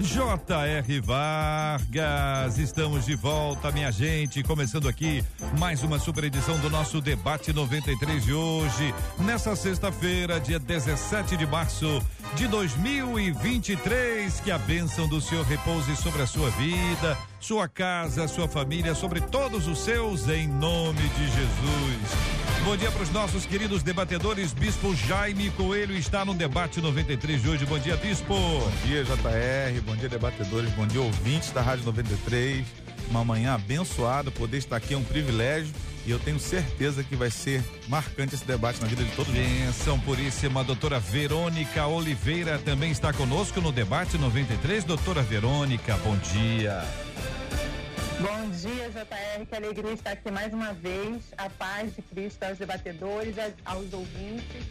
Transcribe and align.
J.R. 0.00 1.00
Vargas, 1.00 2.56
estamos 2.56 3.04
de 3.04 3.16
volta, 3.16 3.72
minha 3.72 3.90
gente, 3.90 4.44
começando 4.44 4.88
aqui 4.88 5.24
mais 5.58 5.82
uma 5.82 5.98
super 5.98 6.22
edição 6.22 6.56
do 6.60 6.70
nosso 6.70 7.00
debate 7.00 7.52
93 7.52 8.24
de 8.24 8.32
hoje, 8.32 8.94
nessa 9.18 9.56
sexta-feira, 9.56 10.38
dia 10.38 10.60
17 10.60 11.36
de 11.36 11.46
março 11.46 12.00
de 12.36 12.46
2023. 12.46 14.38
Que 14.40 14.52
a 14.52 14.58
bênção 14.58 15.08
do 15.08 15.20
Senhor 15.20 15.44
repouse 15.44 15.96
sobre 15.96 16.22
a 16.22 16.26
sua 16.26 16.48
vida, 16.50 17.18
sua 17.40 17.66
casa, 17.66 18.28
sua 18.28 18.46
família, 18.46 18.94
sobre 18.94 19.20
todos 19.20 19.66
os 19.66 19.80
seus, 19.80 20.28
em 20.28 20.46
nome 20.46 21.02
de 21.08 21.26
Jesus. 21.26 22.37
Bom 22.68 22.76
dia 22.76 22.90
para 22.90 23.02
os 23.02 23.10
nossos 23.10 23.46
queridos 23.46 23.82
debatedores. 23.82 24.52
Bispo 24.52 24.94
Jaime 24.94 25.50
Coelho 25.52 25.96
está 25.96 26.22
no 26.22 26.34
debate 26.34 26.82
93 26.82 27.40
de 27.40 27.48
hoje. 27.48 27.64
Bom 27.64 27.78
dia, 27.78 27.96
Bispo. 27.96 28.34
Bom 28.34 28.70
dia, 28.84 29.04
JR. 29.04 29.80
Bom 29.86 29.96
dia, 29.96 30.06
debatedores. 30.06 30.70
Bom 30.72 30.86
dia, 30.86 31.00
ouvintes 31.00 31.50
da 31.50 31.62
Rádio 31.62 31.86
93. 31.86 32.66
Uma 33.08 33.24
manhã 33.24 33.54
abençoada. 33.54 34.30
Poder 34.30 34.58
estar 34.58 34.76
aqui 34.76 34.92
é 34.92 34.98
um 34.98 35.02
privilégio. 35.02 35.72
E 36.04 36.10
eu 36.10 36.18
tenho 36.18 36.38
certeza 36.38 37.02
que 37.02 37.16
vai 37.16 37.30
ser 37.30 37.64
marcante 37.88 38.34
esse 38.34 38.44
debate 38.44 38.82
na 38.82 38.86
vida 38.86 39.02
de 39.02 39.12
todos 39.12 39.32
nós. 39.32 39.48
Benção 39.48 39.98
puríssima, 40.00 40.62
doutora 40.62 41.00
Verônica 41.00 41.86
Oliveira 41.86 42.58
também 42.58 42.90
está 42.90 43.14
conosco 43.14 43.62
no 43.62 43.72
debate 43.72 44.18
93. 44.18 44.84
Doutora 44.84 45.22
Verônica, 45.22 45.96
bom 46.04 46.18
dia. 46.18 46.84
Bom 48.20 48.50
dia, 48.50 48.90
JR. 48.90 49.46
Que 49.46 49.54
alegria 49.54 49.92
estar 49.92 50.10
aqui 50.10 50.28
mais 50.28 50.52
uma 50.52 50.72
vez. 50.72 51.22
A 51.38 51.48
paz 51.50 51.94
de 51.94 52.02
Cristo 52.02 52.42
aos 52.42 52.58
debatedores, 52.58 53.36
aos 53.64 53.92
ouvintes. 53.92 54.66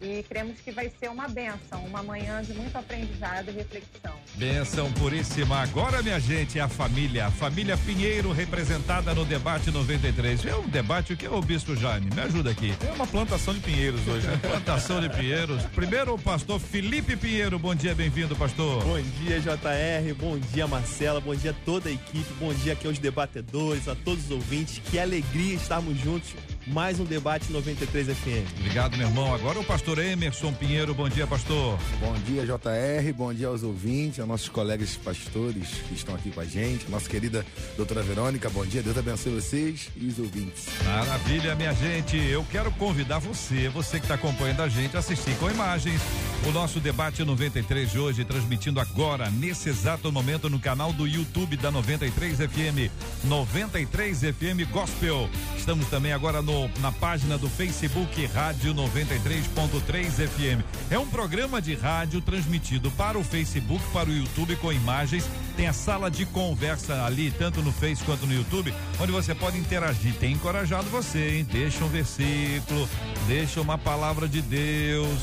E 0.00 0.22
cremos 0.22 0.58
que 0.60 0.72
vai 0.72 0.90
ser 0.98 1.10
uma 1.10 1.28
benção, 1.28 1.84
uma 1.84 2.02
manhã 2.02 2.42
de 2.42 2.54
muito 2.54 2.74
aprendizado 2.74 3.50
e 3.50 3.52
reflexão. 3.52 4.14
Benção 4.34 4.90
puríssima. 4.92 5.58
Agora, 5.58 6.02
minha 6.02 6.18
gente, 6.18 6.58
é 6.58 6.62
a 6.62 6.68
família. 6.68 7.26
A 7.26 7.30
família 7.30 7.76
Pinheiro 7.76 8.32
representada 8.32 9.14
no 9.14 9.26
debate 9.26 9.70
93. 9.70 10.46
É 10.46 10.56
um 10.56 10.66
debate, 10.66 11.12
o 11.12 11.16
que 11.18 11.26
é 11.26 11.30
o 11.30 11.42
Bispo 11.42 11.76
Jaime? 11.76 12.08
Me 12.14 12.22
ajuda 12.22 12.50
aqui. 12.50 12.72
É 12.88 12.92
uma 12.92 13.06
plantação 13.06 13.52
de 13.52 13.60
pinheiros 13.60 14.00
hoje, 14.08 14.26
né? 14.26 14.38
plantação 14.40 15.02
de 15.02 15.10
pinheiros. 15.10 15.62
Primeiro, 15.74 16.14
o 16.14 16.18
pastor 16.18 16.58
Felipe 16.58 17.14
Pinheiro. 17.14 17.58
Bom 17.58 17.74
dia, 17.74 17.94
bem-vindo, 17.94 18.34
pastor. 18.34 18.82
Bom 18.82 19.02
dia, 19.02 19.38
JR. 19.38 20.14
Bom 20.18 20.38
dia, 20.38 20.66
Marcela. 20.66 21.20
Bom 21.20 21.34
dia 21.34 21.50
a 21.50 21.64
toda 21.66 21.90
a 21.90 21.92
equipe. 21.92 22.32
Bom 22.38 22.54
dia 22.54 22.72
aqui 22.72 22.86
aos 22.86 22.98
debatedores, 22.98 23.86
a 23.86 23.94
todos 23.94 24.24
os 24.24 24.30
ouvintes. 24.30 24.80
Que 24.90 24.98
alegria 24.98 25.56
estarmos 25.56 25.98
juntos 25.98 26.30
mais 26.70 27.00
um 27.00 27.04
debate 27.04 27.52
93 27.52 28.08
FM. 28.08 28.58
Obrigado, 28.58 28.96
meu 28.96 29.08
irmão. 29.08 29.34
Agora 29.34 29.58
o 29.58 29.64
pastor 29.64 29.98
Emerson 29.98 30.52
Pinheiro. 30.52 30.94
Bom 30.94 31.08
dia, 31.08 31.26
pastor. 31.26 31.78
Bom 31.98 32.14
dia, 32.26 32.44
JR. 32.46 33.12
Bom 33.14 33.34
dia 33.34 33.48
aos 33.48 33.62
ouvintes, 33.62 34.20
aos 34.20 34.28
nossos 34.28 34.48
colegas 34.48 34.96
pastores 34.96 35.68
que 35.88 35.94
estão 35.94 36.14
aqui 36.14 36.30
com 36.30 36.40
a 36.40 36.44
gente. 36.44 36.88
Nossa 36.90 37.08
querida 37.08 37.44
doutora 37.76 38.02
Verônica, 38.02 38.48
bom 38.50 38.64
dia. 38.64 38.82
Deus 38.82 38.96
abençoe 38.96 39.34
vocês 39.34 39.88
e 39.96 40.06
os 40.06 40.18
ouvintes. 40.18 40.66
Maravilha, 40.84 41.54
minha 41.54 41.74
gente. 41.74 42.16
Eu 42.16 42.46
quero 42.50 42.70
convidar 42.72 43.18
você, 43.18 43.68
você 43.68 43.98
que 43.98 44.04
está 44.04 44.14
acompanhando 44.14 44.62
a 44.62 44.68
gente, 44.68 44.96
a 44.96 45.00
assistir 45.00 45.34
com 45.36 45.50
imagens 45.50 46.00
o 46.48 46.52
nosso 46.52 46.80
debate 46.80 47.22
93 47.22 47.90
de 47.90 47.98
hoje, 47.98 48.24
transmitindo 48.24 48.80
agora, 48.80 49.30
nesse 49.30 49.68
exato 49.68 50.10
momento, 50.10 50.48
no 50.48 50.58
canal 50.58 50.92
do 50.92 51.06
YouTube 51.06 51.56
da 51.56 51.70
93 51.70 52.38
FM, 52.38 52.90
93 53.24 54.20
FM 54.20 54.70
Gospel. 54.70 55.28
Estamos 55.56 55.86
também 55.88 56.12
agora 56.12 56.40
no 56.40 56.59
na 56.80 56.90
página 56.90 57.38
do 57.38 57.48
Facebook 57.48 58.26
Rádio 58.26 58.74
93.3 58.74 60.10
FM. 60.28 60.64
É 60.90 60.98
um 60.98 61.06
programa 61.06 61.62
de 61.62 61.74
rádio 61.74 62.20
transmitido 62.20 62.90
para 62.90 63.18
o 63.18 63.22
Facebook, 63.22 63.82
para 63.92 64.08
o 64.08 64.12
YouTube 64.12 64.56
com 64.56 64.72
imagens. 64.72 65.28
Tem 65.56 65.66
a 65.66 65.72
sala 65.74 66.10
de 66.10 66.24
conversa 66.24 67.04
ali, 67.04 67.30
tanto 67.30 67.60
no 67.60 67.70
Face 67.70 68.02
quanto 68.04 68.26
no 68.26 68.32
YouTube, 68.32 68.72
onde 68.98 69.12
você 69.12 69.34
pode 69.34 69.58
interagir. 69.58 70.14
Tem 70.14 70.32
encorajado 70.32 70.88
você, 70.88 71.36
hein? 71.36 71.46
Deixa 71.50 71.84
um 71.84 71.88
versículo, 71.88 72.88
deixa 73.26 73.60
uma 73.60 73.76
palavra 73.76 74.26
de 74.26 74.40
Deus, 74.40 75.18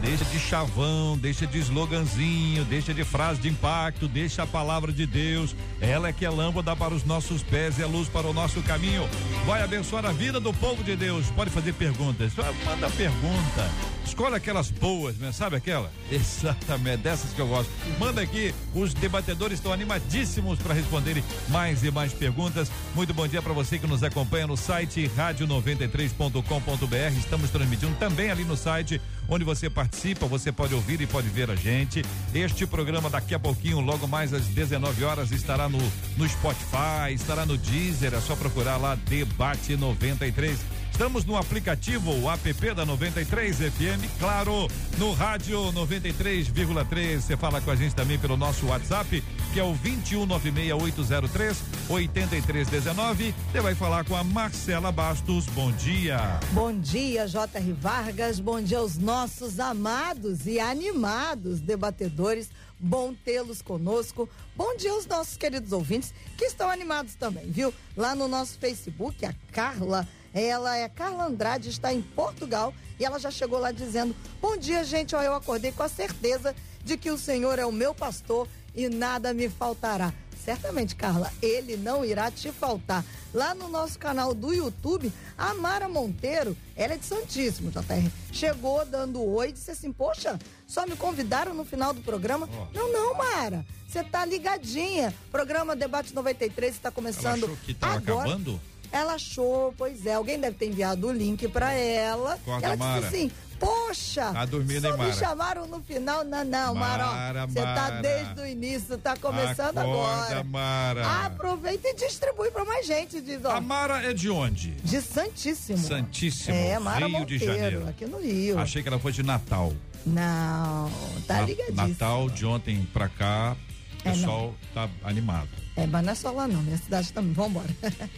deixa 0.00 0.24
de 0.24 0.38
chavão, 0.38 1.18
deixa 1.18 1.46
de 1.46 1.58
sloganzinho, 1.58 2.64
deixa 2.64 2.94
de 2.94 3.04
frase 3.04 3.40
de 3.40 3.48
impacto, 3.48 4.08
deixa 4.08 4.44
a 4.44 4.46
palavra 4.46 4.90
de 4.92 5.06
Deus. 5.06 5.54
Ela 5.78 6.08
é 6.08 6.12
que 6.12 6.24
é 6.24 6.30
lâmpada 6.30 6.74
para 6.74 6.94
os 6.94 7.04
nossos 7.04 7.42
pés 7.42 7.78
e 7.78 7.82
a 7.82 7.86
luz 7.86 8.08
para 8.08 8.26
o 8.26 8.32
nosso 8.32 8.62
caminho. 8.62 9.06
Vai 9.44 9.62
abençoar 9.62 10.06
a 10.06 10.12
vida 10.12 10.40
do 10.40 10.54
povo 10.54 10.71
de 10.80 10.96
Deus. 10.96 11.30
Pode 11.32 11.50
fazer 11.50 11.74
perguntas. 11.74 12.32
Manda 12.64 12.88
pergunta. 12.90 13.70
Escolhe 14.04 14.36
aquelas 14.36 14.70
boas, 14.70 15.16
né? 15.16 15.32
Sabe 15.32 15.56
aquela? 15.56 15.90
Exatamente, 16.10 16.98
dessas 16.98 17.32
que 17.32 17.40
eu 17.40 17.46
gosto. 17.46 17.70
Manda 17.98 18.20
aqui, 18.20 18.54
os 18.74 18.94
debatedores 18.94 19.58
estão 19.58 19.72
animadíssimos 19.72 20.58
para 20.58 20.74
responderem 20.74 21.22
mais 21.48 21.84
e 21.84 21.90
mais 21.90 22.12
perguntas. 22.12 22.70
Muito 22.94 23.12
bom 23.12 23.26
dia 23.26 23.42
para 23.42 23.52
você 23.52 23.78
que 23.78 23.86
nos 23.86 24.02
acompanha 24.02 24.46
no 24.46 24.56
site 24.56 25.10
rádio93.com.br. 25.16 27.18
Estamos 27.18 27.50
transmitindo 27.50 27.94
também 27.96 28.30
ali 28.30 28.44
no 28.44 28.56
site 28.56 29.00
onde 29.28 29.44
você 29.44 29.70
participa, 29.70 30.26
você 30.26 30.52
pode 30.52 30.74
ouvir 30.74 31.00
e 31.00 31.06
pode 31.06 31.28
ver 31.28 31.50
a 31.50 31.56
gente. 31.56 32.04
Este 32.34 32.66
programa 32.66 33.08
daqui 33.08 33.34
a 33.34 33.38
pouquinho, 33.38 33.80
logo 33.80 34.06
mais 34.06 34.34
às 34.34 34.46
19 34.46 35.04
horas, 35.04 35.32
estará 35.32 35.68
no, 35.68 35.78
no 36.16 36.28
Spotify, 36.28 37.14
estará 37.14 37.46
no 37.46 37.56
Deezer, 37.56 38.14
é 38.14 38.20
só 38.20 38.36
procurar 38.36 38.76
lá 38.76 38.94
Debate 38.94 39.76
93. 39.76 40.58
Estamos 40.92 41.24
no 41.24 41.36
aplicativo 41.36 42.12
o 42.12 42.30
app 42.30 42.74
da 42.74 42.84
93 42.84 43.56
FM, 43.56 44.18
claro, 44.20 44.68
no 44.98 45.12
rádio 45.12 45.58
93,3. 45.72 47.20
Você 47.20 47.36
fala 47.36 47.62
com 47.62 47.70
a 47.70 47.74
gente 47.74 47.94
também 47.94 48.18
pelo 48.18 48.36
nosso 48.36 48.66
WhatsApp, 48.66 49.24
que 49.52 49.58
é 49.58 49.64
o 49.64 49.74
2196803 49.74 51.56
8319. 51.88 53.34
Você 53.50 53.60
vai 53.60 53.74
falar 53.74 54.04
com 54.04 54.14
a 54.14 54.22
Marcela 54.22 54.92
Bastos. 54.92 55.46
Bom 55.46 55.72
dia. 55.72 56.38
Bom 56.52 56.78
dia, 56.78 57.26
J.R. 57.26 57.72
Vargas. 57.72 58.38
Bom 58.38 58.60
dia 58.60 58.78
aos 58.78 58.98
nossos 58.98 59.58
amados 59.58 60.46
e 60.46 60.60
animados 60.60 61.58
debatedores. 61.60 62.50
Bom 62.78 63.14
tê-los 63.14 63.62
conosco. 63.62 64.28
Bom 64.54 64.76
dia 64.76 64.92
aos 64.92 65.06
nossos 65.06 65.38
queridos 65.38 65.72
ouvintes 65.72 66.12
que 66.36 66.44
estão 66.44 66.68
animados 66.68 67.14
também, 67.14 67.50
viu? 67.50 67.72
Lá 67.96 68.14
no 68.14 68.28
nosso 68.28 68.58
Facebook, 68.58 69.24
a 69.24 69.34
Carla 69.50 70.06
ela 70.34 70.76
é 70.76 70.88
Carla 70.88 71.26
Andrade, 71.26 71.68
está 71.68 71.92
em 71.92 72.02
Portugal 72.02 72.72
e 72.98 73.04
ela 73.04 73.18
já 73.18 73.30
chegou 73.30 73.58
lá 73.58 73.72
dizendo: 73.72 74.14
Bom 74.40 74.56
dia, 74.56 74.84
gente. 74.84 75.14
Ó, 75.14 75.22
eu 75.22 75.34
acordei 75.34 75.72
com 75.72 75.82
a 75.82 75.88
certeza 75.88 76.54
de 76.84 76.96
que 76.96 77.10
o 77.10 77.18
Senhor 77.18 77.58
é 77.58 77.66
o 77.66 77.72
meu 77.72 77.94
pastor 77.94 78.48
e 78.74 78.88
nada 78.88 79.34
me 79.34 79.48
faltará. 79.48 80.12
Certamente, 80.44 80.96
Carla, 80.96 81.32
ele 81.40 81.76
não 81.76 82.04
irá 82.04 82.28
te 82.28 82.50
faltar. 82.50 83.04
Lá 83.32 83.54
no 83.54 83.68
nosso 83.68 83.96
canal 83.96 84.34
do 84.34 84.52
YouTube, 84.52 85.12
a 85.38 85.54
Mara 85.54 85.88
Monteiro, 85.88 86.56
ela 86.74 86.94
é 86.94 86.96
de 86.96 87.06
Santíssimo, 87.06 87.70
JR. 87.70 88.10
Chegou 88.32 88.84
dando 88.84 89.22
oi 89.22 89.50
e 89.50 89.52
disse 89.52 89.70
assim: 89.70 89.92
Poxa, 89.92 90.38
só 90.66 90.84
me 90.84 90.96
convidaram 90.96 91.54
no 91.54 91.64
final 91.64 91.94
do 91.94 92.00
programa. 92.02 92.48
Oh. 92.52 92.76
Não, 92.76 92.92
não, 92.92 93.14
Mara. 93.14 93.64
Você 93.86 94.02
tá 94.02 94.24
ligadinha. 94.24 95.14
Programa 95.30 95.76
Debate 95.76 96.14
93 96.14 96.74
está 96.74 96.90
começando. 96.90 97.44
Ela 97.44 97.52
achou 97.52 97.56
que 97.64 97.74
tava 97.74 97.96
agora. 97.96 98.30
acabando? 98.30 98.60
Ela 98.92 99.14
achou, 99.14 99.74
pois 99.76 100.04
é, 100.06 100.14
alguém 100.14 100.38
deve 100.38 100.56
ter 100.56 100.66
enviado 100.68 101.08
o 101.08 101.12
link 101.12 101.48
para 101.48 101.72
ela. 101.72 102.38
Corta, 102.44 102.66
ela 102.66 102.76
Mara. 102.76 103.00
disse 103.00 103.16
assim: 103.16 103.30
Poxa, 103.58 104.32
tá 104.32 104.44
dormindo, 104.44 104.82
só 104.88 104.96
hein, 104.96 105.04
me 105.06 105.12
chamaram 105.14 105.66
no 105.66 105.80
final. 105.82 106.24
Não, 106.24 106.44
não, 106.44 106.74
Mara, 106.74 107.46
você 107.46 107.62
tá 107.62 107.90
desde 108.02 108.40
o 108.40 108.46
início, 108.46 108.98
tá 108.98 109.16
começando 109.16 109.78
Acorda, 109.78 109.80
agora. 109.80 110.44
Mara. 110.44 111.24
Aproveita 111.26 111.88
e 111.88 111.94
distribui 111.94 112.50
pra 112.50 112.64
mais 112.64 112.84
gente, 112.86 113.20
diz, 113.20 113.42
ó. 113.44 113.52
A 113.52 113.60
Mara 113.60 114.02
é 114.02 114.12
de 114.12 114.28
onde? 114.28 114.72
De 114.82 115.00
Santíssimo. 115.00 115.78
Santíssimo, 115.78 116.54
é, 116.56 116.78
Mara 116.78 117.06
Rio 117.06 117.18
Monteiro, 117.18 117.38
de 117.38 117.46
Janeiro. 117.46 117.88
aqui 117.88 118.04
no 118.04 118.20
Rio. 118.20 118.58
Achei 118.58 118.82
que 118.82 118.88
ela 118.88 118.98
foi 118.98 119.12
de 119.12 119.22
Natal. 119.22 119.72
Não, 120.04 120.90
tá 121.26 121.36
Na, 121.36 121.42
ligadíssimo. 121.42 121.88
Natal, 121.88 122.28
de 122.28 122.44
ontem 122.44 122.86
pra 122.92 123.08
cá, 123.08 123.56
o 124.04 124.08
É, 124.08 124.12
pessoal 124.12 124.52
tá 124.74 124.88
animado. 125.04 125.48
É, 125.76 125.86
mas 125.86 126.04
não 126.04 126.12
é 126.12 126.14
só 126.16 126.30
lá 126.32 126.46
não, 126.48 126.60
minha 126.60 126.76
cidade 126.76 127.12
também, 127.12 127.32
vambora. 127.32 127.68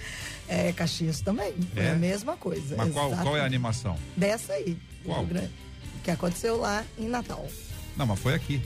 É, 0.48 0.72
Caxias 0.72 1.20
também, 1.20 1.54
é, 1.74 1.84
É? 1.86 1.90
a 1.90 1.94
mesma 1.94 2.36
coisa. 2.36 2.76
Mas 2.76 2.92
qual, 2.92 3.10
qual 3.10 3.36
é 3.36 3.40
a 3.40 3.44
animação? 3.44 3.98
Dessa 4.16 4.52
aí. 4.52 4.76
Qual? 5.04 5.24
Grande, 5.24 5.50
Que 6.02 6.10
aconteceu 6.10 6.58
lá 6.58 6.84
em 6.98 7.08
Natal. 7.08 7.46
Não, 7.96 8.06
mas 8.06 8.18
foi 8.18 8.34
aqui. 8.34 8.60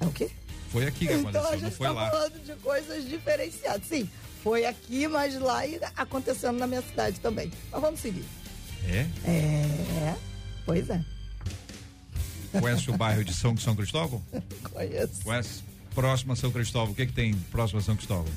É 0.00 0.06
o 0.06 0.10
quê? 0.12 0.30
Foi 0.70 0.86
aqui 0.86 1.06
que 1.06 1.12
Então 1.14 1.20
aconteceu, 1.30 1.48
a 1.50 1.56
gente 1.56 1.76
foi 1.76 1.86
tá 1.86 1.92
lá. 1.92 2.10
falando 2.10 2.44
de 2.44 2.52
coisas 2.56 3.08
diferenciadas. 3.08 3.86
Sim, 3.88 4.08
foi 4.42 4.66
aqui, 4.66 5.08
mas 5.08 5.38
lá 5.40 5.66
e 5.66 5.80
acontecendo 5.96 6.58
na 6.58 6.66
minha 6.66 6.82
cidade 6.82 7.18
também. 7.20 7.50
Mas 7.72 7.80
vamos 7.80 8.00
seguir. 8.00 8.24
É? 8.86 9.06
É, 9.26 10.14
pois 10.64 10.88
é, 10.90 11.02
Conhece 12.60 12.90
o 12.90 12.96
bairro 12.96 13.24
de 13.24 13.34
São, 13.34 13.56
São 13.56 13.74
Cristóvão? 13.74 14.22
conheço. 14.72 15.22
Conhece? 15.24 15.62
Próximo 15.94 16.32
a 16.32 16.36
São 16.36 16.50
Cristóvão. 16.50 16.92
O 16.92 16.94
que, 16.94 17.06
que 17.06 17.12
tem 17.12 17.34
próximo 17.50 17.80
a 17.80 17.82
São 17.82 17.96
Cristóvão? 17.96 18.32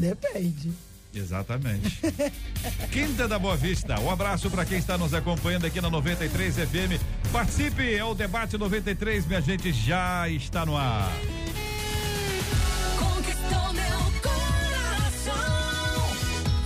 Depende. 0.00 0.72
Exatamente. 1.14 1.98
Quinta 2.90 3.28
da 3.28 3.38
Boa 3.38 3.56
Vista. 3.56 4.00
Um 4.00 4.10
abraço 4.10 4.50
para 4.50 4.64
quem 4.64 4.78
está 4.78 4.96
nos 4.96 5.12
acompanhando 5.12 5.66
aqui 5.66 5.80
na 5.80 5.90
93 5.90 6.54
FM. 6.54 7.30
Participe, 7.30 7.94
é 7.94 8.04
o 8.04 8.14
debate 8.14 8.56
93, 8.56 9.26
minha 9.26 9.40
gente 9.42 9.72
já 9.72 10.28
está 10.28 10.64
no 10.64 10.76
ar. 10.76 11.12
Conquistou 12.98 13.72
meu 13.74 13.98
coração. 14.22 15.34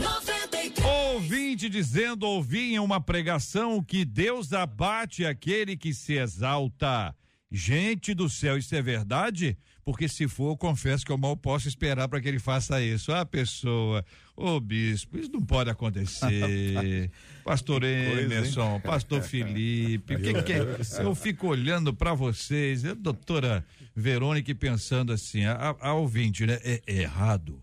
93. 0.00 0.84
Ouvinte 1.14 1.69
dizendo, 1.69 2.25
ouvi 2.25 2.75
em 2.75 2.78
uma 2.78 3.00
pregação 3.00 3.82
que 3.82 4.04
Deus 4.04 4.52
abate 4.52 5.25
aquele 5.25 5.76
que 5.76 5.92
se 5.92 6.14
exalta. 6.19 7.14
Gente 7.56 8.15
do 8.15 8.29
céu, 8.29 8.59
isso 8.59 8.75
é 8.75 8.83
verdade? 8.83 9.56
Porque 9.85 10.09
se 10.09 10.27
for, 10.27 10.51
eu 10.51 10.56
confesso 10.56 11.06
que 11.06 11.12
eu 11.12 11.17
mal 11.17 11.37
posso 11.37 11.69
esperar 11.69 12.09
para 12.09 12.21
que 12.21 12.27
ele 12.27 12.41
faça 12.41 12.83
isso. 12.83 13.12
Ah, 13.12 13.25
pessoa, 13.25 14.05
ô 14.35 14.59
bispo, 14.59 15.17
isso 15.19 15.31
não 15.31 15.41
pode 15.41 15.71
acontecer. 15.71 17.12
Pastor 17.45 17.83
coisa? 17.83 18.23
Emerson, 18.23 18.81
pastor 18.81 19.23
Felipe, 19.23 20.17
que 20.17 20.43
que 20.43 20.53
é? 20.53 20.67
Eu 20.99 21.15
fico 21.15 21.47
olhando 21.47 21.95
para 21.95 22.12
vocês, 22.12 22.85
a 22.85 22.95
doutora 22.95 23.65
Verônica 23.95 24.51
e 24.51 24.55
pensando 24.55 25.12
assim, 25.12 25.45
a, 25.45 25.77
a 25.79 25.95
ouvinte, 25.95 26.45
né? 26.47 26.59
É, 26.65 26.83
é 26.87 27.03
errado 27.03 27.61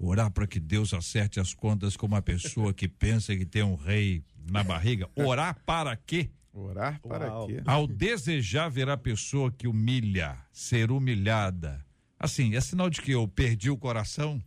orar 0.00 0.30
para 0.30 0.46
que 0.46 0.60
Deus 0.60 0.94
acerte 0.94 1.40
as 1.40 1.52
contas 1.52 1.96
com 1.96 2.06
uma 2.06 2.22
pessoa 2.22 2.72
que 2.72 2.88
pensa 2.88 3.36
que 3.36 3.44
tem 3.44 3.62
um 3.62 3.74
rei 3.74 4.22
na 4.50 4.62
barriga. 4.62 5.08
Orar 5.14 5.56
para 5.66 5.96
quê? 5.96 6.30
Orar 6.52 7.00
para 7.02 7.28
Uau. 7.28 7.46
quê? 7.46 7.62
Ao 7.64 7.86
desejar 7.86 8.68
ver 8.68 8.88
a 8.88 8.96
pessoa 8.96 9.50
que 9.52 9.68
humilha, 9.68 10.36
ser 10.52 10.90
humilhada. 10.90 11.84
Assim, 12.18 12.54
é 12.54 12.60
sinal 12.60 12.90
de 12.90 13.00
que 13.00 13.12
eu 13.12 13.28
perdi 13.28 13.70
o 13.70 13.76
coração? 13.76 14.42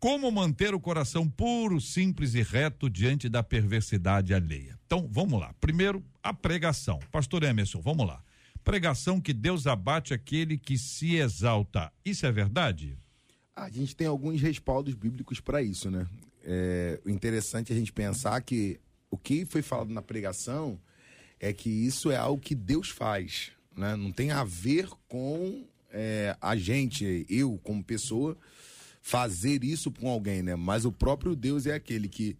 Como 0.00 0.32
manter 0.32 0.74
o 0.74 0.80
coração 0.80 1.28
puro, 1.28 1.80
simples 1.80 2.34
e 2.34 2.42
reto 2.42 2.90
diante 2.90 3.28
da 3.28 3.40
perversidade 3.40 4.34
alheia? 4.34 4.76
Então, 4.84 5.08
vamos 5.08 5.38
lá. 5.38 5.54
Primeiro, 5.60 6.04
a 6.20 6.34
pregação. 6.34 6.98
Pastor 7.12 7.44
Emerson, 7.44 7.80
vamos 7.80 8.04
lá. 8.04 8.20
Pregação 8.64 9.20
que 9.20 9.32
Deus 9.32 9.66
abate 9.66 10.12
aquele 10.12 10.58
que 10.58 10.76
se 10.76 11.14
exalta. 11.14 11.92
Isso 12.04 12.26
é 12.26 12.32
verdade? 12.32 12.98
A 13.54 13.68
gente 13.68 13.94
tem 13.94 14.08
alguns 14.08 14.40
respaldos 14.40 14.94
bíblicos 14.94 15.38
para 15.38 15.62
isso, 15.62 15.88
né? 15.88 16.04
É, 16.42 17.00
o 17.04 17.10
interessante 17.10 17.72
é 17.72 17.76
a 17.76 17.78
gente 17.78 17.92
pensar 17.92 18.40
que 18.42 18.80
o 19.08 19.16
que 19.16 19.44
foi 19.44 19.62
falado 19.62 19.92
na 19.92 20.02
pregação 20.02 20.80
é 21.42 21.52
que 21.52 21.68
isso 21.68 22.10
é 22.10 22.16
algo 22.16 22.40
que 22.40 22.54
Deus 22.54 22.88
faz, 22.88 23.50
né? 23.76 23.96
Não 23.96 24.12
tem 24.12 24.30
a 24.30 24.44
ver 24.44 24.88
com 25.08 25.64
é, 25.90 26.36
a 26.40 26.54
gente, 26.56 27.26
eu 27.28 27.58
como 27.64 27.82
pessoa, 27.82 28.36
fazer 29.02 29.64
isso 29.64 29.90
com 29.90 30.08
alguém, 30.08 30.40
né? 30.40 30.54
Mas 30.54 30.84
o 30.84 30.92
próprio 30.92 31.34
Deus 31.34 31.66
é 31.66 31.74
aquele 31.74 32.08
que 32.08 32.36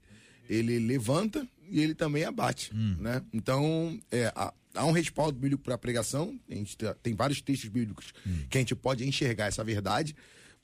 ele 0.49 0.79
levanta 0.79 1.47
e 1.69 1.81
ele 1.81 1.97
também 1.97 2.25
abate, 2.25 2.73
né? 3.01 3.21
Então, 3.33 4.01
é, 4.11 4.33
há, 4.37 4.55
há 4.73 4.87
um 4.87 4.93
respaldo 4.93 5.37
bíblico 5.37 5.65
para 5.65 5.75
a 5.75 5.79
pregação. 5.79 6.39
A 6.49 6.55
gente 6.55 6.77
tem 7.03 7.15
vários 7.15 7.41
textos 7.43 7.69
bíblicos 7.69 8.15
que 8.49 8.57
a 8.57 8.61
gente 8.61 8.77
pode 8.77 9.07
enxergar 9.07 9.47
essa 9.47 9.65
verdade. 9.65 10.15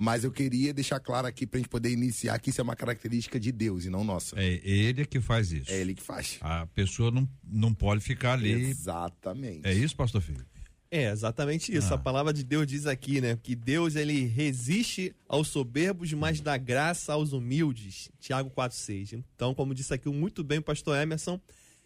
Mas 0.01 0.23
eu 0.23 0.31
queria 0.31 0.73
deixar 0.73 1.01
claro 1.01 1.27
aqui 1.27 1.45
para 1.45 1.59
a 1.59 1.61
gente 1.61 1.69
poder 1.69 1.91
iniciar 1.91 2.39
que 2.39 2.51
isso 2.51 2.61
é 2.61 2.65
uma 2.65 2.77
característica 2.77 3.39
de 3.41 3.51
Deus 3.51 3.85
e 3.85 3.91
não 3.91 4.05
nossa. 4.05 4.39
É 4.39 4.61
ele 4.63 5.05
que 5.05 5.21
faz 5.21 5.51
isso. 5.51 5.73
É 5.73 5.81
ele 5.81 5.93
que 5.93 6.03
faz. 6.03 6.39
A 6.41 6.67
pessoa 6.67 7.11
não, 7.11 7.29
não 7.43 7.75
pode 7.75 8.01
ficar 8.01 8.35
ali. 8.35 8.53
Exatamente. 8.53 9.67
É 9.67 9.75
isso, 9.75 9.97
pastor 9.97 10.21
Filho? 10.21 10.47
É, 10.91 11.11
exatamente 11.11 11.75
isso. 11.75 11.93
Ah. 11.93 11.97
A 11.97 11.99
palavra 11.99 12.33
de 12.33 12.43
Deus 12.45 12.67
diz 12.67 12.87
aqui, 12.87 13.21
né? 13.21 13.37
Que 13.43 13.55
Deus 13.55 13.97
ele 13.97 14.25
resiste 14.25 15.15
aos 15.29 15.49
soberbos, 15.49 16.13
mas 16.13 16.41
dá 16.41 16.57
graça 16.57 17.13
aos 17.13 17.33
humildes. 17.33 18.09
Tiago 18.19 18.51
4:6. 18.51 19.13
Então, 19.35 19.53
como 19.53 19.75
disse 19.75 19.93
aqui 19.93 20.09
muito 20.09 20.43
bem 20.43 20.59
o 20.59 20.63
pastor 20.63 20.97
Emerson, 20.97 21.41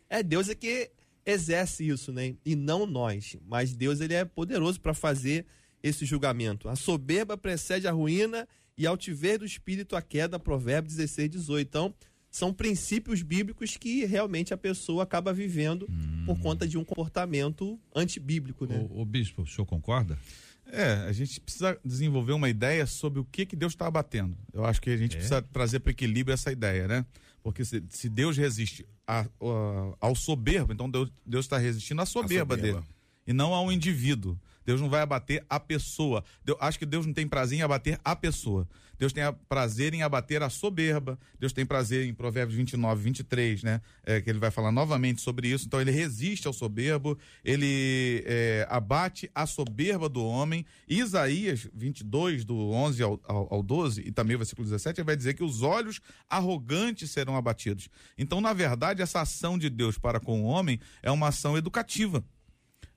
é 0.09 0.23
Deus 0.23 0.49
é 0.49 0.55
que 0.55 0.91
exerce 1.25 1.89
isso, 1.89 2.13
né? 2.13 2.37
E 2.45 2.55
não 2.55 2.87
nós. 2.87 3.37
Mas 3.47 3.75
Deus 3.75 4.01
ele 4.01 4.15
é 4.15 4.25
poderoso 4.25 4.81
para 4.81 4.95
fazer 4.95 5.47
esse 5.83 6.05
julgamento. 6.05 6.69
A 6.69 6.77
soberba 6.77 7.37
precede 7.37 7.87
a 7.89 7.93
ruína 7.93 8.47
e 8.77 8.87
ao 8.87 8.97
tiver 8.97 9.39
do 9.39 9.45
espírito 9.45 9.97
a 9.97 10.03
queda, 10.03 10.39
Provérbios 10.39 10.95
16, 10.97 11.31
18. 11.31 11.67
Então, 11.69 11.95
são 12.31 12.53
princípios 12.53 13.21
bíblicos 13.23 13.77
que 13.77 14.05
realmente 14.07 14.55
a 14.55 14.57
pessoa 14.57 15.03
acaba 15.03 15.33
vivendo 15.35 15.87
por 16.25 16.39
conta 16.41 16.67
de 16.67 16.79
um 16.79 16.85
comportamento 16.85 17.79
antibíblico, 17.95 18.65
né? 18.65 18.87
O, 18.91 19.05
bispo, 19.05 19.43
o 19.43 19.47
senhor 19.47 19.67
concorda? 19.67 20.19
É, 20.67 20.93
a 21.07 21.13
gente 21.13 21.39
precisa 21.41 21.79
desenvolver 21.85 22.33
uma 22.33 22.49
ideia 22.49 22.87
sobre 22.87 23.21
o 23.21 23.25
que, 23.25 23.45
que 23.45 23.55
Deus 23.55 23.73
está 23.75 23.87
abatendo. 23.87 24.35
Eu 24.53 24.65
acho 24.65 24.81
que 24.81 24.89
a 24.89 24.97
gente 24.97 25.13
É? 25.13 25.17
precisa 25.17 25.43
trazer 25.43 25.81
para 25.81 25.89
o 25.89 25.93
equilíbrio 25.93 26.33
essa 26.33 26.51
ideia, 26.51 26.89
né? 26.89 27.05
Porque 27.43 27.65
se, 27.65 27.83
se 27.91 28.09
Deus 28.09 28.37
resiste 28.39 28.87
a- 29.07 29.23
a- 29.23 29.97
ao 30.01 30.15
soberbo, 30.15 30.73
então 30.73 30.89
Deus 30.89 31.13
Deus 31.27 31.45
está 31.45 31.59
resistindo 31.59 32.01
à 32.01 32.07
soberba, 32.07 32.55
soberba. 32.57 32.81
dele 32.81 32.93
e 33.27 33.33
não 33.35 33.53
ao 33.53 33.71
indivíduo. 33.71 34.39
Deus 34.65 34.81
não 34.81 34.89
vai 34.89 35.01
abater 35.01 35.45
a 35.49 35.59
pessoa. 35.61 36.25
Deus- 36.45 36.59
acho 36.61 36.79
que 36.79 36.87
Deus 36.87 37.07
não 37.07 37.13
tem 37.13 37.27
prazer 37.27 37.59
em 37.59 37.63
abater 37.63 37.99
a 38.05 38.15
pessoa. 38.17 38.69
Deus 39.03 39.13
tem 39.13 39.25
prazer 39.49 39.95
em 39.95 40.03
abater 40.05 40.45
a 40.45 40.49
soberba. 40.49 41.19
Deus 41.37 41.53
tem 41.53 41.67
prazer 41.67 42.07
em 42.07 42.15
Provérbios 42.15 42.57
29, 42.57 43.03
23, 43.03 43.65
né? 43.65 43.81
É, 44.05 44.21
que 44.21 44.31
ele 44.31 44.39
vai 44.39 44.53
falar 44.53 44.71
novamente 44.71 45.21
sobre 45.21 45.49
isso. 45.49 45.67
Então 45.67 45.81
ele 45.81 45.91
resiste 45.91 46.47
ao 46.47 46.53
soberbo, 46.53 47.19
ele 47.45 48.23
é, 48.25 48.65
abate 48.71 49.29
a 49.35 49.45
soberba 49.45 50.09
do 50.09 50.25
homem. 50.25 50.65
Isaías 50.89 51.69
22, 51.75 52.45
do 52.45 52.71
11 52.71 53.03
ao, 53.03 53.21
ao, 53.25 53.55
ao 53.55 53.63
12, 53.63 54.03
e 54.07 54.13
também 54.13 54.37
o 54.37 54.39
versículo 54.39 54.67
17, 54.69 55.01
ele 55.01 55.07
vai 55.07 55.17
dizer 55.17 55.35
que 55.35 55.43
os 55.43 55.63
olhos 55.63 56.01
arrogantes 56.31 57.11
serão 57.11 57.37
abatidos. 57.37 57.89
Então, 58.17 58.41
na 58.41 58.53
verdade, 58.53 59.03
essa 59.03 59.21
ação 59.21 59.59
de 59.59 59.69
Deus 59.69 59.99
para 59.99 60.21
com 60.21 60.43
o 60.43 60.45
homem 60.45 60.79
é 61.03 61.11
uma 61.11 61.27
ação 61.29 61.59
educativa 61.59 62.25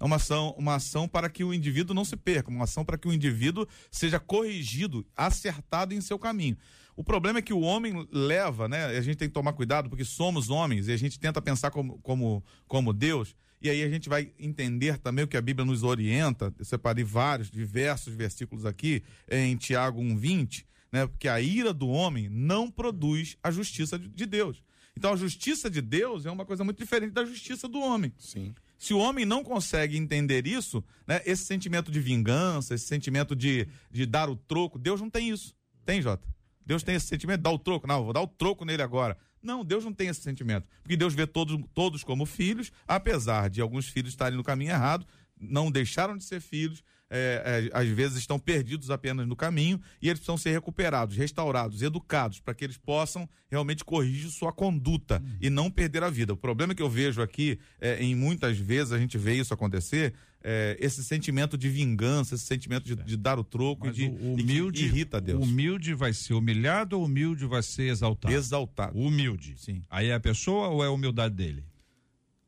é 0.05 0.07
uma 0.07 0.17
ação, 0.17 0.55
uma 0.57 0.75
ação 0.75 1.07
para 1.07 1.27
que 1.29 1.43
o 1.43 1.53
indivíduo 1.53 1.95
não 1.95 2.05
se 2.05 2.15
perca, 2.15 2.51
uma 2.51 2.65
ação 2.65 2.85
para 2.85 2.97
que 2.97 3.07
o 3.07 3.13
indivíduo 3.13 3.67
seja 3.89 4.19
corrigido, 4.19 5.05
acertado 5.15 5.95
em 5.95 6.01
seu 6.01 6.19
caminho. 6.19 6.55
O 6.95 7.03
problema 7.03 7.39
é 7.39 7.41
que 7.41 7.53
o 7.53 7.59
homem 7.59 8.07
leva, 8.11 8.69
né? 8.69 8.85
A 8.85 9.01
gente 9.01 9.17
tem 9.17 9.27
que 9.27 9.33
tomar 9.33 9.53
cuidado 9.53 9.89
porque 9.89 10.05
somos 10.05 10.49
homens 10.49 10.87
e 10.87 10.91
a 10.91 10.97
gente 10.97 11.19
tenta 11.19 11.41
pensar 11.41 11.71
como, 11.71 11.97
como, 12.03 12.43
como 12.67 12.93
Deus. 12.93 13.35
E 13.59 13.69
aí 13.69 13.83
a 13.83 13.89
gente 13.89 14.07
vai 14.07 14.31
entender 14.39 14.99
também 14.99 15.25
o 15.25 15.27
que 15.27 15.37
a 15.37 15.41
Bíblia 15.41 15.65
nos 15.65 15.81
orienta. 15.81 16.53
Eu 16.57 16.65
separei 16.65 17.03
vários, 17.03 17.49
diversos 17.49 18.13
versículos 18.13 18.63
aqui 18.63 19.03
em 19.29 19.57
Tiago 19.57 20.01
1,20, 20.01 20.65
né? 20.91 21.07
Porque 21.07 21.27
a 21.27 21.41
ira 21.41 21.73
do 21.73 21.89
homem 21.89 22.29
não 22.29 22.69
produz 22.69 23.37
a 23.41 23.49
justiça 23.49 23.97
de 23.97 24.25
Deus. 24.25 24.63
Então 24.95 25.11
a 25.11 25.17
justiça 25.17 25.69
de 25.69 25.81
Deus 25.81 26.25
é 26.25 26.31
uma 26.31 26.45
coisa 26.45 26.63
muito 26.63 26.77
diferente 26.77 27.11
da 27.11 27.25
justiça 27.25 27.67
do 27.67 27.79
homem. 27.79 28.13
Sim. 28.17 28.53
Se 28.85 28.93
o 28.93 28.99
homem 28.99 29.25
não 29.25 29.43
consegue 29.43 29.97
entender 29.97 30.45
isso, 30.45 30.83
né, 31.07 31.19
esse 31.25 31.43
sentimento 31.43 31.91
de 31.91 31.99
vingança, 31.99 32.75
esse 32.75 32.85
sentimento 32.85 33.35
de, 33.35 33.67
de 33.89 34.05
dar 34.05 34.29
o 34.29 34.35
troco, 34.35 34.77
Deus 34.77 35.01
não 35.01 35.09
tem 35.09 35.31
isso. 35.31 35.55
Tem, 35.83 36.03
Jota? 36.03 36.27
Deus 36.63 36.83
tem 36.83 36.93
esse 36.93 37.07
sentimento 37.07 37.37
de 37.37 37.43
dar 37.45 37.49
o 37.49 37.57
troco. 37.57 37.87
Não, 37.87 38.03
vou 38.03 38.13
dar 38.13 38.21
o 38.21 38.27
troco 38.27 38.63
nele 38.63 38.83
agora. 38.83 39.17
Não, 39.41 39.65
Deus 39.65 39.83
não 39.83 39.91
tem 39.91 40.09
esse 40.09 40.21
sentimento. 40.21 40.67
Porque 40.83 40.95
Deus 40.95 41.15
vê 41.15 41.25
todos, 41.25 41.59
todos 41.73 42.03
como 42.03 42.27
filhos, 42.27 42.71
apesar 42.87 43.49
de 43.49 43.59
alguns 43.59 43.87
filhos 43.87 44.11
estarem 44.11 44.37
no 44.37 44.43
caminho 44.43 44.69
errado, 44.69 45.07
não 45.35 45.71
deixaram 45.71 46.15
de 46.15 46.23
ser 46.23 46.39
filhos, 46.39 46.83
é, 47.09 47.69
é, 47.73 47.77
às 47.77 47.87
vezes 47.87 48.17
estão 48.17 48.39
perdidos 48.39 48.89
apenas 48.89 49.27
no 49.27 49.35
caminho 49.35 49.79
e 50.01 50.07
eles 50.07 50.19
precisam 50.19 50.37
ser 50.37 50.51
recuperados, 50.51 51.15
restaurados, 51.15 51.81
educados, 51.81 52.39
para 52.39 52.53
que 52.53 52.63
eles 52.63 52.77
possam 52.77 53.29
realmente 53.49 53.85
corrigir 53.85 54.29
sua 54.31 54.51
conduta 54.51 55.21
e 55.39 55.49
não 55.49 55.69
perder 55.69 56.03
a 56.03 56.09
vida. 56.09 56.33
O 56.33 56.37
problema 56.37 56.73
que 56.73 56.81
eu 56.81 56.89
vejo 56.89 57.21
aqui, 57.21 57.59
é, 57.79 58.03
em 58.03 58.15
muitas 58.15 58.57
vezes 58.57 58.91
a 58.91 58.97
gente 58.97 59.17
vê 59.17 59.35
isso 59.35 59.53
acontecer, 59.53 60.13
é, 60.43 60.77
esse 60.79 61.03
sentimento 61.03 61.57
de 61.57 61.69
vingança, 61.69 62.35
esse 62.35 62.45
sentimento 62.45 62.83
de, 62.83 62.95
de 62.95 63.17
dar 63.17 63.39
o 63.39 63.43
troco 63.43 63.87
Mas 63.87 63.97
e 63.97 64.01
de 64.01 64.07
o, 64.07 64.33
o 64.33 64.39
e 64.39 64.43
humilde, 64.43 64.85
irrita 64.85 65.19
Deus. 65.19 65.43
humilde 65.43 65.93
vai 65.93 66.13
ser 66.13 66.33
humilhado 66.33 66.97
ou 66.97 67.05
humilde 67.05 67.45
vai 67.45 67.63
ser 67.63 67.89
exaltado? 67.89 68.33
Exaltado. 68.33 68.97
Humilde. 68.97 69.55
Sim. 69.57 69.81
Aí 69.89 70.09
é 70.09 70.13
a 70.13 70.19
pessoa 70.19 70.67
ou 70.67 70.83
é 70.83 70.87
a 70.87 70.91
humildade 70.91 71.33
dele? 71.33 71.63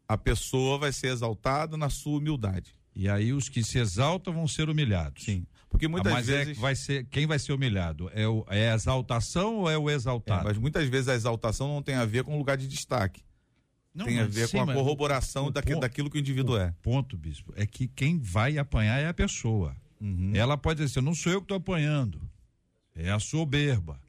A 0.08 0.18
pessoa 0.18 0.78
vai 0.78 0.94
ser 0.94 1.08
exaltada 1.08 1.76
na 1.76 1.90
sua 1.90 2.20
humildade. 2.20 2.77
E 3.00 3.08
aí 3.08 3.32
os 3.32 3.48
que 3.48 3.64
se 3.64 3.78
exaltam 3.78 4.34
vão 4.34 4.48
ser 4.48 4.70
humilhados. 4.70 5.24
Sim. 5.24 5.46
Porque 5.70 5.88
muitas 5.88 6.12
Ah, 6.12 6.16
mas 6.16 6.26
vezes. 6.26 6.58
é, 6.58 6.60
vai 6.62 6.76
ser, 6.76 7.06
quem 7.12 7.28
vai 7.28 7.38
ser 7.38 7.54
humilhado? 7.54 8.10
É, 8.14 8.28
o, 8.28 8.44
é 8.50 8.72
a 8.72 8.74
exaltação 8.76 9.58
ou 9.58 9.70
é 9.70 9.78
o 9.78 9.88
É, 9.90 9.94
exaltado? 9.94 10.46
mas 10.46 10.58
muitas 10.58 10.90
vezes 10.90 11.08
a 11.08 11.14
exaltação 11.14 11.68
não 11.68 11.84
tem 11.84 11.94
a 11.94 12.06
ver 12.06 12.24
com 12.24 12.34
o 12.34 12.38
lugar 12.38 12.58
de 12.58 12.68
destaque. 12.68 13.22
Não, 13.94 14.06
tem 14.06 14.20
a 14.20 14.26
ver 14.26 14.48
sim, 14.48 14.58
com 14.58 14.64
a 14.72 14.74
corroboração 14.74 15.44
o 15.48 15.54
ponto- 15.54 15.80
daquilo 15.82 16.10
que 16.10 16.18
o 16.18 16.20
indivíduo 16.20 16.58
é. 16.58 16.74
Ponto, 16.82 17.16
bispo. 17.18 17.54
É 17.56 17.66
que 17.68 17.88
quem 17.88 18.18
vai 18.20 18.58
apanhar 18.58 19.00
é 19.00 19.08
a 19.08 19.14
pessoa. 19.14 19.76
Ela 20.34 20.58
pode 20.58 20.82
dizer 20.84 21.00
assim, 21.00 21.06
não 21.06 21.14
sou 21.16 21.32
eu 21.32 21.40
que 21.42 21.46
estou 21.46 21.58
apanhando, 21.58 22.20
é 22.96 23.12
a 23.12 23.20
soberba. 23.20 24.00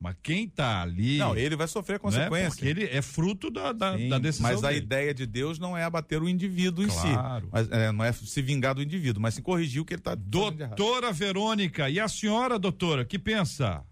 Mas 0.00 0.16
quem 0.22 0.44
está 0.44 0.82
ali. 0.82 1.16
Não, 1.16 1.34
ele 1.34 1.56
vai 1.56 1.66
sofrer 1.66 1.94
né, 1.94 1.98
consequência. 1.98 2.50
Porque 2.50 2.66
ele 2.66 2.84
é 2.84 3.00
fruto 3.00 3.50
da, 3.50 3.72
da, 3.72 3.96
Sim, 3.96 4.08
da 4.10 4.18
decisão. 4.18 4.50
mas 4.50 4.62
a 4.62 4.68
dele. 4.68 4.80
ideia 4.84 5.14
de 5.14 5.24
Deus 5.24 5.58
não 5.58 5.76
é 5.76 5.84
abater 5.84 6.22
o 6.22 6.28
indivíduo 6.28 6.86
Claro. 6.86 7.46
em 7.46 7.48
si. 7.48 7.50
Mas, 7.52 7.70
é, 7.70 7.90
não 7.92 8.04
é 8.04 8.12
se 8.12 8.42
vingar 8.42 8.74
do 8.74 8.82
indivíduo, 8.82 9.22
mas 9.22 9.34
se 9.34 9.40
corrigir 9.40 9.80
o 9.80 9.84
que 9.84 9.94
ele 9.94 10.00
está 10.00 10.14
Doutora 10.14 11.10
Verônica, 11.12 11.88
e 11.88 11.98
a 11.98 12.06
senhora, 12.08 12.58
doutora, 12.58 13.04
que 13.04 13.18
pensa? 13.18 13.82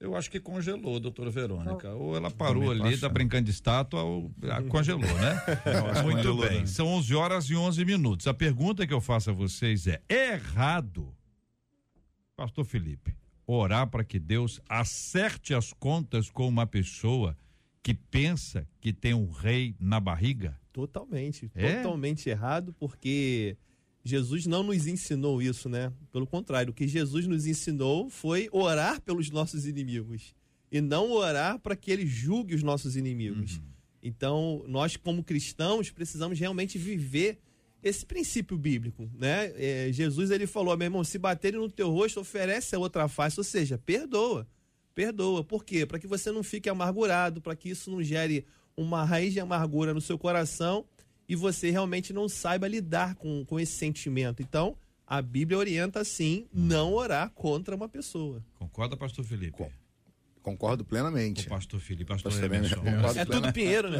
Eu 0.00 0.16
acho 0.16 0.30
que 0.30 0.40
congelou, 0.40 0.98
doutora 0.98 1.30
Verônica. 1.30 1.90
Ou 1.92 2.16
ela 2.16 2.30
parou 2.30 2.70
ali, 2.70 2.80
tá 2.80 2.88
achando. 2.88 3.12
brincando 3.12 3.44
de 3.44 3.50
estátua, 3.50 4.02
ou 4.02 4.32
ah, 4.50 4.62
congelou, 4.62 5.02
né? 5.18 5.42
Muito 6.02 6.16
congelou, 6.16 6.48
bem. 6.48 6.60
né? 6.60 6.66
São 6.66 6.86
11 6.86 7.14
horas 7.14 7.44
e 7.50 7.54
11 7.54 7.84
minutos. 7.84 8.26
A 8.26 8.32
pergunta 8.32 8.86
que 8.86 8.94
eu 8.94 9.00
faço 9.00 9.28
a 9.28 9.32
vocês 9.34 9.86
é: 9.86 10.00
é 10.08 10.32
errado, 10.32 11.14
Pastor 12.34 12.64
Felipe, 12.64 13.14
orar 13.56 13.88
para 13.88 14.04
que 14.04 14.18
Deus 14.18 14.60
acerte 14.68 15.54
as 15.54 15.72
contas 15.72 16.30
com 16.30 16.46
uma 16.48 16.66
pessoa 16.66 17.36
que 17.82 17.94
pensa 17.94 18.66
que 18.80 18.92
tem 18.92 19.14
um 19.14 19.30
rei 19.30 19.74
na 19.80 19.98
barriga? 20.00 20.58
Totalmente, 20.72 21.50
É? 21.54 21.76
totalmente 21.76 22.28
errado, 22.28 22.74
porque 22.78 23.56
Jesus 24.04 24.46
não 24.46 24.62
nos 24.62 24.86
ensinou 24.86 25.42
isso, 25.42 25.68
né? 25.68 25.92
Pelo 26.12 26.26
contrário, 26.26 26.70
o 26.70 26.74
que 26.74 26.86
Jesus 26.86 27.26
nos 27.26 27.46
ensinou 27.46 28.08
foi 28.08 28.48
orar 28.52 29.00
pelos 29.00 29.30
nossos 29.30 29.66
inimigos 29.66 30.34
e 30.70 30.80
não 30.80 31.10
orar 31.10 31.58
para 31.58 31.74
que 31.74 31.90
ele 31.90 32.06
julgue 32.06 32.54
os 32.54 32.62
nossos 32.62 32.96
inimigos. 32.96 33.60
Então, 34.02 34.64
nós 34.66 34.96
como 34.96 35.22
cristãos 35.24 35.90
precisamos 35.90 36.38
realmente 36.38 36.78
viver 36.78 37.38
esse 37.82 38.04
princípio 38.04 38.56
bíblico, 38.58 39.10
né? 39.14 39.52
É, 39.56 39.92
Jesus 39.92 40.30
ele 40.30 40.46
falou, 40.46 40.76
meu 40.76 40.86
irmão, 40.86 41.04
se 41.04 41.18
baterem 41.18 41.60
no 41.60 41.70
teu 41.70 41.90
rosto, 41.90 42.20
oferece 42.20 42.74
a 42.74 42.78
outra 42.78 43.08
face, 43.08 43.38
ou 43.38 43.44
seja, 43.44 43.78
perdoa. 43.78 44.46
Perdoa. 44.94 45.42
Por 45.42 45.64
quê? 45.64 45.86
Para 45.86 45.98
que 45.98 46.06
você 46.06 46.30
não 46.30 46.42
fique 46.42 46.68
amargurado, 46.68 47.40
para 47.40 47.56
que 47.56 47.70
isso 47.70 47.90
não 47.90 48.02
gere 48.02 48.44
uma 48.76 49.04
raiz 49.04 49.32
de 49.32 49.40
amargura 49.40 49.94
no 49.94 50.00
seu 50.00 50.18
coração 50.18 50.84
e 51.28 51.36
você 51.36 51.70
realmente 51.70 52.12
não 52.12 52.28
saiba 52.28 52.66
lidar 52.66 53.14
com, 53.14 53.44
com 53.44 53.58
esse 53.58 53.72
sentimento. 53.72 54.42
Então, 54.42 54.76
a 55.06 55.22
Bíblia 55.22 55.58
orienta, 55.58 56.04
sim, 56.04 56.46
não 56.52 56.92
orar 56.92 57.30
contra 57.30 57.74
uma 57.74 57.88
pessoa. 57.88 58.44
Concorda, 58.58 58.96
Pastor 58.96 59.24
Felipe? 59.24 59.64
Concordo 60.42 60.84
plenamente. 60.84 61.46
O 61.46 61.50
Pastor 61.50 61.80
Felipe, 61.80 62.06
Pastor 62.06 62.32
Pastor 62.32 62.52
Emerson. 62.52 62.82
É 63.16 63.24
tudo 63.24 63.52
Pinheiro, 63.52 63.90
né? 63.90 63.98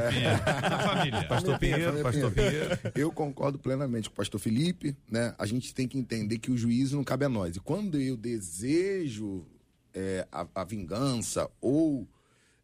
Na 0.63 0.79
família. 0.79 1.25
Pastor 1.29 1.59
Pinheiro, 1.59 2.03
Pastor 2.03 2.33
Pinheiro. 2.33 2.79
Eu 2.95 3.13
concordo 3.13 3.59
plenamente 3.59 4.09
com 4.09 4.15
o 4.15 4.17
pastor 4.17 4.41
Felipe, 4.41 4.97
né? 5.11 5.35
A 5.39 5.45
gente 5.45 5.75
tem 5.75 5.87
que 5.87 5.99
entender 5.99 6.39
que 6.39 6.51
o 6.51 6.57
juízo 6.57 6.97
não 6.97 7.05
cabe 7.05 7.27
a 7.27 7.29
nós. 7.29 7.57
E 7.57 7.61
quando 7.61 8.01
eu 8.01 8.17
desejo 8.17 9.47
é, 9.95 10.27
a, 10.33 10.47
a 10.55 10.65
vingança 10.65 11.51
ou 11.61 12.09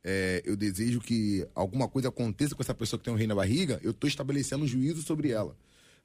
é, 0.03 0.41
eu 0.45 0.57
desejo 0.57 1.01
que 1.01 1.47
alguma 1.55 1.89
coisa 1.89 2.09
aconteça 2.09 2.55
com 2.55 2.63
essa 2.63 2.75
pessoa 2.75 2.99
que 2.99 3.05
tem 3.05 3.13
um 3.13 3.17
rei 3.17 3.27
na 3.27 3.35
barriga, 3.35 3.81
eu 3.83 3.91
estou 3.91 4.09
estabelecendo 4.09 4.65
um 4.65 4.67
juízo 4.67 5.03
sobre 5.03 5.31
ela. 5.33 5.57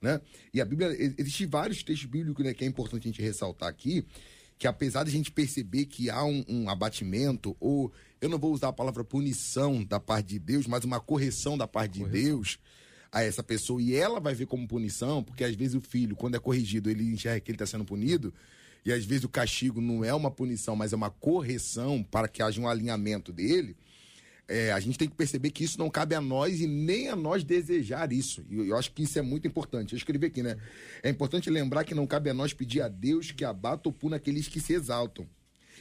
Né? 0.01 0.19
E 0.51 0.59
a 0.59 0.65
Bíblia, 0.65 0.89
existem 1.19 1.45
vários 1.45 1.83
textos 1.83 2.09
bíblicos 2.09 2.43
né, 2.43 2.53
que 2.53 2.65
é 2.65 2.67
importante 2.67 3.07
a 3.07 3.11
gente 3.11 3.21
ressaltar 3.21 3.69
aqui, 3.69 4.03
que 4.61 4.67
apesar 4.67 5.03
de 5.03 5.09
a 5.09 5.11
gente 5.11 5.31
perceber 5.31 5.87
que 5.87 6.07
há 6.07 6.23
um, 6.23 6.45
um 6.47 6.69
abatimento, 6.69 7.57
ou 7.59 7.91
eu 8.21 8.29
não 8.29 8.37
vou 8.37 8.53
usar 8.53 8.67
a 8.67 8.71
palavra 8.71 9.03
punição 9.03 9.83
da 9.83 9.99
parte 9.99 10.27
de 10.27 10.37
Deus, 10.37 10.67
mas 10.67 10.83
uma 10.83 10.99
correção 10.99 11.57
da 11.57 11.67
parte 11.67 11.93
de 11.93 12.05
Deus 12.05 12.59
a 13.11 13.23
essa 13.23 13.41
pessoa, 13.41 13.81
e 13.81 13.95
ela 13.95 14.19
vai 14.19 14.35
ver 14.35 14.45
como 14.45 14.67
punição, 14.67 15.23
porque 15.23 15.43
às 15.43 15.55
vezes 15.55 15.73
o 15.73 15.81
filho, 15.81 16.15
quando 16.15 16.35
é 16.35 16.39
corrigido, 16.39 16.91
ele 16.91 17.11
enxerga 17.11 17.39
que 17.39 17.49
ele 17.49 17.55
está 17.55 17.65
sendo 17.65 17.83
punido, 17.83 18.31
e 18.85 18.93
às 18.93 19.03
vezes 19.03 19.23
o 19.23 19.29
castigo 19.29 19.81
não 19.81 20.05
é 20.05 20.13
uma 20.13 20.29
punição, 20.29 20.75
mas 20.75 20.93
é 20.93 20.95
uma 20.95 21.09
correção 21.09 22.03
para 22.03 22.27
que 22.27 22.43
haja 22.43 22.61
um 22.61 22.67
alinhamento 22.67 23.33
dele. 23.33 23.75
É, 24.51 24.73
a 24.73 24.79
gente 24.81 24.97
tem 24.97 25.07
que 25.07 25.15
perceber 25.15 25.49
que 25.49 25.63
isso 25.63 25.79
não 25.79 25.89
cabe 25.89 26.13
a 26.13 26.19
nós 26.19 26.59
e 26.59 26.67
nem 26.67 27.07
a 27.07 27.15
nós 27.15 27.41
desejar 27.41 28.11
isso. 28.11 28.43
E 28.49 28.57
eu, 28.57 28.65
eu 28.65 28.77
acho 28.77 28.91
que 28.91 29.01
isso 29.01 29.17
é 29.17 29.21
muito 29.21 29.47
importante. 29.47 29.93
Eu 29.93 29.97
escrevi 29.97 30.25
aqui, 30.25 30.43
né? 30.43 30.57
É 31.01 31.09
importante 31.09 31.49
lembrar 31.49 31.85
que 31.85 31.95
não 31.95 32.05
cabe 32.05 32.29
a 32.29 32.33
nós 32.33 32.51
pedir 32.51 32.81
a 32.81 32.89
Deus 32.89 33.31
que 33.31 33.45
abata 33.45 33.87
ou 33.87 33.93
puna 33.93 34.17
aqueles 34.17 34.49
que 34.49 34.59
se 34.59 34.73
exaltam. 34.73 35.25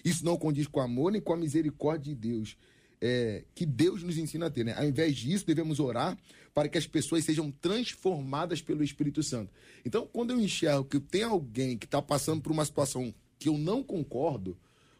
Isso 0.04 0.24
não 0.24 0.36
condiz 0.36 0.68
com 0.68 0.78
o 0.78 0.82
amor 0.84 1.10
nem 1.10 1.20
com 1.20 1.32
a 1.32 1.36
misericórdia 1.36 2.14
de 2.14 2.20
Deus. 2.20 2.56
É, 3.00 3.42
que 3.56 3.66
Deus 3.66 4.04
nos 4.04 4.16
ensina 4.16 4.46
a 4.46 4.50
ter, 4.50 4.64
né? 4.64 4.74
Ao 4.76 4.84
invés 4.84 5.16
disso, 5.16 5.44
devemos 5.44 5.80
orar 5.80 6.16
para 6.54 6.68
que 6.68 6.78
as 6.78 6.86
pessoas 6.86 7.24
sejam 7.24 7.50
transformadas 7.50 8.62
pelo 8.62 8.84
Espírito 8.84 9.20
Santo. 9.20 9.52
Então, 9.84 10.06
quando 10.12 10.30
eu 10.30 10.40
enxergo 10.40 10.84
que 10.84 11.00
tem 11.00 11.24
alguém 11.24 11.76
que 11.76 11.86
está 11.86 12.00
passando 12.00 12.40
por 12.40 12.52
uma 12.52 12.64
situação 12.64 13.12
que 13.36 13.48
eu 13.48 13.58
não 13.58 13.82
concordo, 13.82 14.56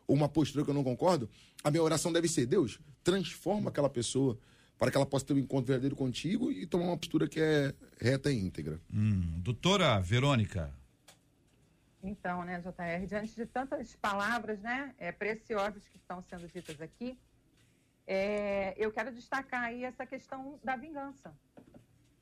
ou 0.09 0.17
uma 0.17 0.29
postura 0.29 0.65
que 0.65 0.71
eu 0.71 0.75
não 0.75 0.83
concordo, 0.83 1.31
a 1.63 1.71
minha 1.71 1.85
oração 1.85 2.13
deve 2.13 2.27
ser: 2.27 2.47
Deus, 2.47 2.81
transforma 3.03 3.71
aquela 3.71 3.91
pessoa 3.91 4.39
para 4.79 4.91
que 4.91 4.97
ela 4.97 5.07
possa 5.07 5.27
ter 5.27 5.35
um 5.35 5.39
encontro 5.39 5.67
verdadeiro 5.67 5.95
contigo 5.95 6.51
e 6.51 6.67
tomar 6.67 6.85
uma 6.87 6.97
postura 6.97 7.29
que 7.29 7.39
é 7.39 7.75
reta 8.01 8.33
e 8.33 8.39
íntegra. 8.39 8.81
Hum, 8.93 9.39
doutora 9.41 10.01
Verônica, 10.01 10.73
Então, 12.03 12.45
né, 12.45 12.61
JR, 12.61 13.07
diante 13.07 13.35
de 13.35 13.45
tantas 13.45 13.95
palavras, 13.97 14.59
né, 14.61 14.95
é, 14.97 15.13
preciosas 15.13 15.87
que 15.87 15.99
estão 15.99 16.23
sendo 16.23 16.49
ditas 16.49 16.81
aqui, 16.81 17.19
é, 18.07 18.75
eu 18.79 18.91
quero 18.91 19.13
destacar 19.13 19.65
aí 19.65 19.85
essa 19.85 20.07
questão 20.07 20.59
da 20.65 20.77
vingança. 20.77 21.33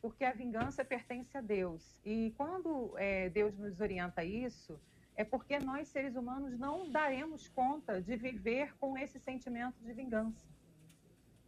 Porque 0.03 0.25
a 0.25 0.33
vingança 0.33 0.85
pertence 0.85 1.37
a 1.37 1.41
Deus. 1.41 2.01
E 2.05 2.35
quando 2.37 2.93
é, 2.99 3.29
Deus 3.31 3.57
nos 3.57 3.81
orienta 3.81 4.25
isso, 4.25 4.79
é 5.17 5.25
porque 5.25 5.59
nós, 5.59 5.89
seres 5.89 6.15
humanos, 6.15 6.59
não 6.59 6.91
daremos 6.91 7.49
conta 7.49 8.01
de 8.01 8.17
viver 8.17 8.75
com 8.79 8.99
esse 8.99 9.19
sentimento 9.19 9.77
de 9.81 9.93
vingança. 9.93 10.47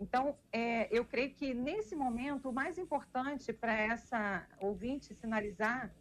Então, 0.00 0.38
é, 0.50 0.88
eu 0.90 1.04
creio 1.04 1.34
que 1.34 1.52
nesse 1.52 1.94
momento, 1.94 2.48
o 2.48 2.52
mais 2.52 2.78
importante 2.78 3.52
para 3.52 3.74
essa 3.74 4.46
ouvinte 4.58 5.14
sinalizar 5.14 5.94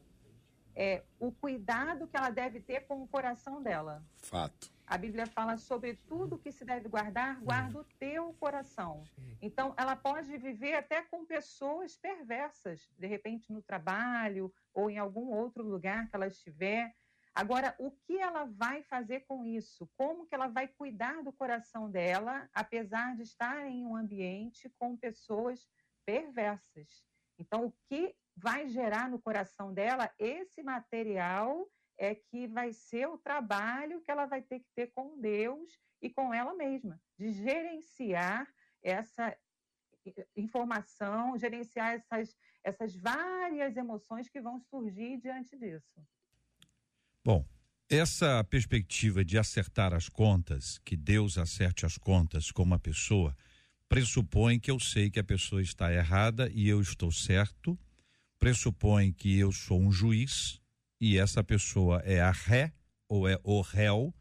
é 0.73 1.03
o 1.19 1.31
cuidado 1.33 2.07
que 2.07 2.15
ela 2.15 2.29
deve 2.29 2.61
ter 2.61 2.87
com 2.87 3.03
o 3.03 3.07
coração 3.07 3.61
dela. 3.61 4.01
Fato. 4.23 4.71
A 4.87 4.97
Bíblia 4.97 5.27
fala 5.27 5.57
sobre 5.57 5.95
tudo 6.07 6.39
que 6.39 6.51
se 6.51 6.63
deve 6.63 6.87
guardar, 6.87 7.39
guarda 7.41 7.79
o 7.79 7.83
teu 7.99 8.33
coração. 8.39 9.03
Então, 9.41 9.75
ela 9.77 9.95
pode 9.95 10.35
viver 10.37 10.73
até 10.73 11.03
com 11.03 11.25
pessoas 11.25 11.97
perversas, 11.97 12.89
de 12.97 13.05
repente 13.05 13.51
no 13.51 13.61
trabalho 13.61 14.51
ou 14.73 14.89
em 14.89 14.97
algum 14.97 15.31
outro 15.31 15.63
lugar 15.63 16.09
que 16.09 16.15
ela 16.15 16.25
estiver. 16.25 16.95
Agora, 17.39 17.73
o 17.79 17.89
que 17.89 18.17
ela 18.17 18.43
vai 18.43 18.83
fazer 18.83 19.21
com 19.21 19.45
isso? 19.45 19.89
Como 19.95 20.27
que 20.27 20.35
ela 20.35 20.49
vai 20.49 20.67
cuidar 20.67 21.23
do 21.23 21.31
coração 21.31 21.89
dela, 21.89 22.49
apesar 22.53 23.15
de 23.15 23.23
estar 23.23 23.65
em 23.65 23.85
um 23.85 23.95
ambiente 23.95 24.69
com 24.77 24.97
pessoas 24.97 25.65
perversas? 26.05 27.05
Então, 27.37 27.67
o 27.67 27.71
que 27.87 28.13
vai 28.35 28.67
gerar 28.67 29.09
no 29.09 29.21
coração 29.21 29.73
dela 29.73 30.13
esse 30.19 30.61
material 30.61 31.65
é 31.97 32.13
que 32.13 32.45
vai 32.45 32.73
ser 32.73 33.07
o 33.07 33.17
trabalho 33.17 34.01
que 34.01 34.11
ela 34.11 34.25
vai 34.25 34.41
ter 34.41 34.59
que 34.59 34.69
ter 34.75 34.87
com 34.87 35.17
Deus 35.17 35.79
e 36.01 36.09
com 36.09 36.33
ela 36.33 36.53
mesma, 36.53 37.01
de 37.17 37.31
gerenciar 37.31 38.53
essa 38.83 39.33
i- 40.05 40.27
informação, 40.35 41.37
gerenciar 41.37 41.93
essas, 41.93 42.35
essas 42.65 42.97
várias 42.97 43.77
emoções 43.77 44.27
que 44.27 44.41
vão 44.41 44.59
surgir 44.59 45.15
diante 45.21 45.57
disso. 45.57 46.05
Bom, 47.23 47.45
essa 47.89 48.43
perspectiva 48.43 49.25
de 49.25 49.37
acertar 49.37 49.93
as 49.93 50.07
contas, 50.07 50.79
que 50.85 50.95
Deus 50.95 51.37
acerte 51.37 51.85
as 51.85 51.97
contas 51.97 52.51
com 52.51 52.63
uma 52.63 52.79
pessoa, 52.79 53.35
pressupõe 53.89 54.59
que 54.59 54.69
eu 54.71 54.79
sei 54.79 55.09
que 55.09 55.19
a 55.19 55.23
pessoa 55.23 55.61
está 55.61 55.91
errada 55.91 56.49
e 56.53 56.69
eu 56.69 56.79
estou 56.79 57.11
certo, 57.11 57.77
pressupõe 58.37 59.11
que 59.11 59.37
eu 59.37 59.51
sou 59.51 59.81
um 59.81 59.91
juiz 59.91 60.61
e 61.01 61.17
essa 61.17 61.43
pessoa 61.43 62.01
é 62.05 62.21
a 62.21 62.31
ré 62.31 62.71
ou 63.07 63.27
é 63.27 63.39
o 63.43 63.61
réu 63.61 64.13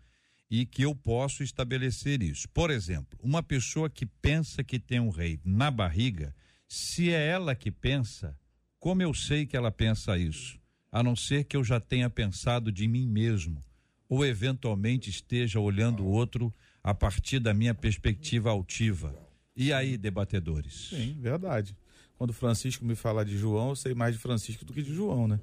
e 0.50 0.64
que 0.64 0.82
eu 0.82 0.94
posso 0.94 1.42
estabelecer 1.42 2.22
isso. 2.22 2.48
Por 2.48 2.70
exemplo, 2.70 3.18
uma 3.22 3.42
pessoa 3.42 3.90
que 3.90 4.06
pensa 4.06 4.64
que 4.64 4.80
tem 4.80 4.98
um 4.98 5.10
rei 5.10 5.38
na 5.44 5.70
barriga, 5.70 6.34
se 6.66 7.12
é 7.12 7.28
ela 7.28 7.54
que 7.54 7.70
pensa, 7.70 8.36
como 8.78 9.02
eu 9.02 9.12
sei 9.12 9.46
que 9.46 9.56
ela 9.56 9.70
pensa 9.70 10.16
isso? 10.16 10.58
A 10.90 11.02
não 11.02 11.14
ser 11.14 11.44
que 11.44 11.56
eu 11.56 11.62
já 11.62 11.78
tenha 11.78 12.08
pensado 12.08 12.72
de 12.72 12.88
mim 12.88 13.06
mesmo, 13.06 13.60
ou 14.08 14.24
eventualmente 14.24 15.10
esteja 15.10 15.60
olhando 15.60 16.04
o 16.04 16.08
outro 16.08 16.52
a 16.82 16.94
partir 16.94 17.38
da 17.38 17.52
minha 17.52 17.74
perspectiva 17.74 18.50
altiva. 18.50 19.14
E 19.54 19.72
aí, 19.72 19.98
debatedores? 19.98 20.88
Sim, 20.90 21.18
verdade. 21.20 21.76
Quando 22.16 22.32
Francisco 22.32 22.84
me 22.84 22.94
fala 22.94 23.24
de 23.24 23.36
João, 23.36 23.70
eu 23.70 23.76
sei 23.76 23.94
mais 23.94 24.14
de 24.14 24.20
Francisco 24.20 24.64
do 24.64 24.72
que 24.72 24.82
de 24.82 24.94
João, 24.94 25.28
né? 25.28 25.38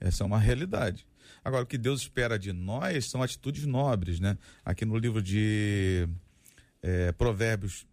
Essa 0.00 0.24
é 0.24 0.26
uma 0.26 0.38
realidade. 0.38 1.06
Agora, 1.44 1.64
o 1.64 1.66
que 1.66 1.78
Deus 1.78 2.02
espera 2.02 2.38
de 2.38 2.52
nós 2.52 3.06
são 3.06 3.22
atitudes 3.22 3.66
nobres, 3.66 4.20
né? 4.20 4.36
Aqui 4.64 4.84
no 4.84 4.96
livro 4.96 5.22
de 5.22 6.08
eh, 6.82 7.12
Provérbios 7.12 7.86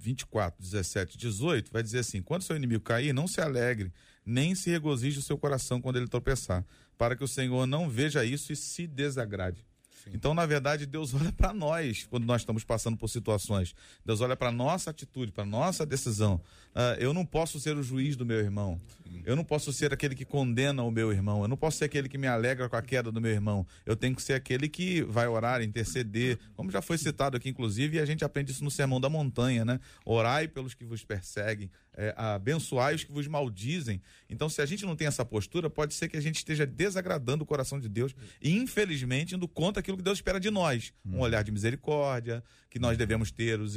24, 0.00 0.62
17, 0.62 1.18
18, 1.18 1.70
vai 1.70 1.82
dizer 1.82 1.98
assim: 1.98 2.22
quando 2.22 2.42
seu 2.42 2.56
inimigo 2.56 2.82
cair, 2.82 3.12
não 3.12 3.28
se 3.28 3.40
alegre, 3.40 3.92
nem 4.24 4.54
se 4.54 4.70
regozije 4.70 5.18
o 5.18 5.22
seu 5.22 5.36
coração 5.36 5.80
quando 5.80 5.96
ele 5.96 6.08
tropeçar, 6.08 6.64
para 6.96 7.14
que 7.14 7.24
o 7.24 7.28
Senhor 7.28 7.66
não 7.66 7.88
veja 7.88 8.24
isso 8.24 8.52
e 8.52 8.56
se 8.56 8.86
desagrade. 8.86 9.64
Então, 10.12 10.34
na 10.34 10.46
verdade, 10.46 10.86
Deus 10.86 11.14
olha 11.14 11.32
para 11.32 11.52
nós 11.52 12.06
quando 12.08 12.24
nós 12.24 12.42
estamos 12.42 12.64
passando 12.64 12.96
por 12.96 13.08
situações. 13.08 13.74
Deus 14.04 14.20
olha 14.20 14.36
para 14.36 14.50
nossa 14.50 14.90
atitude, 14.90 15.32
para 15.32 15.44
nossa 15.44 15.84
decisão. 15.84 16.40
Ah, 16.74 16.96
eu 16.98 17.12
não 17.12 17.24
posso 17.24 17.58
ser 17.58 17.76
o 17.76 17.82
juiz 17.82 18.16
do 18.16 18.24
meu 18.24 18.38
irmão. 18.38 18.80
Eu 19.24 19.34
não 19.34 19.44
posso 19.44 19.72
ser 19.72 19.92
aquele 19.92 20.14
que 20.14 20.24
condena 20.24 20.82
o 20.82 20.90
meu 20.90 21.12
irmão. 21.12 21.42
Eu 21.42 21.48
não 21.48 21.56
posso 21.56 21.78
ser 21.78 21.86
aquele 21.86 22.08
que 22.08 22.16
me 22.16 22.26
alegra 22.26 22.68
com 22.68 22.76
a 22.76 22.82
queda 22.82 23.10
do 23.10 23.20
meu 23.20 23.30
irmão. 23.30 23.66
Eu 23.84 23.96
tenho 23.96 24.14
que 24.14 24.22
ser 24.22 24.34
aquele 24.34 24.68
que 24.68 25.02
vai 25.02 25.26
orar, 25.26 25.62
interceder, 25.62 26.38
como 26.54 26.70
já 26.70 26.80
foi 26.80 26.96
citado 26.96 27.36
aqui, 27.36 27.48
inclusive, 27.48 27.96
e 27.96 28.00
a 28.00 28.04
gente 28.04 28.24
aprende 28.24 28.52
isso 28.52 28.62
no 28.62 28.70
Sermão 28.70 29.00
da 29.00 29.08
Montanha, 29.08 29.64
né? 29.64 29.80
Orai 30.04 30.46
pelos 30.46 30.74
que 30.74 30.84
vos 30.84 31.04
perseguem, 31.04 31.70
é, 31.96 32.14
abençoai 32.16 32.94
os 32.94 33.04
que 33.04 33.12
vos 33.12 33.26
maldizem. 33.26 34.00
Então, 34.28 34.48
se 34.48 34.62
a 34.62 34.66
gente 34.66 34.84
não 34.86 34.94
tem 34.94 35.06
essa 35.06 35.24
postura, 35.24 35.68
pode 35.68 35.94
ser 35.94 36.08
que 36.08 36.16
a 36.16 36.20
gente 36.20 36.36
esteja 36.36 36.66
desagradando 36.66 37.42
o 37.42 37.46
coração 37.46 37.78
de 37.80 37.88
Deus 37.88 38.14
e, 38.40 38.56
infelizmente, 38.56 39.34
indo 39.34 39.48
contra 39.48 39.80
aquilo 39.80 39.96
que 39.96 40.02
Deus 40.02 40.18
espera 40.18 40.38
de 40.38 40.50
nós. 40.50 40.92
Um 41.04 41.20
olhar 41.20 41.42
de 41.42 41.50
misericórdia, 41.50 42.42
que 42.68 42.78
nós 42.78 42.96
devemos 42.96 43.30
ter 43.30 43.60
os, 43.60 43.74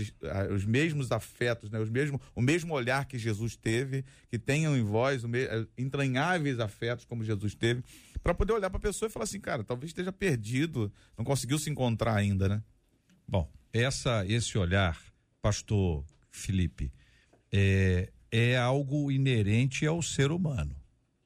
os 0.54 0.66
mesmos 0.66 1.12
afetos, 1.12 1.72
né? 1.72 1.80
os 1.80 1.90
mesmo, 1.90 2.22
o 2.36 2.42
mesmo 2.42 2.74
olhar 2.74 3.06
que 3.06 3.18
Jesus 3.18 3.56
teve, 3.56 4.06
que 4.30 4.38
tenham 4.38 4.78
em 4.78 4.84
vós 4.84 5.24
o 5.24 5.28
me- 5.28 5.44
eh, 5.46 5.66
entranháveis 5.78 6.60
afetos 6.60 7.06
como 7.06 7.24
Jesus 7.24 7.56
teve, 7.56 7.84
para 8.22 8.34
poder 8.34 8.54
olhar 8.54 8.70
para 8.70 8.78
a 8.78 8.82
pessoa 8.82 9.10
e 9.10 9.12
falar 9.12 9.24
assim, 9.24 9.40
cara, 9.40 9.64
talvez 9.64 9.90
esteja 9.90 10.12
perdido, 10.12 10.94
não 11.18 11.26
conseguiu 11.26 11.58
se 11.58 11.70
encontrar 11.70 12.16
ainda, 12.16 12.48
né? 12.48 12.64
Bom, 13.28 13.52
essa, 13.74 14.24
esse 14.28 14.58
olhar, 14.58 15.02
pastor 15.42 16.06
Felipe, 16.30 16.92
é, 17.54 18.10
é 18.32 18.58
algo 18.58 19.12
inerente 19.12 19.86
ao 19.86 20.02
ser 20.02 20.32
humano. 20.32 20.76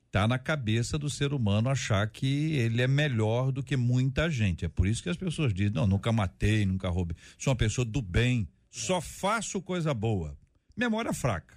Está 0.07 0.27
na 0.27 0.37
cabeça 0.37 0.97
do 0.97 1.09
ser 1.09 1.33
humano 1.33 1.69
achar 1.69 2.07
que 2.09 2.53
ele 2.53 2.81
é 2.81 2.87
melhor 2.87 3.51
do 3.51 3.63
que 3.63 3.77
muita 3.77 4.29
gente. 4.29 4.65
É 4.65 4.67
por 4.67 4.87
isso 4.87 5.01
que 5.01 5.09
as 5.09 5.17
pessoas 5.17 5.53
dizem: 5.53 5.73
não, 5.73 5.87
nunca 5.87 6.11
matei, 6.11 6.65
nunca 6.65 6.89
roubei. 6.89 7.15
Sou 7.37 7.51
uma 7.51 7.57
pessoa 7.57 7.85
do 7.85 8.01
bem, 8.01 8.47
só 8.69 8.99
faço 8.99 9.61
coisa 9.61 9.93
boa. 9.93 10.37
Memória 10.75 11.13
fraca, 11.13 11.55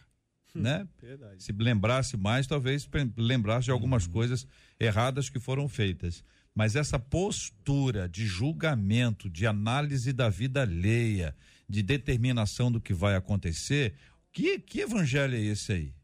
né? 0.54 0.86
Verdade. 1.00 1.42
Se 1.42 1.52
lembrasse 1.52 2.16
mais, 2.16 2.46
talvez 2.46 2.88
lembrasse 3.16 3.66
de 3.66 3.70
algumas 3.70 4.06
coisas 4.06 4.46
erradas 4.78 5.28
que 5.28 5.38
foram 5.38 5.68
feitas. 5.68 6.24
Mas 6.54 6.76
essa 6.76 6.98
postura 6.98 8.08
de 8.08 8.26
julgamento, 8.26 9.30
de 9.30 9.46
análise 9.46 10.12
da 10.12 10.28
vida 10.28 10.62
alheia, 10.62 11.34
de 11.68 11.82
determinação 11.82 12.70
do 12.70 12.80
que 12.80 12.92
vai 12.92 13.14
acontecer, 13.14 13.94
que, 14.32 14.58
que 14.58 14.80
evangelho 14.80 15.34
é 15.34 15.40
esse 15.40 15.72
aí? 15.72 15.94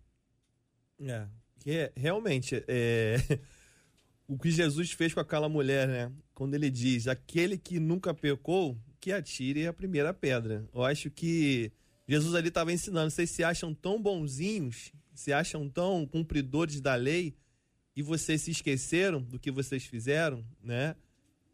É, 1.00 1.26
que 1.60 1.70
é- 1.70 1.92
realmente 1.96 2.64
é 2.66 3.16
o 4.26 4.38
que 4.38 4.50
Jesus 4.50 4.92
fez 4.92 5.12
com 5.14 5.20
aquela 5.20 5.48
mulher, 5.48 5.86
né? 5.88 6.12
Quando 6.34 6.54
ele 6.54 6.70
diz: 6.70 7.06
aquele 7.06 7.56
que 7.56 7.78
nunca 7.78 8.12
pecou, 8.12 8.78
que 9.00 9.12
atire 9.12 9.66
a 9.66 9.72
primeira 9.72 10.12
pedra. 10.12 10.68
Eu 10.74 10.84
acho 10.84 11.10
que 11.10 11.70
Jesus 12.08 12.34
ali 12.34 12.48
estava 12.48 12.72
ensinando. 12.72 13.10
Vocês 13.10 13.30
se 13.30 13.44
acham 13.44 13.74
tão 13.74 14.00
bonzinhos, 14.00 14.92
se 15.14 15.32
acham 15.32 15.68
tão 15.68 16.06
cumpridores 16.06 16.80
da 16.80 16.94
lei, 16.94 17.36
e 17.94 18.02
vocês 18.02 18.42
se 18.42 18.50
esqueceram 18.50 19.22
do 19.22 19.38
que 19.38 19.50
vocês 19.50 19.84
fizeram, 19.84 20.44
né? 20.62 20.94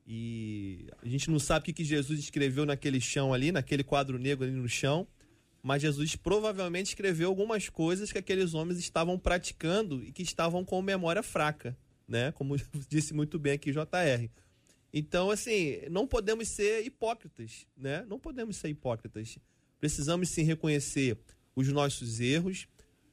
E 0.07 0.89
a 1.01 1.09
gente 1.09 1.31
não 1.31 1.39
sabe 1.39 1.63
o 1.63 1.65
que, 1.67 1.73
que 1.73 1.85
Jesus 1.85 2.19
escreveu 2.19 2.67
naquele 2.67 3.01
chão 3.01 3.33
ali, 3.33 3.53
naquele 3.53 3.85
quadro 3.85 4.19
negro 4.19 4.45
ali 4.45 4.55
no 4.55 4.69
chão, 4.69 5.07
mas 5.63 5.81
Jesus 5.81 6.17
provavelmente 6.17 6.89
escreveu 6.89 7.29
algumas 7.29 7.69
coisas 7.69 8.11
que 8.11 8.19
aqueles 8.19 8.53
homens 8.53 8.79
estavam 8.79 9.19
praticando 9.19 10.03
e 10.03 10.11
que 10.11 10.23
estavam 10.23 10.65
com 10.65 10.83
memória 10.83 11.23
fraca, 11.23 11.77
né? 12.09 12.33
Como 12.33 12.57
disse 12.89 13.15
muito 13.15 13.39
bem 13.39 13.53
aqui 13.53 13.71
JR. 13.71 14.29
Então, 14.93 15.31
assim, 15.31 15.81
não 15.91 16.07
podemos 16.07 16.49
ser 16.49 16.85
hipócritas, 16.85 17.67
né? 17.77 18.05
Não 18.09 18.19
podemos 18.19 18.57
ser 18.57 18.69
hipócritas. 18.69 19.39
Precisamos 19.81 20.29
sim 20.29 20.43
reconhecer 20.43 21.17
os 21.55 21.69
nossos 21.69 22.21
erros, 22.21 22.67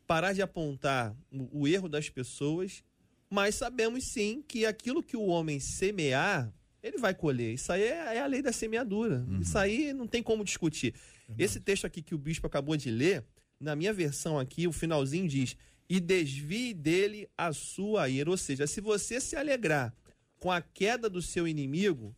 parar 0.07 0.33
de 0.33 0.41
apontar 0.41 1.15
o, 1.31 1.67
erro 1.67 1.87
das 1.87 2.09
pessoas, 2.09 2.83
mas 3.29 3.55
sabemos 3.55 4.05
sim 4.05 4.43
que 4.45 4.65
aquilo 4.65 5.03
que 5.03 5.15
o 5.15 5.27
homem 5.27 5.59
semear, 5.59 6.51
ele 6.81 6.97
vai 6.97 7.13
colher. 7.13 7.53
Isso 7.53 7.71
aí 7.71 7.83
é, 7.83 8.15
é 8.15 8.21
a 8.21 8.25
lei 8.25 8.41
da 8.41 8.51
semeadura. 8.51 9.25
Isso 9.39 9.57
aí 9.57 9.93
não 9.93 10.07
tem 10.07 10.23
como 10.23 10.43
discutir. 10.43 10.95
Esse 11.37 11.59
texto 11.59 11.85
aqui 11.85 12.01
que 12.01 12.15
o 12.15 12.17
bispo 12.17 12.47
acabou 12.47 12.75
de 12.75 12.89
ler, 12.89 13.23
na 13.59 13.75
minha 13.75 13.93
versão 13.93 14.39
aqui, 14.39 14.67
o 14.67 14.71
finalzinho 14.71 15.27
diz: 15.27 15.55
E 15.89 15.99
desvie 15.99 16.73
dele 16.73 17.27
a 17.37 17.53
sua 17.53 18.09
ira. 18.09 18.29
Ou 18.29 18.37
seja, 18.37 18.65
se 18.65 18.81
você 18.81 19.19
se 19.19 19.35
alegrar 19.35 19.93
com 20.39 20.51
a 20.51 20.61
queda 20.61 21.09
do 21.09 21.21
seu 21.21 21.47
inimigo, 21.47 22.15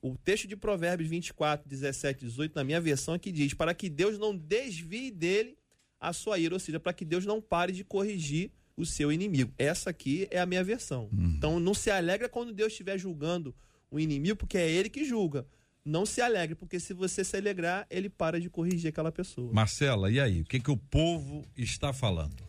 o 0.00 0.16
texto 0.16 0.46
de 0.46 0.56
Provérbios 0.56 1.08
24, 1.08 1.68
17, 1.68 2.24
18, 2.24 2.54
na 2.54 2.64
minha 2.64 2.80
versão 2.80 3.14
aqui 3.14 3.30
diz: 3.30 3.54
Para 3.54 3.74
que 3.74 3.88
Deus 3.88 4.18
não 4.18 4.36
desvie 4.36 5.10
dele 5.10 5.56
a 6.00 6.12
sua 6.12 6.38
ira. 6.38 6.54
Ou 6.54 6.60
seja, 6.60 6.80
para 6.80 6.92
que 6.92 7.04
Deus 7.04 7.26
não 7.26 7.40
pare 7.40 7.72
de 7.72 7.84
corrigir 7.84 8.50
o 8.76 8.86
seu 8.86 9.10
inimigo. 9.12 9.52
Essa 9.58 9.90
aqui 9.90 10.28
é 10.30 10.38
a 10.38 10.46
minha 10.46 10.62
versão. 10.62 11.08
Então 11.36 11.58
não 11.58 11.74
se 11.74 11.90
alegra 11.90 12.28
quando 12.28 12.52
Deus 12.52 12.72
estiver 12.72 12.96
julgando 12.96 13.54
o 13.90 13.98
inimigo, 13.98 14.36
porque 14.36 14.56
é 14.56 14.70
ele 14.70 14.88
que 14.88 15.04
julga. 15.04 15.46
Não 15.84 16.04
se 16.04 16.20
alegre, 16.20 16.54
porque 16.54 16.78
se 16.78 16.92
você 16.92 17.24
se 17.24 17.36
alegrar, 17.36 17.86
ele 17.88 18.08
para 18.08 18.40
de 18.40 18.50
corrigir 18.50 18.88
aquela 18.88 19.10
pessoa. 19.10 19.52
Marcela, 19.52 20.10
e 20.10 20.20
aí? 20.20 20.42
O 20.42 20.44
que, 20.44 20.60
que 20.60 20.70
o 20.70 20.76
povo 20.76 21.46
está 21.56 21.92
falando? 21.92 22.48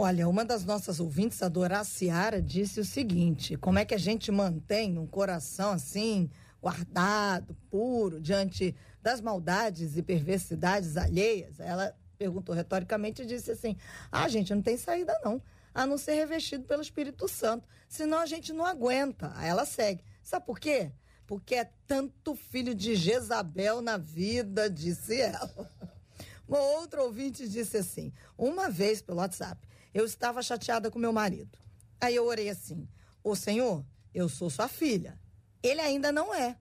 Olha, 0.00 0.28
uma 0.28 0.44
das 0.44 0.64
nossas 0.64 1.00
ouvintes, 1.00 1.42
a 1.42 1.48
Dora 1.48 1.82
Ciara, 1.82 2.40
disse 2.40 2.78
o 2.78 2.84
seguinte: 2.84 3.56
como 3.56 3.80
é 3.80 3.84
que 3.84 3.94
a 3.94 3.98
gente 3.98 4.30
mantém 4.30 4.96
um 4.96 5.08
coração 5.08 5.72
assim, 5.72 6.30
guardado, 6.62 7.56
puro, 7.68 8.20
diante 8.20 8.76
das 9.02 9.20
maldades 9.20 9.96
e 9.96 10.02
perversidades 10.02 10.96
alheias? 10.96 11.58
Ela 11.58 11.92
perguntou 12.16 12.54
retoricamente 12.54 13.22
e 13.22 13.26
disse 13.26 13.50
assim: 13.50 13.76
ah, 14.12 14.28
gente, 14.28 14.54
não 14.54 14.62
tem 14.62 14.76
saída 14.76 15.12
não, 15.24 15.42
a 15.74 15.84
não 15.84 15.98
ser 15.98 16.14
revestido 16.14 16.62
pelo 16.62 16.80
Espírito 16.80 17.26
Santo, 17.26 17.66
senão 17.88 18.18
a 18.18 18.26
gente 18.26 18.52
não 18.52 18.64
aguenta. 18.64 19.32
Aí 19.34 19.48
ela 19.48 19.66
segue. 19.66 20.04
Sabe 20.22 20.46
por 20.46 20.60
quê? 20.60 20.92
Porque 21.28 21.56
é 21.56 21.70
tanto 21.86 22.34
filho 22.34 22.74
de 22.74 22.96
Jezabel 22.96 23.82
na 23.82 23.98
vida, 23.98 24.70
disse 24.70 25.20
ela. 25.20 25.70
Uma 26.48 26.58
outra 26.58 27.02
ouvinte 27.02 27.46
disse 27.46 27.76
assim: 27.76 28.14
uma 28.38 28.70
vez 28.70 29.02
pelo 29.02 29.18
WhatsApp, 29.18 29.68
eu 29.92 30.06
estava 30.06 30.42
chateada 30.42 30.90
com 30.90 30.98
meu 30.98 31.12
marido. 31.12 31.58
Aí 32.00 32.16
eu 32.16 32.26
orei 32.26 32.48
assim: 32.48 32.88
Ô 33.22 33.36
Senhor, 33.36 33.84
eu 34.14 34.26
sou 34.26 34.48
sua 34.48 34.68
filha. 34.68 35.20
Ele 35.62 35.82
ainda 35.82 36.10
não 36.10 36.34
é. 36.34 36.56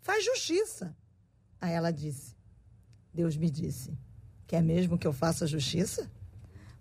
Faz 0.00 0.24
justiça. 0.24 0.96
Aí 1.60 1.72
ela 1.72 1.92
disse: 1.92 2.34
Deus 3.14 3.36
me 3.36 3.48
disse: 3.48 3.96
Quer 4.48 4.64
mesmo 4.64 4.98
que 4.98 5.06
eu 5.06 5.12
faça 5.12 5.46
justiça? 5.46 6.10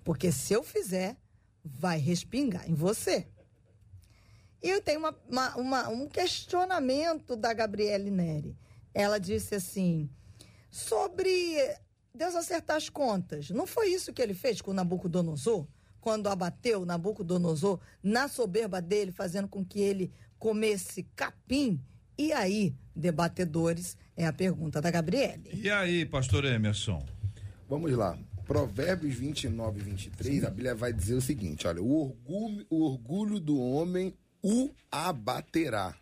Porque 0.03 0.31
se 0.31 0.53
eu 0.53 0.63
fizer, 0.63 1.15
vai 1.63 1.99
respingar 1.99 2.67
em 2.67 2.73
você. 2.73 3.27
E 4.61 4.69
eu 4.69 4.81
tenho 4.81 4.99
uma- 4.99 5.15
uma- 5.29 5.55
uma- 5.57 5.89
um 5.89 6.07
questionamento 6.07 7.35
da 7.35 7.53
Gabriele 7.53 8.09
Neri. 8.09 8.55
Ela 8.93 9.19
disse 9.19 9.55
assim: 9.55 10.09
sobre 10.69 11.29
Deus 12.13 12.35
acertar 12.35 12.77
as 12.77 12.89
contas. 12.89 13.49
Não 13.49 13.67
foi 13.67 13.89
isso 13.89 14.11
que 14.13 14.21
ele 14.21 14.33
fez 14.33 14.61
com 14.61 14.73
Nabucodonosor? 14.73 15.67
Quando 16.01 16.27
abateu 16.27 16.85
Nabucodonosor 16.85 17.79
na 18.01 18.27
soberba 18.27 18.81
dele, 18.81 19.11
fazendo 19.11 19.47
com 19.47 19.63
que 19.63 19.79
ele 19.79 20.11
comesse 20.39 21.03
capim? 21.15 21.81
E 22.17 22.31
aí, 22.33 22.75
debatedores, 22.95 23.95
é 24.15 24.25
a 24.25 24.33
pergunta 24.33 24.81
da 24.81 24.89
Gabriele. 24.89 25.49
E 25.53 25.69
aí, 25.69 26.05
pastor 26.05 26.45
Emerson? 26.45 27.05
Vamos 27.69 27.91
lá. 27.91 28.17
Provérbios 28.45 29.13
29 29.15 29.79
e 29.81 29.83
23, 29.83 30.43
a 30.45 30.49
Bíblia 30.49 30.73
vai 30.73 30.93
dizer 30.93 31.15
o 31.15 31.21
seguinte: 31.21 31.67
olha, 31.67 31.81
o 31.83 31.91
orgulho, 31.91 32.65
o 32.69 32.83
orgulho 32.85 33.39
do 33.39 33.59
homem 33.59 34.13
o 34.49 34.73
abaterá, 34.89 35.93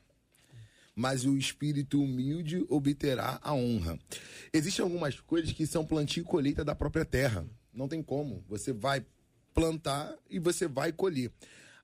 mas 0.96 1.26
o 1.26 1.36
espírito 1.36 2.00
humilde 2.00 2.64
obterá 2.70 3.40
a 3.42 3.56
honra. 3.56 3.98
Existem 4.54 4.84
algumas 4.84 5.20
coisas 5.20 5.52
que 5.52 5.66
são 5.66 5.84
plantio 5.84 6.22
e 6.22 6.26
colheita 6.26 6.64
da 6.64 6.76
própria 6.76 7.04
terra. 7.04 7.44
Não 7.74 7.88
tem 7.88 8.04
como. 8.04 8.44
Você 8.48 8.72
vai 8.72 9.04
plantar 9.52 10.16
e 10.30 10.38
você 10.38 10.68
vai 10.68 10.92
colher. 10.92 11.32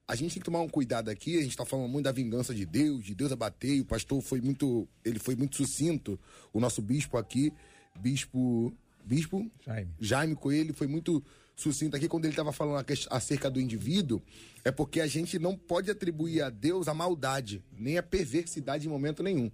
A 0.08 0.14
gente 0.14 0.34
tem 0.34 0.40
que 0.40 0.46
tomar 0.46 0.62
um 0.62 0.70
cuidado 0.70 1.10
aqui, 1.10 1.40
a 1.40 1.42
gente 1.42 1.50
está 1.50 1.66
falando 1.66 1.90
muito 1.90 2.06
da 2.06 2.12
vingança 2.12 2.54
de 2.54 2.64
Deus, 2.64 3.04
de 3.04 3.16
Deus 3.16 3.32
abater, 3.32 3.82
o 3.82 3.86
pastor 3.86 4.22
foi 4.22 4.40
muito, 4.40 4.88
ele 5.04 5.18
foi 5.18 5.36
muito 5.36 5.56
sucinto, 5.56 6.20
o 6.54 6.60
nosso 6.60 6.82
bispo 6.82 7.18
aqui, 7.18 7.52
bispo, 8.00 8.72
bispo 9.04 9.50
Jaime. 9.66 9.96
Jaime 10.00 10.36
Coelho 10.36 10.76
foi 10.76 10.86
muito 10.86 11.24
sucinto 11.56 11.96
aqui 11.96 12.08
quando 12.08 12.26
ele 12.26 12.34
estava 12.34 12.52
falando 12.52 12.86
acerca 13.10 13.50
do 13.50 13.60
indivíduo, 13.60 14.22
é 14.64 14.72
porque 14.72 15.02
a 15.02 15.08
gente 15.08 15.38
não 15.38 15.56
pode 15.56 15.92
atribuir 15.92 16.42
a 16.42 16.50
Deus 16.50 16.88
a 16.88 16.94
maldade, 16.94 17.64
nem 17.72 17.98
a 17.98 18.04
perversidade 18.04 18.88
em 18.88 18.90
momento 18.90 19.22
nenhum. 19.22 19.52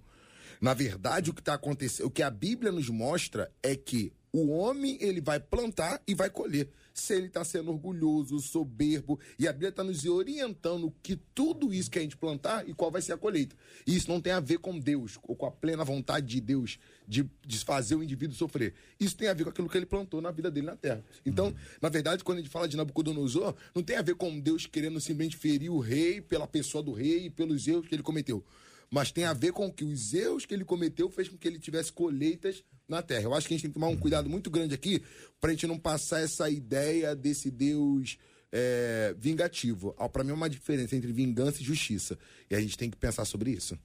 Na 0.60 0.74
verdade, 0.74 1.30
o 1.30 1.34
que 1.34 1.40
está 1.40 1.54
acontecendo, 1.54 2.06
o 2.06 2.10
que 2.10 2.22
a 2.22 2.30
Bíblia 2.30 2.72
nos 2.72 2.88
mostra 2.88 3.50
é 3.62 3.76
que 3.76 4.12
O 4.30 4.48
homem, 4.50 4.98
ele 5.00 5.20
vai 5.20 5.40
plantar 5.40 6.02
e 6.06 6.14
vai 6.14 6.28
colher. 6.28 6.68
Se 6.98 7.14
ele 7.14 7.26
está 7.26 7.44
sendo 7.44 7.70
orgulhoso, 7.70 8.38
soberbo, 8.40 9.18
e 9.38 9.46
a 9.46 9.52
Bíblia 9.52 9.70
está 9.70 9.84
nos 9.84 10.04
orientando 10.04 10.92
que 11.02 11.16
tudo 11.16 11.72
isso 11.72 11.90
que 11.90 11.98
a 11.98 12.02
gente 12.02 12.16
plantar 12.16 12.68
e 12.68 12.74
qual 12.74 12.90
vai 12.90 13.00
ser 13.00 13.12
a 13.12 13.16
colheita. 13.16 13.56
E 13.86 13.94
isso 13.96 14.10
não 14.10 14.20
tem 14.20 14.32
a 14.32 14.40
ver 14.40 14.58
com 14.58 14.78
Deus, 14.78 15.18
ou 15.22 15.36
com 15.36 15.46
a 15.46 15.50
plena 15.50 15.84
vontade 15.84 16.26
de 16.26 16.40
Deus 16.40 16.78
de, 17.06 17.28
de 17.46 17.58
fazer 17.60 17.94
o 17.94 18.02
indivíduo 18.02 18.36
sofrer. 18.36 18.74
Isso 18.98 19.16
tem 19.16 19.28
a 19.28 19.34
ver 19.34 19.44
com 19.44 19.50
aquilo 19.50 19.68
que 19.68 19.76
ele 19.76 19.86
plantou 19.86 20.20
na 20.20 20.30
vida 20.30 20.50
dele 20.50 20.66
na 20.66 20.76
terra. 20.76 21.04
Então, 21.24 21.54
na 21.80 21.88
verdade, 21.88 22.24
quando 22.24 22.38
a 22.38 22.40
gente 22.40 22.50
fala 22.50 22.68
de 22.68 22.76
Nabucodonosor, 22.76 23.54
não 23.74 23.82
tem 23.82 23.96
a 23.96 24.02
ver 24.02 24.14
com 24.14 24.38
Deus 24.38 24.66
querendo 24.66 25.00
simplesmente 25.00 25.36
ferir 25.36 25.70
o 25.70 25.78
rei 25.78 26.20
pela 26.20 26.46
pessoa 26.46 26.82
do 26.82 26.92
rei 26.92 27.26
e 27.26 27.30
pelos 27.30 27.66
erros 27.66 27.86
que 27.86 27.94
ele 27.94 28.02
cometeu. 28.02 28.44
Mas 28.90 29.12
tem 29.12 29.24
a 29.24 29.32
ver 29.32 29.52
com 29.52 29.70
que 29.70 29.84
os 29.84 30.14
erros 30.14 30.46
que 30.46 30.54
ele 30.54 30.64
cometeu 30.64 31.10
fez 31.10 31.28
com 31.28 31.36
que 31.36 31.46
ele 31.46 31.58
tivesse 31.58 31.92
colheitas 31.92 32.64
na 32.88 33.02
terra. 33.02 33.24
Eu 33.24 33.34
acho 33.34 33.46
que 33.46 33.54
a 33.54 33.56
gente 33.56 33.62
tem 33.62 33.70
que 33.70 33.74
tomar 33.74 33.88
um 33.88 33.96
cuidado 33.96 34.28
muito 34.28 34.50
grande 34.50 34.74
aqui 34.74 35.02
para 35.40 35.50
a 35.50 35.52
gente 35.52 35.66
não 35.66 35.78
passar 35.78 36.20
essa 36.20 36.48
ideia 36.48 37.14
desse 37.14 37.50
Deus 37.50 38.18
é, 38.50 39.14
vingativo. 39.18 39.94
Para 40.12 40.24
mim 40.24 40.30
é 40.30 40.34
uma 40.34 40.48
diferença 40.48 40.96
entre 40.96 41.12
vingança 41.12 41.60
e 41.60 41.64
justiça. 41.64 42.18
E 42.50 42.54
a 42.54 42.60
gente 42.60 42.76
tem 42.76 42.90
que 42.90 42.96
pensar 42.96 43.24
sobre 43.24 43.50
isso. 43.50 43.78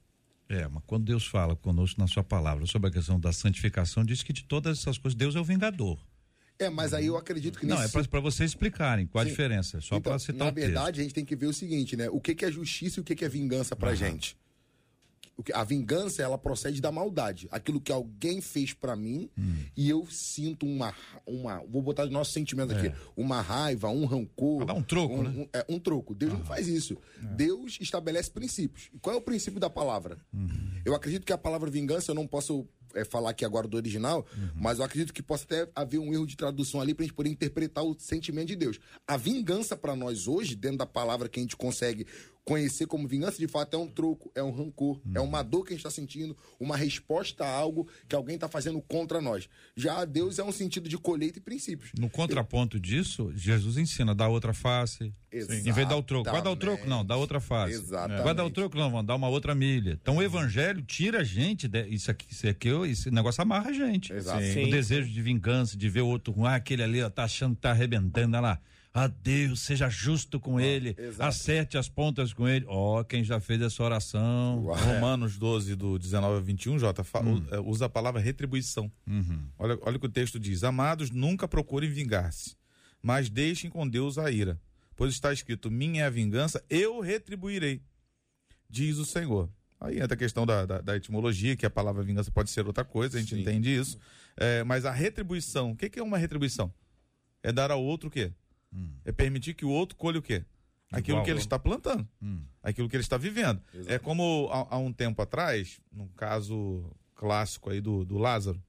É, 0.50 0.68
mas 0.68 0.84
quando 0.86 1.06
Deus 1.06 1.26
fala 1.26 1.56
conosco 1.56 2.00
na 2.00 2.08
sua 2.08 2.24
palavra 2.24 2.66
sobre 2.66 2.90
a 2.90 2.92
questão 2.92 3.20
da 3.20 3.34
santificação, 3.34 4.04
diz 4.04 4.24
que 4.24 4.34
de 4.34 4.44
todas 4.44 4.80
essas 4.80 4.98
coisas 4.98 5.18
Deus 5.18 5.36
é 5.36 5.40
o 5.40 5.44
vingador. 5.44 6.00
É, 6.60 6.70
mas 6.70 6.94
aí 6.94 7.08
eu 7.08 7.18
acredito 7.18 7.60
que 7.60 7.66
Não, 7.66 7.80
nesse 7.80 7.98
é 7.98 8.04
para 8.04 8.20
vocês 8.20 8.52
explicarem 8.52 9.08
qual 9.08 9.22
a 9.22 9.26
Sim. 9.26 9.32
diferença, 9.32 9.82
só 9.82 9.98
Então, 9.98 10.12
para 10.12 10.20
citar 10.20 10.46
Na 10.46 10.52
verdade, 10.52 11.00
a 11.00 11.04
gente 11.04 11.14
tem 11.14 11.26
que 11.26 11.36
ver 11.36 11.48
o 11.48 11.54
seguinte, 11.54 11.98
né? 11.98 12.10
O 12.10 12.22
que, 12.22 12.36
que 12.36 12.46
é 12.46 12.52
justiça 12.52 13.00
e 13.00 13.02
o 13.02 13.04
que, 13.04 13.16
que 13.16 13.26
é 13.26 13.30
vingança 13.30 13.76
pra 13.76 13.96
gente. 13.96 14.38
O 15.36 15.44
A 15.54 15.64
vingança, 15.64 16.22
ela 16.22 16.38
procede 16.38 16.80
da 16.80 16.92
maldade. 16.92 17.48
Aquilo 17.52 17.82
que 17.82 17.92
alguém 17.92 18.40
fez 18.40 18.72
pra 18.74 18.96
mim 18.96 19.30
Hum. 19.38 19.56
e 19.76 19.90
eu 19.90 20.06
sinto 20.08 20.64
uma, 20.66 20.94
uma. 21.26 21.58
Vou 21.68 21.82
botar 21.82 22.04
os 22.06 22.12
nossos 22.12 22.34
sentimentos 22.34 22.76
aqui. 22.78 22.94
Uma 23.18 23.42
raiva, 23.42 23.90
um 23.90 24.06
rancor. 24.06 24.62
É. 24.62 24.66
Dar 24.66 24.74
um 24.76 24.84
troco, 24.84 25.16
um, 25.16 25.24
né? 25.24 25.30
um- 25.36 25.50
é, 25.58 25.66
um 25.68 25.80
troco. 25.80 26.14
Deus 26.14 26.34
não 26.34 26.46
faz 26.46 26.68
isso. 26.68 26.96
É. 27.22 27.26
Deus 27.36 27.78
estabelece 27.82 28.30
princípios. 28.30 28.90
E 28.94 29.00
qual 29.00 29.16
é 29.16 29.18
o 29.18 29.22
princípio 29.22 29.60
da 29.60 29.70
palavra? 29.72 30.18
Uhum. 30.32 30.82
Eu 30.86 30.94
acredito 30.94 31.26
que 31.26 31.34
a 31.34 31.38
palavra 31.38 31.70
vingança, 31.72 32.12
eu 32.12 32.16
não 32.16 32.28
posso 32.28 32.68
é, 32.96 33.04
falar 33.06 33.32
aqui 33.32 33.44
agora 33.46 33.68
do 33.68 33.76
original, 33.78 34.26
Uhum. 34.38 34.50
mas 34.56 34.80
eu 34.80 34.86
acredito 34.86 35.14
que 35.14 35.22
possa 35.24 35.44
até 35.46 35.70
haver 35.76 36.00
um 36.00 36.14
erro 36.14 36.26
de 36.28 36.36
tradução 36.36 36.82
ali 36.82 36.94
pra 36.94 37.04
gente 37.06 37.14
poder 37.16 37.30
interpretar 37.30 37.84
o 37.84 37.96
sentimento 38.00 38.48
de 38.48 38.56
Deus. 38.56 38.80
A 39.08 39.18
vingança 39.18 39.76
pra 39.76 39.96
nós 39.96 40.28
hoje, 40.28 40.56
dentro 40.56 40.78
da 40.80 40.86
palavra 40.86 41.28
que 41.30 41.40
a 41.40 41.44
gente 41.44 41.56
consegue 41.58 42.06
conhecer 42.46 42.88
como 42.88 43.08
vingança, 43.08 43.38
de 43.38 43.48
fato 43.48 43.74
é 43.74 43.80
um 43.80 43.88
troco, 43.88 44.30
é 44.36 44.44
um 44.44 44.52
rancor, 44.52 45.00
é 45.16 45.20
Uhum. 45.20 45.28
uma 45.28 45.42
dor 45.42 45.64
que 45.64 45.70
a 45.70 45.76
gente 45.78 45.80
está 45.86 45.90
sentindo, 45.90 46.36
uma 46.60 46.76
resposta 46.76 47.46
a 47.46 47.50
algo 47.50 47.88
que 48.06 48.14
alguém 48.14 48.36
está 48.36 48.50
fazendo 48.50 48.82
contra 48.82 49.22
nós. 49.22 49.48
Já 49.78 50.04
Deus 50.04 50.40
é 50.40 50.44
um 50.44 50.52
sentido 50.52 50.90
de 50.90 50.98
colheita 50.98 51.38
e 51.40 51.42
princípios. 51.42 51.92
No 51.98 52.10
contraponto 52.10 52.78
disso, 52.78 53.32
Jesus 53.34 53.78
ensina, 53.78 54.14
dá 54.14 54.28
outra 54.28 54.54
face. 54.54 55.14
Em 55.32 55.46
vez 55.46 55.64
de 55.64 55.86
dar 55.86 55.96
o 55.96 56.04
troco. 56.04 56.30
Vai 56.30 56.42
dar 56.42 56.52
o 56.52 56.56
troco? 56.56 56.86
Não, 56.88 57.04
dá 57.04 57.16
outra 57.16 57.40
face. 57.40 57.74
Exatamente. 57.76 58.24
Vai 58.24 58.36
dar 58.36 58.44
o 58.46 58.52
troco? 58.52 58.78
Não, 58.78 58.92
vamos 58.92 59.08
dar 59.08 59.16
uma 59.16 59.30
outra 59.30 59.56
milha. 59.56 59.98
Então 60.00 60.18
o 60.18 60.22
evangelho 60.22 60.82
tira 60.84 61.22
a 61.22 61.24
gente, 61.24 61.68
de- 61.68 61.88
isso 61.88 62.12
aqui, 62.12 62.28
isso 62.30 62.48
aqui, 62.48 62.70
esse 62.86 63.10
negócio 63.12 63.42
amarra 63.42 63.70
a 63.70 63.74
gente. 63.74 64.12
Exato. 64.14 64.40
O 64.44 64.46
Sim. 64.54 64.70
desejo 64.70 65.10
de 65.10 65.22
vingança, 65.22 65.78
de 65.78 65.90
ver 65.90 66.02
o 66.02 66.08
outro, 66.08 66.46
ah, 66.46 66.56
aquele 66.56 66.84
ali, 66.84 67.02
ó, 67.02 67.10
tá 67.10 67.24
achando 67.24 67.56
que 67.56 67.62
tá 67.62 67.72
arrebentando, 67.72 68.36
olha 68.38 68.42
lá. 68.42 68.60
Ah, 68.96 69.08
Deus, 69.08 69.62
seja 69.62 69.90
justo 69.90 70.40
com 70.40 70.60
ele, 70.60 70.96
exato. 70.96 71.24
acerte 71.28 71.78
as 71.80 71.90
pontas 71.90 72.32
com 72.32 72.48
ele. 72.48 72.64
Ó, 72.68 73.04
quem 73.04 73.24
já 73.24 73.40
fez 73.40 73.60
essa 73.60 73.82
oração. 73.84 74.60
Romanos 74.68 75.36
12, 75.36 75.76
do 75.76 75.98
19 75.98 76.38
a 76.38 76.40
21, 76.42 76.78
Jota, 76.78 77.02
Hum. 77.24 77.42
u- 77.60 77.70
usa 77.72 77.86
a 77.86 77.90
palavra 77.90 78.22
retribuição. 78.22 78.92
Uhum. 79.08 79.48
Olha, 79.58 79.80
olha 79.82 79.98
o 79.98 80.00
que 80.00 80.06
o 80.06 80.10
texto 80.10 80.40
diz: 80.40 80.64
Amados, 80.64 81.10
nunca 81.10 81.48
procurem 81.48 81.90
vingar-se, 81.90 82.56
mas 83.02 83.30
deixem 83.32 83.68
com 83.68 83.88
Deus 83.88 84.20
a 84.20 84.30
ira. 84.30 84.62
Pois 84.96 85.12
está 85.12 85.34
escrito: 85.34 85.72
Minha 85.72 86.04
é 86.04 86.06
a 86.06 86.10
vingança, 86.12 86.64
eu 86.70 87.00
retribuirei, 87.00 87.82
diz 88.70 88.98
o 88.98 89.06
Senhor. 89.06 89.50
Aí 89.84 90.00
entra 90.00 90.14
a 90.14 90.18
questão 90.18 90.46
da, 90.46 90.66
da, 90.66 90.80
da 90.82 90.96
etimologia, 90.96 91.58
que 91.58 91.66
a 91.66 91.70
palavra 91.70 92.02
vingança 92.02 92.32
pode 92.32 92.50
ser 92.50 92.66
outra 92.66 92.86
coisa, 92.86 93.18
a 93.18 93.22
gente 93.22 93.36
entende 93.40 93.70
isso. 93.76 94.00
É, 94.38 94.64
mas 94.64 94.86
a 94.86 94.92
retribuição, 94.92 95.72
o 95.72 95.76
que, 95.76 95.90
que 95.90 96.00
é 96.00 96.04
uma 96.04 96.18
retribuição? 96.18 96.74
É 97.44 97.52
dar 97.52 97.70
ao 97.70 97.84
outro 97.84 98.08
o 98.08 98.12
quê? 98.12 98.32
É 99.06 99.12
permitir 99.12 99.54
que 99.54 99.66
o 99.66 99.70
outro 99.70 99.96
colhe 99.98 100.18
o 100.18 100.22
quê? 100.22 100.44
Aquilo 100.92 101.18
Igual. 101.18 101.26
que 101.26 101.32
ele 101.32 101.40
está 101.40 101.60
plantando, 101.60 102.08
Hum. 102.22 102.44
aquilo 102.62 102.88
que 102.88 102.96
ele 102.96 103.04
está 103.04 103.18
vivendo. 103.18 103.62
É 103.88 104.00
como 104.00 104.50
há, 104.52 104.76
há 104.76 104.78
um 104.78 104.92
tempo 104.94 105.22
atrás, 105.22 105.80
num 105.92 106.08
caso 106.10 106.90
clássico 107.16 107.70
aí 107.70 107.82
do, 107.82 108.06
do 108.06 108.18
Lázaro, 108.18 108.62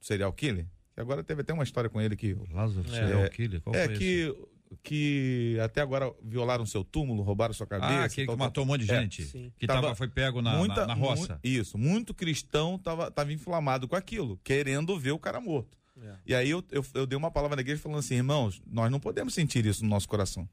serial 0.00 0.32
killer, 0.32 0.66
que 0.94 1.00
agora 1.00 1.24
teve 1.24 1.40
até 1.40 1.52
uma 1.52 1.64
história 1.64 1.88
com 1.88 2.00
ele 2.00 2.14
que 2.16 2.36
Lázaro, 2.52 2.88
serial 2.88 3.28
killer, 3.30 3.60
qual 3.62 3.74
é 3.74 3.86
foi 3.86 3.94
esse? 3.94 4.36
Que 4.82 5.56
até 5.62 5.80
agora 5.80 6.12
violaram 6.22 6.64
seu 6.66 6.82
túmulo, 6.84 7.22
roubaram 7.22 7.52
sua 7.54 7.66
cabeça. 7.66 7.92
Ah, 7.92 8.04
aquele 8.04 8.26
tal, 8.26 8.34
que 8.34 8.38
tal, 8.38 8.46
matou 8.48 8.64
um 8.64 8.66
monte 8.66 8.84
de 8.84 8.90
É. 8.92 9.00
gente. 9.00 9.22
sim. 9.24 9.52
Que 9.58 9.66
Tava 9.66 9.82
tava, 9.82 9.94
foi 9.94 10.08
pego 10.08 10.40
na, 10.42 10.56
muita- 10.56 10.80
na, 10.82 10.88
na 10.88 10.94
roça. 10.94 11.34
mu- 11.34 11.40
isso, 11.44 11.78
muito 11.78 12.12
cristão 12.14 12.78
tava, 12.78 13.10
tava 13.10 13.32
inflamado 13.32 13.86
com 13.88 13.96
aquilo, 13.96 14.38
querendo 14.44 14.98
ver 14.98 15.12
o 15.12 15.18
cara 15.18 15.40
morto. 15.40 15.76
É. 16.02 16.14
E 16.26 16.34
aí 16.34 16.50
eu, 16.50 16.62
eu, 16.72 16.84
eu 16.94 17.06
dei 17.06 17.16
uma 17.16 17.30
palavra 17.30 17.54
na 17.56 17.62
igreja 17.62 17.80
falando 17.80 17.98
assim, 18.00 18.16
irmãos, 18.16 18.60
nós 18.66 18.90
não 18.90 18.98
podemos 18.98 19.32
sentir 19.32 19.64
isso 19.64 19.82
no 19.84 19.90
nosso 19.90 20.08
coração. 20.08 20.48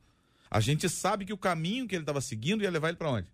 A 0.50 0.60
gente 0.60 0.88
sabe 0.90 1.26
que 1.26 1.34
o 1.34 1.38
caminho 1.38 1.88
que 1.88 1.96
ele 1.96 2.04
estava 2.04 2.22
seguindo 2.22 2.62
ia 2.64 2.70
levar 2.70 2.90
ele 2.90 2.98
para 2.98 3.10
onde? 3.10 3.28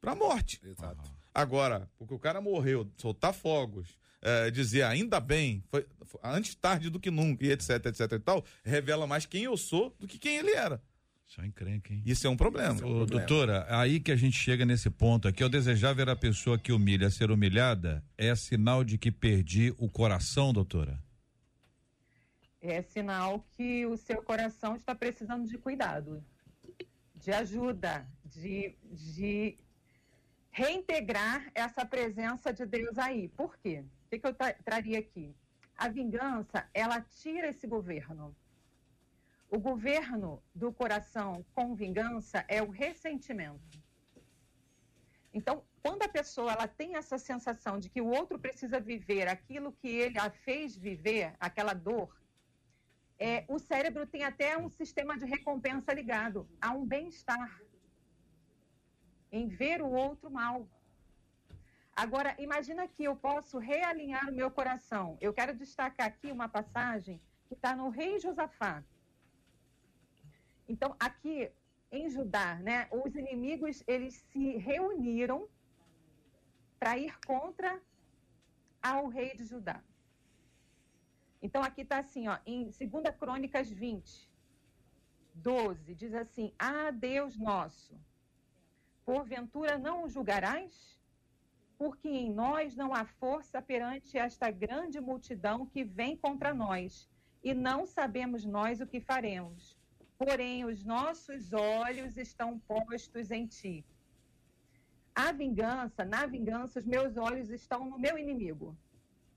Para 0.00 0.12
a 0.12 0.14
morte. 0.14 0.60
Exato. 0.64 1.10
Agora, 1.34 1.88
porque 1.98 2.14
o 2.14 2.18
cara 2.18 2.40
morreu, 2.40 2.88
soltar 2.96 3.34
fogos, 3.34 3.88
é, 4.26 4.50
dizer 4.50 4.82
ainda 4.82 5.20
bem, 5.20 5.62
foi, 5.70 5.86
foi 6.04 6.20
antes 6.24 6.54
tarde 6.54 6.90
do 6.90 6.98
que 6.98 7.10
nunca, 7.10 7.44
e 7.44 7.50
etc, 7.50 7.86
etc 7.86 8.12
e 8.12 8.18
tal, 8.18 8.44
revela 8.64 9.06
mais 9.06 9.24
quem 9.24 9.44
eu 9.44 9.56
sou 9.56 9.94
do 9.98 10.06
que 10.06 10.18
quem 10.18 10.36
ele 10.36 10.50
era. 10.50 10.82
Só 11.26 11.44
encrenca, 11.44 11.92
hein? 11.92 12.02
Isso 12.04 12.26
é 12.26 12.30
um 12.30 12.36
problema. 12.36 12.84
Ô, 12.86 13.04
doutora, 13.04 13.66
aí 13.68 13.98
que 13.98 14.12
a 14.12 14.16
gente 14.16 14.36
chega 14.36 14.64
nesse 14.64 14.88
ponto 14.88 15.26
aqui, 15.26 15.42
eu 15.42 15.48
desejar 15.48 15.92
ver 15.92 16.08
a 16.08 16.14
pessoa 16.14 16.58
que 16.58 16.72
humilha 16.72 17.10
ser 17.10 17.30
humilhada, 17.30 18.04
é 18.16 18.34
sinal 18.34 18.84
de 18.84 18.96
que 18.96 19.10
perdi 19.10 19.74
o 19.76 19.88
coração, 19.88 20.52
doutora? 20.52 21.04
é 22.60 22.82
sinal 22.82 23.46
que 23.52 23.86
o 23.86 23.96
seu 23.96 24.22
coração 24.22 24.76
está 24.76 24.94
precisando 24.94 25.48
de 25.48 25.58
cuidado, 25.58 26.24
de 27.14 27.32
ajuda, 27.32 28.06
de, 28.24 28.74
de 28.82 29.58
reintegrar 30.50 31.50
essa 31.54 31.84
presença 31.84 32.52
de 32.52 32.66
Deus 32.66 32.98
aí. 32.98 33.28
Por 33.28 33.56
quê? 33.58 33.84
O 34.06 34.08
que, 34.08 34.20
que 34.20 34.26
eu 34.26 34.34
tra- 34.34 34.54
traria 34.64 35.00
aqui? 35.00 35.34
A 35.76 35.88
vingança, 35.88 36.68
ela 36.72 37.00
tira 37.00 37.48
esse 37.48 37.66
governo. 37.66 38.34
O 39.50 39.58
governo 39.58 40.42
do 40.54 40.72
coração 40.72 41.44
com 41.54 41.74
vingança 41.74 42.44
é 42.48 42.62
o 42.62 42.70
ressentimento. 42.70 43.84
Então, 45.34 45.64
quando 45.82 46.02
a 46.02 46.08
pessoa 46.08 46.52
ela 46.52 46.68
tem 46.68 46.96
essa 46.96 47.18
sensação 47.18 47.78
de 47.80 47.90
que 47.90 48.00
o 48.00 48.06
outro 48.06 48.38
precisa 48.38 48.78
viver 48.80 49.28
aquilo 49.28 49.72
que 49.72 49.88
ele 49.88 50.18
a 50.18 50.30
fez 50.30 50.76
viver, 50.76 51.34
aquela 51.40 51.74
dor, 51.74 52.16
é, 53.18 53.44
o 53.48 53.58
cérebro 53.58 54.06
tem 54.06 54.22
até 54.24 54.56
um 54.56 54.68
sistema 54.68 55.18
de 55.18 55.26
recompensa 55.26 55.92
ligado 55.92 56.48
a 56.60 56.70
um 56.70 56.86
bem-estar 56.86 57.60
em 59.32 59.48
ver 59.48 59.82
o 59.82 59.90
outro 59.90 60.30
mal. 60.30 60.68
Agora, 61.96 62.36
imagina 62.38 62.86
que 62.86 63.04
eu 63.04 63.16
posso 63.16 63.58
realinhar 63.58 64.28
o 64.28 64.34
meu 64.34 64.50
coração. 64.50 65.16
Eu 65.20 65.32
quero 65.32 65.56
destacar 65.56 66.06
aqui 66.06 66.30
uma 66.30 66.48
passagem 66.48 67.20
que 67.48 67.54
está 67.54 67.74
no 67.74 67.88
rei 67.88 68.18
Josafá. 68.18 68.84
Então, 70.68 70.94
aqui 71.00 71.50
em 71.90 72.10
Judá, 72.10 72.56
né, 72.56 72.88
os 72.90 73.14
inimigos 73.14 73.82
eles 73.86 74.14
se 74.30 74.56
reuniram 74.58 75.48
para 76.78 76.98
ir 76.98 77.18
contra 77.26 77.80
ao 78.82 79.08
rei 79.08 79.34
de 79.34 79.44
Judá. 79.44 79.82
Então 81.42 81.62
aqui 81.62 81.82
está 81.82 81.98
assim, 81.98 82.28
ó, 82.28 82.38
em 82.44 82.64
2 82.64 83.16
Crônicas 83.18 83.70
20, 83.70 84.30
12, 85.34 85.94
diz 85.94 86.14
assim: 86.14 86.52
Ah, 86.58 86.90
Deus 86.90 87.36
nosso, 87.36 87.98
porventura 89.04 89.78
não 89.78 90.04
o 90.04 90.08
julgarás? 90.08 90.95
Porque 91.78 92.08
em 92.08 92.32
nós 92.32 92.74
não 92.74 92.94
há 92.94 93.04
força 93.04 93.60
perante 93.60 94.16
esta 94.16 94.50
grande 94.50 95.00
multidão 95.00 95.66
que 95.66 95.84
vem 95.84 96.16
contra 96.16 96.54
nós, 96.54 97.08
e 97.42 97.54
não 97.54 97.86
sabemos 97.86 98.44
nós 98.44 98.80
o 98.80 98.86
que 98.86 99.00
faremos. 99.00 99.76
Porém, 100.18 100.64
os 100.64 100.82
nossos 100.82 101.52
olhos 101.52 102.16
estão 102.16 102.58
postos 102.60 103.30
em 103.30 103.46
ti. 103.46 103.84
A 105.14 105.32
vingança, 105.32 106.04
na 106.04 106.26
vingança, 106.26 106.78
os 106.78 106.86
meus 106.86 107.16
olhos 107.16 107.50
estão 107.50 107.88
no 107.88 107.98
meu 107.98 108.18
inimigo 108.18 108.76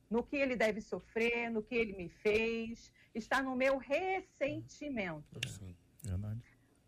no 0.09 0.23
que 0.23 0.37
ele 0.37 0.55
deve 0.55 0.81
sofrer, 0.81 1.51
no 1.51 1.61
que 1.61 1.75
ele 1.75 1.93
me 1.93 2.09
fez, 2.09 2.91
está 3.13 3.41
no 3.41 3.55
meu 3.55 3.77
ressentimento. 3.77 5.39
Verdade. 6.03 6.41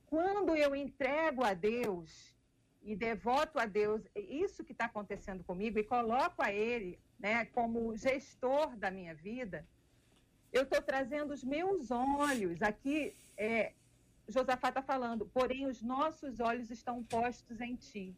Quando 0.08 0.56
eu 0.56 0.76
entrego 0.76 1.44
a 1.44 1.54
Deus 1.54 2.36
e 2.84 2.96
devoto 2.96 3.60
a 3.60 3.66
Deus 3.66 4.02
isso 4.16 4.64
que 4.64 4.72
está 4.72 4.86
acontecendo 4.86 5.44
comigo 5.44 5.78
e 5.78 5.84
coloco 5.84 6.42
a 6.42 6.52
Ele 6.52 7.00
né, 7.20 7.46
como 7.46 7.96
gestor 7.96 8.76
da 8.76 8.90
minha 8.90 9.14
vida, 9.14 9.66
eu 10.52 10.64
estou 10.64 10.82
trazendo 10.82 11.32
os 11.32 11.44
meus 11.44 11.92
olhos. 11.92 12.62
Aqui, 12.62 13.16
é, 13.38 13.74
Josafá 14.28 14.70
está 14.70 14.82
falando, 14.82 15.26
porém 15.28 15.68
os 15.68 15.82
nossos 15.82 16.40
olhos 16.40 16.72
estão 16.72 17.04
postos 17.04 17.62
em 17.62 17.76
ti. 17.76 18.16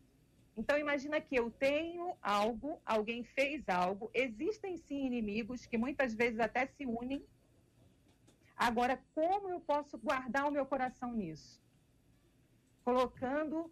Então, 0.56 0.78
imagina 0.78 1.19
que 1.19 1.36
eu 1.36 1.52
tenho 1.52 2.15
algo, 2.21 2.80
alguém 2.86 3.23
fez 3.23 3.67
algo, 3.67 4.10
existem 4.13 4.78
sim 4.78 5.06
inimigos 5.06 5.65
que 5.65 5.78
muitas 5.78 6.13
vezes 6.13 6.39
até 6.39 6.65
se 6.65 6.86
unem. 6.86 7.26
Agora, 8.56 9.02
como 9.15 9.49
eu 9.49 9.60
posso 9.60 9.97
guardar 9.97 10.47
o 10.47 10.52
meu 10.52 10.65
coração 10.65 11.12
nisso? 11.12 11.62
Colocando 12.86 13.71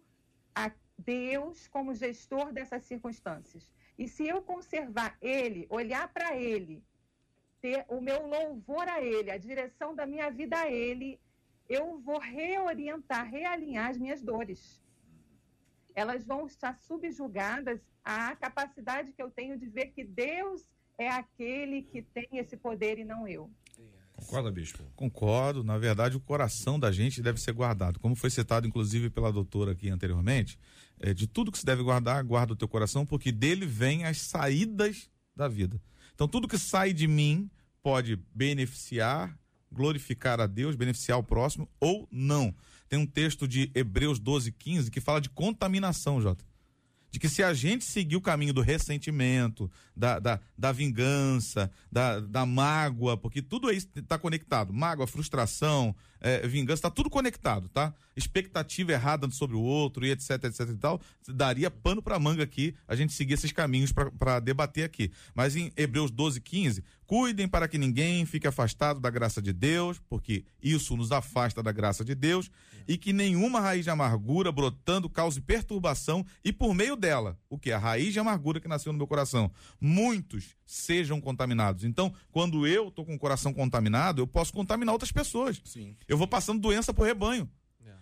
a 0.54 0.70
Deus 1.04 1.68
como 1.68 1.94
gestor 1.94 2.52
dessas 2.52 2.84
circunstâncias. 2.84 3.70
E 3.98 4.08
se 4.08 4.26
eu 4.26 4.42
conservar 4.42 5.16
Ele, 5.20 5.66
olhar 5.70 6.12
para 6.12 6.36
Ele, 6.36 6.82
ter 7.60 7.84
o 7.88 8.00
meu 8.00 8.26
louvor 8.26 8.88
a 8.88 9.00
Ele, 9.00 9.30
a 9.30 9.38
direção 9.38 9.94
da 9.94 10.06
minha 10.06 10.30
vida 10.30 10.58
a 10.58 10.70
Ele, 10.70 11.20
eu 11.68 11.98
vou 12.00 12.18
reorientar, 12.18 13.28
realinhar 13.28 13.90
as 13.90 13.98
minhas 13.98 14.22
dores. 14.22 14.82
Elas 15.94 16.26
vão 16.26 16.46
estar 16.46 16.76
subjugadas 16.78 17.80
à 18.04 18.34
capacidade 18.36 19.12
que 19.12 19.22
eu 19.22 19.30
tenho 19.30 19.58
de 19.58 19.66
ver 19.66 19.88
que 19.88 20.04
Deus 20.04 20.68
é 20.98 21.08
aquele 21.08 21.82
que 21.82 22.02
tem 22.02 22.28
esse 22.32 22.56
poder 22.56 22.98
e 22.98 23.04
não 23.04 23.28
eu. 23.28 23.50
Concorda, 24.22 24.50
bispo? 24.50 24.82
Concordo. 24.94 25.64
Na 25.64 25.76
verdade, 25.78 26.16
o 26.16 26.20
coração 26.20 26.78
da 26.78 26.92
gente 26.92 27.20
deve 27.20 27.40
ser 27.40 27.52
guardado. 27.52 27.98
Como 27.98 28.14
foi 28.14 28.30
citado, 28.30 28.66
inclusive, 28.66 29.10
pela 29.10 29.32
doutora 29.32 29.72
aqui 29.72 29.90
anteriormente, 29.90 30.58
é, 31.00 31.12
de 31.12 31.26
tudo 31.26 31.50
que 31.50 31.58
se 31.58 31.66
deve 31.66 31.82
guardar, 31.82 32.22
guarda 32.22 32.52
o 32.52 32.56
teu 32.56 32.68
coração, 32.68 33.04
porque 33.04 33.32
dele 33.32 33.66
vem 33.66 34.04
as 34.04 34.18
saídas 34.18 35.10
da 35.34 35.48
vida. 35.48 35.80
Então, 36.14 36.28
tudo 36.28 36.48
que 36.48 36.58
sai 36.58 36.92
de 36.92 37.08
mim 37.08 37.50
pode 37.82 38.16
beneficiar, 38.34 39.36
glorificar 39.70 40.40
a 40.40 40.46
Deus, 40.46 40.76
beneficiar 40.76 41.18
o 41.18 41.24
próximo 41.24 41.68
ou 41.80 42.08
não. 42.10 42.54
Tem 42.88 42.98
um 42.98 43.06
texto 43.06 43.48
de 43.48 43.70
Hebreus 43.74 44.18
12, 44.18 44.52
15 44.52 44.90
que 44.90 45.00
fala 45.00 45.20
de 45.20 45.30
contaminação, 45.30 46.20
Jota. 46.20 46.44
De 47.12 47.18
que 47.20 47.28
se 47.28 47.42
a 47.42 47.52
gente 47.52 47.84
seguir 47.84 48.16
o 48.16 48.22
caminho 48.22 48.54
do 48.54 48.62
ressentimento, 48.62 49.70
da, 49.94 50.18
da, 50.18 50.40
da 50.56 50.72
vingança, 50.72 51.70
da, 51.90 52.18
da 52.20 52.46
mágoa, 52.46 53.18
porque 53.18 53.42
tudo 53.42 53.70
isso 53.70 53.86
está 53.94 54.18
conectado. 54.18 54.72
Mágoa, 54.72 55.06
frustração, 55.06 55.94
é, 56.22 56.46
vingança, 56.48 56.78
está 56.78 56.90
tudo 56.90 57.10
conectado, 57.10 57.68
tá? 57.68 57.92
Expectativa 58.16 58.92
errada 58.92 59.30
sobre 59.30 59.56
o 59.56 59.60
outro 59.60 60.06
e 60.06 60.10
etc, 60.10 60.44
etc 60.44 60.60
e 60.70 60.76
tal. 60.76 61.00
Daria 61.28 61.70
pano 61.70 62.00
para 62.00 62.18
manga 62.18 62.44
aqui 62.44 62.74
a 62.88 62.96
gente 62.96 63.12
seguir 63.12 63.34
esses 63.34 63.52
caminhos 63.52 63.92
para 63.92 64.40
debater 64.40 64.84
aqui. 64.84 65.12
Mas 65.34 65.54
em 65.54 65.70
Hebreus 65.76 66.10
12, 66.10 66.40
15, 66.40 66.82
cuidem 67.12 67.46
para 67.46 67.68
que 67.68 67.76
ninguém 67.76 68.24
fique 68.24 68.48
afastado 68.48 68.98
da 68.98 69.10
graça 69.10 69.42
de 69.42 69.52
Deus, 69.52 70.00
porque 70.08 70.46
isso 70.62 70.96
nos 70.96 71.12
afasta 71.12 71.62
da 71.62 71.70
graça 71.70 72.02
de 72.02 72.14
Deus, 72.14 72.50
e 72.88 72.96
que 72.96 73.12
nenhuma 73.12 73.60
raiz 73.60 73.84
de 73.84 73.90
amargura 73.90 74.50
brotando 74.50 75.10
cause 75.10 75.38
perturbação, 75.38 76.24
e 76.42 76.50
por 76.50 76.72
meio 76.72 76.96
dela, 76.96 77.38
o 77.50 77.58
que? 77.58 77.70
A 77.70 77.76
raiz 77.76 78.14
de 78.14 78.18
amargura 78.18 78.58
que 78.60 78.66
nasceu 78.66 78.94
no 78.94 78.96
meu 78.96 79.06
coração, 79.06 79.52
muitos 79.78 80.56
sejam 80.64 81.20
contaminados. 81.20 81.84
Então, 81.84 82.14
quando 82.30 82.66
eu 82.66 82.90
tô 82.90 83.04
com 83.04 83.14
o 83.14 83.18
coração 83.18 83.52
contaminado, 83.52 84.22
eu 84.22 84.26
posso 84.26 84.50
contaminar 84.50 84.94
outras 84.94 85.12
pessoas. 85.12 85.60
Sim. 85.66 85.94
Eu 86.08 86.16
vou 86.16 86.26
passando 86.26 86.62
doença 86.62 86.94
pro 86.94 87.04
rebanho. 87.04 87.46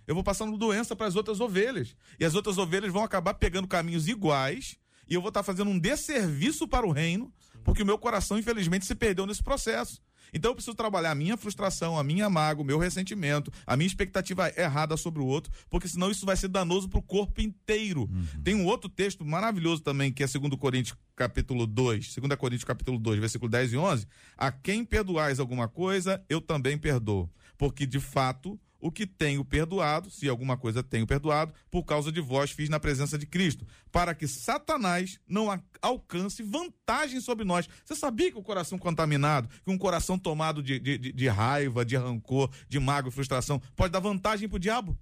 Eu 0.06 0.14
vou 0.14 0.22
passando 0.22 0.56
doença 0.56 0.94
para 0.94 1.08
as 1.08 1.16
outras 1.16 1.40
ovelhas. 1.40 1.96
E 2.20 2.24
as 2.24 2.36
outras 2.36 2.58
ovelhas 2.58 2.92
vão 2.92 3.02
acabar 3.02 3.34
pegando 3.34 3.66
caminhos 3.66 4.06
iguais. 4.06 4.76
E 5.08 5.14
eu 5.14 5.20
vou 5.20 5.30
estar 5.30 5.42
fazendo 5.42 5.68
um 5.68 5.78
desserviço 5.78 6.68
para 6.68 6.86
o 6.86 6.92
reino, 6.92 7.32
porque 7.64 7.82
o 7.82 7.86
meu 7.86 7.98
coração, 7.98 8.38
infelizmente, 8.38 8.86
se 8.86 8.94
perdeu 8.94 9.26
nesse 9.26 9.42
processo. 9.42 10.00
Então 10.32 10.52
eu 10.52 10.54
preciso 10.54 10.76
trabalhar 10.76 11.10
a 11.10 11.14
minha 11.14 11.36
frustração, 11.36 11.98
a 11.98 12.04
minha 12.04 12.30
mágoa, 12.30 12.62
o 12.62 12.66
meu 12.66 12.78
ressentimento, 12.78 13.52
a 13.66 13.76
minha 13.76 13.86
expectativa 13.86 14.52
errada 14.56 14.96
sobre 14.96 15.20
o 15.20 15.26
outro, 15.26 15.52
porque 15.68 15.88
senão 15.88 16.10
isso 16.10 16.24
vai 16.24 16.36
ser 16.36 16.48
danoso 16.48 16.88
para 16.88 16.98
o 16.98 17.02
corpo 17.02 17.40
inteiro. 17.40 18.08
Tem 18.42 18.54
um 18.54 18.66
outro 18.66 18.88
texto 18.88 19.24
maravilhoso 19.24 19.82
também, 19.82 20.12
que 20.12 20.22
é 20.22 20.26
2 20.26 20.54
Coríntios 20.56 20.96
capítulo 21.16 21.66
2, 21.66 22.14
2 22.14 22.34
Coríntios 22.36 22.64
capítulo 22.64 22.98
2, 22.98 23.18
versículo 23.18 23.50
10 23.50 23.72
e 23.72 23.76
11. 23.76 24.06
A 24.36 24.52
quem 24.52 24.84
perdoais 24.84 25.40
alguma 25.40 25.68
coisa, 25.68 26.24
eu 26.28 26.40
também 26.40 26.78
perdoo. 26.78 27.28
Porque 27.58 27.84
de 27.84 28.00
fato, 28.00 28.58
o 28.80 28.90
que 28.90 29.06
tenho 29.06 29.44
perdoado, 29.44 30.10
se 30.10 30.28
alguma 30.28 30.56
coisa 30.56 30.82
tenho 30.82 31.06
perdoado, 31.06 31.52
por 31.70 31.84
causa 31.84 32.10
de 32.10 32.20
vós 32.20 32.50
fiz 32.50 32.68
na 32.68 32.80
presença 32.80 33.18
de 33.18 33.26
Cristo, 33.26 33.66
para 33.92 34.14
que 34.14 34.26
Satanás 34.26 35.18
não 35.28 35.48
alcance 35.82 36.42
vantagem 36.42 37.20
sobre 37.20 37.44
nós. 37.44 37.68
Você 37.84 37.94
sabia 37.94 38.30
que 38.32 38.38
o 38.38 38.42
coração 38.42 38.78
contaminado, 38.78 39.48
que 39.64 39.70
um 39.70 39.78
coração 39.78 40.18
tomado 40.18 40.62
de, 40.62 40.78
de, 40.78 40.98
de- 40.98 41.12
de 41.12 41.28
raiva, 41.28 41.84
de 41.84 41.96
rancor, 41.96 42.50
de 42.68 42.78
mágoa 42.80 43.10
e 43.10 43.12
frustração, 43.12 43.60
pode 43.76 43.92
dar 43.92 44.00
vantagem 44.00 44.48
pro 44.48 44.58
diabo? 44.58 44.98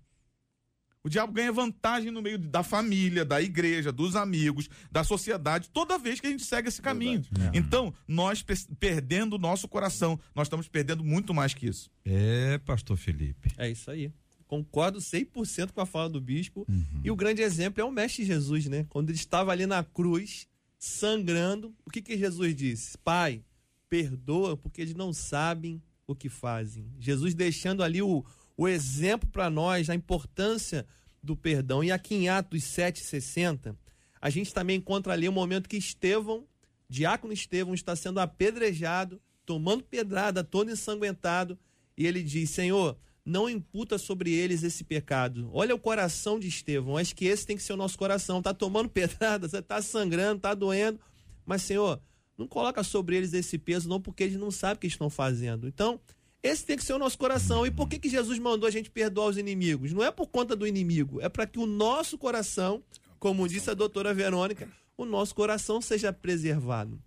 O 1.04 1.08
diabo 1.08 1.32
ganha 1.32 1.52
vantagem 1.52 2.10
no 2.10 2.20
meio 2.20 2.38
da 2.38 2.62
família, 2.62 3.24
da 3.24 3.40
igreja, 3.40 3.92
dos 3.92 4.16
amigos, 4.16 4.68
da 4.90 5.04
sociedade, 5.04 5.70
toda 5.70 5.96
vez 5.98 6.20
que 6.20 6.26
a 6.26 6.30
gente 6.30 6.44
segue 6.44 6.68
esse 6.68 6.82
caminho. 6.82 7.24
Então, 7.54 7.94
nós 8.06 8.42
pe- 8.42 8.54
perdendo 8.78 9.34
o 9.34 9.38
nosso 9.38 9.68
coração, 9.68 10.18
nós 10.34 10.46
estamos 10.48 10.66
perdendo 10.68 11.04
muito 11.04 11.32
mais 11.32 11.54
que 11.54 11.66
isso. 11.66 11.88
É, 12.04 12.58
pastor 12.58 12.96
Felipe. 12.96 13.50
É 13.56 13.70
isso 13.70 13.90
aí. 13.90 14.12
Concordo 14.46 14.98
100% 14.98 15.72
com 15.72 15.80
a 15.80 15.86
fala 15.86 16.08
do 16.08 16.20
bispo. 16.20 16.66
E 17.04 17.10
o 17.10 17.16
grande 17.16 17.42
exemplo 17.42 17.80
é 17.80 17.84
o 17.84 17.90
Mestre 17.92 18.24
Jesus, 18.24 18.66
né? 18.66 18.84
Quando 18.88 19.10
ele 19.10 19.18
estava 19.18 19.52
ali 19.52 19.66
na 19.66 19.84
cruz, 19.84 20.46
sangrando, 20.78 21.74
o 21.86 21.90
que, 21.90 22.00
que 22.02 22.16
Jesus 22.16 22.54
disse? 22.56 22.96
Pai, 22.98 23.42
perdoa 23.88 24.56
porque 24.56 24.80
eles 24.80 24.94
não 24.94 25.12
sabem 25.12 25.82
o 26.06 26.14
que 26.14 26.28
fazem. 26.30 26.90
Jesus 26.98 27.34
deixando 27.34 27.82
ali 27.82 28.00
o, 28.00 28.24
o 28.58 28.66
exemplo 28.66 29.30
para 29.30 29.48
nós, 29.48 29.88
a 29.88 29.94
importância 29.94 30.84
do 31.22 31.36
perdão. 31.36 31.84
E 31.84 31.92
aqui 31.92 32.16
em 32.16 32.28
Atos 32.28 32.64
7,60, 32.64 33.76
a 34.20 34.28
gente 34.28 34.52
também 34.52 34.78
encontra 34.78 35.12
ali 35.12 35.28
o 35.28 35.32
momento 35.32 35.68
que 35.68 35.76
Estevão, 35.76 36.44
diácono 36.88 37.32
Estevão, 37.32 37.72
está 37.72 37.94
sendo 37.94 38.18
apedrejado, 38.18 39.22
tomando 39.46 39.84
pedrada, 39.84 40.42
todo 40.42 40.72
ensanguentado, 40.72 41.56
e 41.96 42.04
ele 42.04 42.20
diz: 42.20 42.50
Senhor, 42.50 42.98
não 43.24 43.48
imputa 43.48 43.96
sobre 43.96 44.32
eles 44.32 44.64
esse 44.64 44.82
pecado. 44.82 45.48
Olha 45.52 45.74
o 45.74 45.78
coração 45.78 46.36
de 46.40 46.48
Estevão. 46.48 46.96
Acho 46.96 47.14
que 47.14 47.26
esse 47.26 47.46
tem 47.46 47.56
que 47.56 47.62
ser 47.62 47.74
o 47.74 47.76
nosso 47.76 47.96
coração. 47.96 48.42
Tá 48.42 48.52
tomando 48.52 48.88
pedrada, 48.90 49.48
você 49.48 49.62
tá 49.62 49.80
sangrando, 49.80 50.40
tá 50.40 50.52
doendo, 50.52 50.98
mas 51.46 51.62
Senhor, 51.62 52.02
não 52.36 52.48
coloca 52.48 52.82
sobre 52.82 53.16
eles 53.16 53.32
esse 53.34 53.56
peso, 53.56 53.88
não, 53.88 54.00
porque 54.00 54.24
eles 54.24 54.36
não 54.36 54.50
sabem 54.50 54.76
o 54.76 54.80
que 54.80 54.86
estão 54.88 55.08
fazendo. 55.08 55.68
Então, 55.68 56.00
esse 56.42 56.64
tem 56.64 56.76
que 56.76 56.84
ser 56.84 56.92
o 56.92 56.98
nosso 56.98 57.18
coração. 57.18 57.66
E 57.66 57.70
por 57.70 57.88
que, 57.88 57.98
que 57.98 58.08
Jesus 58.08 58.38
mandou 58.38 58.66
a 58.66 58.70
gente 58.70 58.90
perdoar 58.90 59.28
os 59.28 59.38
inimigos? 59.38 59.92
Não 59.92 60.02
é 60.02 60.10
por 60.10 60.28
conta 60.28 60.54
do 60.54 60.66
inimigo, 60.66 61.20
é 61.20 61.28
para 61.28 61.46
que 61.46 61.58
o 61.58 61.66
nosso 61.66 62.16
coração, 62.16 62.82
como 63.18 63.48
disse 63.48 63.70
a 63.70 63.74
doutora 63.74 64.14
Verônica, 64.14 64.68
o 64.96 65.04
nosso 65.04 65.34
coração 65.34 65.80
seja 65.80 66.12
preservado. 66.12 67.00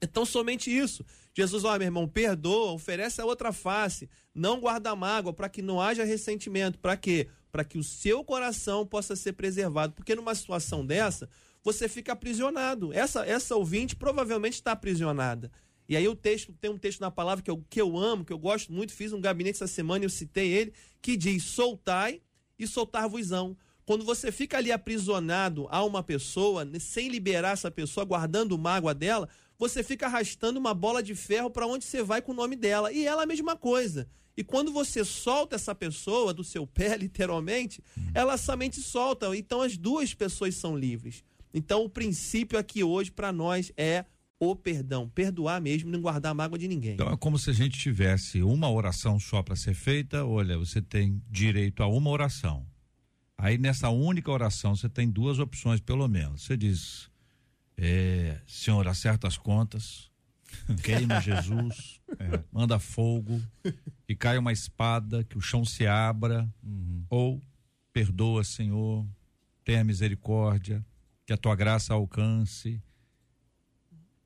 Então, 0.00 0.24
somente 0.24 0.76
isso. 0.76 1.04
Jesus, 1.34 1.64
ó, 1.64 1.78
meu 1.78 1.86
irmão, 1.86 2.08
perdoa, 2.08 2.72
oferece 2.72 3.20
a 3.20 3.24
outra 3.24 3.52
face, 3.52 4.10
não 4.34 4.60
guarda 4.60 4.94
mágoa, 4.94 5.32
para 5.32 5.48
que 5.48 5.62
não 5.62 5.80
haja 5.80 6.04
ressentimento. 6.04 6.78
Para 6.78 6.96
quê? 6.96 7.28
Para 7.50 7.64
que 7.64 7.78
o 7.78 7.84
seu 7.84 8.24
coração 8.24 8.84
possa 8.84 9.14
ser 9.14 9.32
preservado. 9.34 9.92
Porque 9.94 10.14
numa 10.14 10.34
situação 10.34 10.84
dessa, 10.84 11.28
você 11.62 11.88
fica 11.88 12.12
aprisionado. 12.12 12.92
Essa, 12.92 13.24
essa 13.24 13.54
ouvinte 13.54 13.94
provavelmente 13.94 14.54
está 14.54 14.72
aprisionada. 14.72 15.50
E 15.88 15.96
aí 15.96 16.06
o 16.08 16.14
texto, 16.14 16.52
tem 16.60 16.70
um 16.70 16.78
texto 16.78 17.00
na 17.00 17.10
palavra 17.10 17.42
que 17.42 17.50
eu, 17.50 17.64
que 17.68 17.80
eu 17.80 17.96
amo, 17.96 18.24
que 18.24 18.32
eu 18.32 18.38
gosto 18.38 18.72
muito, 18.72 18.92
fiz 18.92 19.12
um 19.12 19.20
gabinete 19.20 19.56
essa 19.56 19.66
semana 19.66 20.04
e 20.04 20.06
eu 20.06 20.10
citei 20.10 20.50
ele, 20.50 20.72
que 21.00 21.16
diz: 21.16 21.42
soltai 21.42 22.20
e 22.58 22.66
soltar-vos-ão. 22.66 23.56
Quando 23.84 24.04
você 24.04 24.30
fica 24.30 24.58
ali 24.58 24.70
aprisionado 24.70 25.66
a 25.70 25.84
uma 25.84 26.02
pessoa, 26.02 26.64
né, 26.64 26.78
sem 26.78 27.08
liberar 27.08 27.52
essa 27.52 27.70
pessoa, 27.70 28.06
guardando 28.06 28.56
mágoa 28.56 28.94
dela, 28.94 29.28
você 29.58 29.82
fica 29.82 30.06
arrastando 30.06 30.58
uma 30.58 30.72
bola 30.72 31.02
de 31.02 31.14
ferro 31.14 31.50
para 31.50 31.66
onde 31.66 31.84
você 31.84 32.02
vai 32.02 32.22
com 32.22 32.32
o 32.32 32.34
nome 32.34 32.56
dela. 32.56 32.92
E 32.92 33.04
ela 33.04 33.24
a 33.24 33.26
mesma 33.26 33.56
coisa. 33.56 34.08
E 34.36 34.42
quando 34.42 34.72
você 34.72 35.04
solta 35.04 35.56
essa 35.56 35.74
pessoa 35.74 36.32
do 36.32 36.44
seu 36.44 36.66
pé, 36.66 36.96
literalmente, 36.98 37.82
ela 38.14 38.36
somente 38.36 38.80
solta. 38.80 39.36
Então 39.36 39.60
as 39.60 39.76
duas 39.76 40.14
pessoas 40.14 40.54
são 40.54 40.76
livres. 40.76 41.22
Então 41.52 41.84
o 41.84 41.90
princípio 41.90 42.58
aqui 42.58 42.82
hoje 42.82 43.10
para 43.10 43.32
nós 43.32 43.72
é 43.76 44.04
o 44.44 44.56
perdão, 44.56 45.08
perdoar 45.08 45.60
mesmo, 45.60 45.88
não 45.88 46.00
guardar 46.00 46.34
mágoa 46.34 46.58
de 46.58 46.66
ninguém. 46.66 46.94
Então 46.94 47.08
é 47.08 47.16
como 47.16 47.38
se 47.38 47.48
a 47.48 47.52
gente 47.52 47.78
tivesse 47.78 48.42
uma 48.42 48.68
oração 48.68 49.16
só 49.20 49.40
para 49.40 49.54
ser 49.54 49.72
feita. 49.72 50.24
Olha, 50.24 50.58
você 50.58 50.82
tem 50.82 51.22
direito 51.30 51.80
a 51.80 51.86
uma 51.86 52.10
oração. 52.10 52.66
Aí 53.38 53.56
nessa 53.56 53.88
única 53.88 54.32
oração 54.32 54.74
você 54.74 54.88
tem 54.88 55.08
duas 55.08 55.38
opções, 55.38 55.80
pelo 55.80 56.08
menos. 56.08 56.42
Você 56.42 56.56
diz, 56.56 57.08
é, 57.76 58.40
Senhor, 58.44 58.88
acerta 58.88 59.28
as 59.28 59.38
contas, 59.38 60.10
queima 60.82 61.20
Jesus, 61.20 62.00
é, 62.18 62.42
manda 62.50 62.80
fogo, 62.80 63.40
que 64.08 64.16
caia 64.16 64.40
uma 64.40 64.52
espada, 64.52 65.22
que 65.22 65.38
o 65.38 65.40
chão 65.40 65.64
se 65.64 65.86
abra, 65.86 66.52
ou 67.08 67.40
perdoa, 67.92 68.42
Senhor, 68.42 69.06
tenha 69.64 69.84
misericórdia, 69.84 70.84
que 71.24 71.32
a 71.32 71.36
tua 71.36 71.54
graça 71.54 71.94
alcance. 71.94 72.82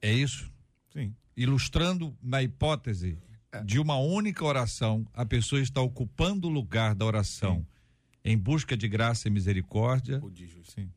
É 0.03 0.13
isso? 0.13 0.51
Sim. 0.93 1.15
Ilustrando 1.37 2.17
na 2.23 2.43
hipótese 2.43 3.19
de 3.65 3.79
uma 3.79 3.97
única 3.97 4.45
oração, 4.45 5.07
a 5.15 5.25
pessoa 5.25 5.61
está 5.61 5.81
ocupando 5.81 6.47
o 6.49 6.51
lugar 6.51 6.95
da 6.95 7.05
oração 7.05 7.67
em 8.25 8.37
busca 8.37 8.77
de 8.77 8.89
graça 8.89 9.29
e 9.29 9.31
misericórdia, 9.31 10.21
Sim. 10.65 10.91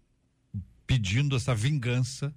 pedindo 0.85 1.35
essa 1.35 1.53
vingança 1.53 2.33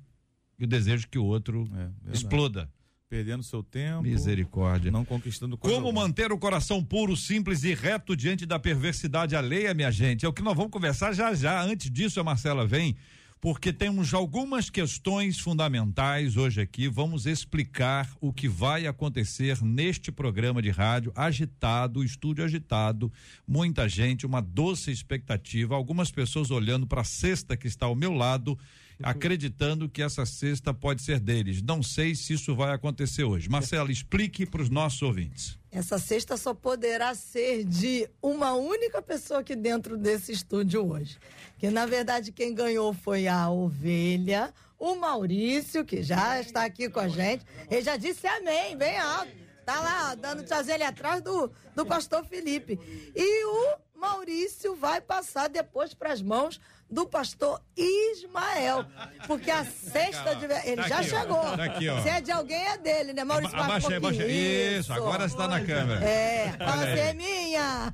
e 0.59 0.64
o 0.64 0.66
desejo 0.66 1.09
que 1.09 1.18
o 1.18 1.25
outro 1.25 1.68
É, 2.07 2.12
exploda. 2.12 2.70
Perdendo 3.09 3.42
seu 3.42 3.62
tempo. 3.62 4.03
Misericórdia. 4.03 4.90
Não 4.90 5.05
conquistando 5.05 5.59
coisa 5.59 5.75
Como 5.77 5.88
alguma. 5.88 6.07
manter 6.07 6.33
o 6.33 6.38
coração 6.38 6.83
puro, 6.83 7.14
simples 7.14 7.62
e 7.62 7.75
reto 7.75 8.16
diante 8.16 8.46
da 8.46 8.59
perversidade 8.59 9.37
alheia, 9.37 9.75
minha 9.75 9.90
gente? 9.90 10.25
É 10.25 10.29
o 10.29 10.33
que 10.33 10.40
nós 10.40 10.57
vamos 10.57 10.70
conversar 10.72 11.12
já 11.12 11.35
já. 11.35 11.62
Antes 11.62 11.90
disso, 11.90 12.18
a 12.20 12.25
Marcela 12.25 12.66
vem, 12.66 12.96
porque 13.42 13.72
temos 13.72 14.14
algumas 14.14 14.70
questões 14.70 15.40
fundamentais 15.40 16.37
hoje 16.37 16.61
aqui. 16.61 16.87
Vamos 16.87 17.26
explicar 17.26 18.09
o 18.20 18.33
que 18.33 18.48
vai 18.48 18.87
acontecer 18.87 19.61
neste 19.61 20.12
programa 20.12 20.62
de 20.62 20.70
rádio 20.70 21.12
agitado, 21.16 22.05
estúdio 22.05 22.44
agitado, 22.44 23.12
muita 23.44 23.88
gente, 23.88 24.24
uma 24.24 24.40
doce 24.40 24.92
expectativa, 24.92 25.74
algumas 25.74 26.09
pessoas 26.12 26.52
olhando 26.52 26.87
para 26.87 27.00
a 27.00 27.05
cesta 27.05 27.57
que 27.57 27.66
está 27.66 27.87
ao 27.87 27.96
meu 27.96 28.12
lado 28.12 28.57
acreditando 29.02 29.88
que 29.88 30.02
essa 30.02 30.26
cesta 30.26 30.74
pode 30.74 31.02
ser 31.02 31.20
deles. 31.20 31.62
Não 31.62 31.83
sei 31.83 32.14
se 32.14 32.33
isso 32.33 32.55
vai 32.55 32.72
acontecer 32.72 33.24
hoje. 33.24 33.48
Marcela, 33.48 33.90
explique 33.90 34.44
para 34.44 34.62
os 34.62 34.68
nossos 34.70 35.02
ouvintes. 35.02 35.59
Essa 35.70 35.98
cesta 35.98 36.37
só 36.37 36.52
poderá 36.52 37.14
ser 37.14 37.64
de 37.64 38.09
uma 38.20 38.52
única 38.52 39.00
pessoa 39.00 39.40
aqui 39.40 39.57
dentro 39.57 39.96
desse 39.96 40.33
estúdio 40.33 40.87
hoje. 40.90 41.18
Que 41.59 41.70
na 41.70 41.87
verdade 41.87 42.33
quem 42.33 42.55
ganhou 42.55 42.92
foi 42.92 43.26
a 43.26 43.48
ovelha, 43.48 44.52
o 44.78 44.96
Maurício, 44.96 45.85
que 45.85 46.02
já 46.02 46.40
está 46.40 46.64
aqui 46.64 46.90
com 46.90 47.00
a 47.00 47.09
gente. 47.09 47.44
Ele 47.70 47.83
já 47.83 47.96
disse 47.96 48.26
amém, 48.26 48.76
bem 48.76 48.98
alto. 48.98 49.31
Tá 49.64 49.81
lá, 49.81 50.14
dando 50.14 50.42
tchauzinho 50.42 50.74
ali 50.74 50.85
atrás 50.85 51.22
do, 51.22 51.50
do 51.74 51.87
pastor 51.87 52.24
Felipe. 52.24 52.78
E 53.14 53.44
o 53.44 53.78
Maurício 53.94 54.74
vai 54.74 55.00
passar 55.00 55.48
depois 55.48 55.94
para 55.94 56.12
as 56.12 56.20
mãos 56.20 56.61
do 56.92 57.07
pastor 57.07 57.59
Ismael. 57.76 58.85
Porque 59.26 59.50
a 59.50 59.64
cesta 59.64 60.35
de. 60.37 60.44
Ele 60.68 60.83
Tá 60.83 60.88
já 60.88 60.98
aqui, 60.98 61.14
ó. 61.14 61.20
chegou. 61.20 61.57
Tá 61.57 61.64
aqui, 61.64 61.88
ó. 61.88 62.02
Se 62.02 62.09
é 62.11 62.20
de 62.20 62.31
alguém, 62.31 62.62
é 62.66 62.76
dele, 62.76 63.12
né, 63.14 63.24
Maurício? 63.24 63.57
Um 63.57 63.62
Abaixa, 63.62 63.96
abaixa. 63.96 64.26
Isso, 64.26 64.92
agora 64.92 65.24
está 65.24 65.48
na 65.48 65.64
câmera. 65.64 66.05
É, 66.05 66.55
aí. 66.61 66.98
é 66.98 67.12
minha. 67.14 67.92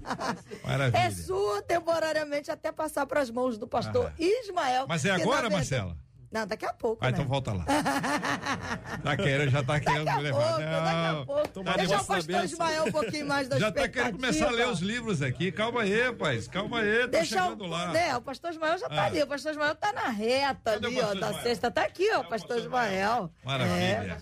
Maravilha. 0.64 1.00
É 1.00 1.10
sua 1.10 1.62
temporariamente 1.62 2.50
até 2.50 2.72
passar 2.72 3.06
para 3.06 3.20
as 3.20 3.30
mãos 3.30 3.56
do 3.56 3.68
pastor 3.68 4.12
Ismael. 4.18 4.86
Mas 4.88 5.04
é 5.04 5.10
agora, 5.12 5.42
verdade- 5.42 5.54
Marcela? 5.54 5.96
Não, 6.30 6.46
daqui 6.46 6.66
a 6.66 6.72
pouco. 6.74 6.98
Ah, 7.02 7.06
né? 7.06 7.12
então 7.12 7.26
volta 7.26 7.52
lá. 7.52 7.64
Tá 9.02 9.16
querendo, 9.16 9.50
já 9.50 9.62
tá 9.62 9.80
querendo 9.80 10.04
Daqui 10.04 10.18
a 10.18 10.22
me 10.22 10.30
pouco, 10.30 10.46
levar. 10.58 10.58
daqui 10.84 10.96
a 10.96 11.12
Não. 11.12 11.26
pouco. 11.26 11.48
Tá 11.48 11.60
Deixa 11.62 11.70
o 11.72 11.76
negócio 11.76 11.88
da 12.08 12.14
pastor 12.14 12.22
benção. 12.26 12.44
Ismael 12.44 12.84
um 12.84 12.92
pouquinho 12.92 13.26
mais 13.26 13.48
da 13.48 13.58
Já 13.60 13.72
tá 13.72 13.88
querendo 13.88 14.12
começar 14.16 14.46
a 14.48 14.50
ler 14.50 14.68
os 14.68 14.80
livros 14.80 15.22
aqui. 15.22 15.50
Calma 15.52 15.82
aí, 15.82 16.02
rapaz. 16.02 16.48
Calma 16.48 16.80
aí, 16.80 17.00
tô 17.02 17.08
Deixa 17.08 17.42
chegando 17.42 17.64
o, 17.64 17.66
lá. 17.68 17.88
né, 17.92 18.16
o 18.16 18.20
pastor 18.20 18.50
Ismael 18.50 18.78
já 18.78 18.88
tá 18.88 19.02
Ah. 19.02 19.06
ali. 19.06 19.22
O 19.22 19.26
pastor 19.26 19.52
Ismael 19.52 19.74
tá 19.74 19.92
na 19.92 20.08
reta 20.08 20.72
Cadê 20.72 20.86
o 20.86 20.88
ali, 20.90 21.00
ó, 21.00 21.06
da 21.14 21.14
Ismael? 21.30 21.42
sexta. 21.42 21.70
Tá 21.70 21.82
aqui, 21.84 22.08
ó, 22.14 22.20
o 22.20 22.28
pastor 22.28 22.58
Ismael. 22.58 23.30
Maravilha. 23.44 24.18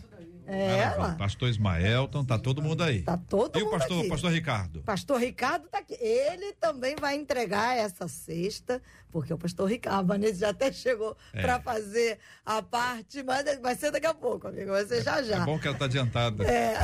É, 0.48 0.76
Maravilha. 0.76 0.96
lá. 1.02 1.14
Pastor 1.16 1.48
Ismael, 1.48 2.04
então 2.08 2.24
tá 2.24 2.38
todo 2.38 2.62
mundo 2.62 2.84
aí. 2.84 3.02
Tá 3.02 3.16
todo 3.16 3.58
e 3.58 3.62
o 3.62 3.64
mundo 3.66 3.78
pastor, 3.78 3.98
aqui. 4.00 4.08
pastor 4.08 4.30
Ricardo? 4.32 4.82
Pastor 4.82 5.18
Ricardo 5.20 5.66
tá 5.68 5.78
aqui. 5.78 5.94
Ele 5.98 6.52
também 6.52 6.94
vai 7.00 7.16
entregar 7.16 7.76
essa 7.76 8.06
cesta, 8.06 8.80
porque 9.16 9.32
o 9.32 9.38
pastor 9.38 9.66
Ricardo, 9.66 9.98
a 10.00 10.02
Vanessa 10.02 10.40
já 10.40 10.50
até 10.50 10.70
chegou 10.70 11.16
É. 11.32 11.40
para 11.40 11.58
fazer 11.58 12.18
a 12.44 12.60
parte, 12.60 13.22
mas 13.22 13.58
vai 13.62 13.74
ser 13.74 13.90
daqui 13.90 14.06
a 14.06 14.12
pouco, 14.12 14.46
amigo. 14.48 14.72
Vai 14.72 14.84
ser 14.84 15.02
já 15.02 15.22
já. 15.22 15.42
É 15.42 15.44
bom 15.46 15.58
que 15.58 15.66
ela 15.66 15.76
tá 15.78 15.86
adiantada. 15.86 16.44
É. 16.44 16.74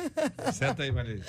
Senta 0.52 0.84
aí, 0.84 0.90
Maria. 0.90 1.20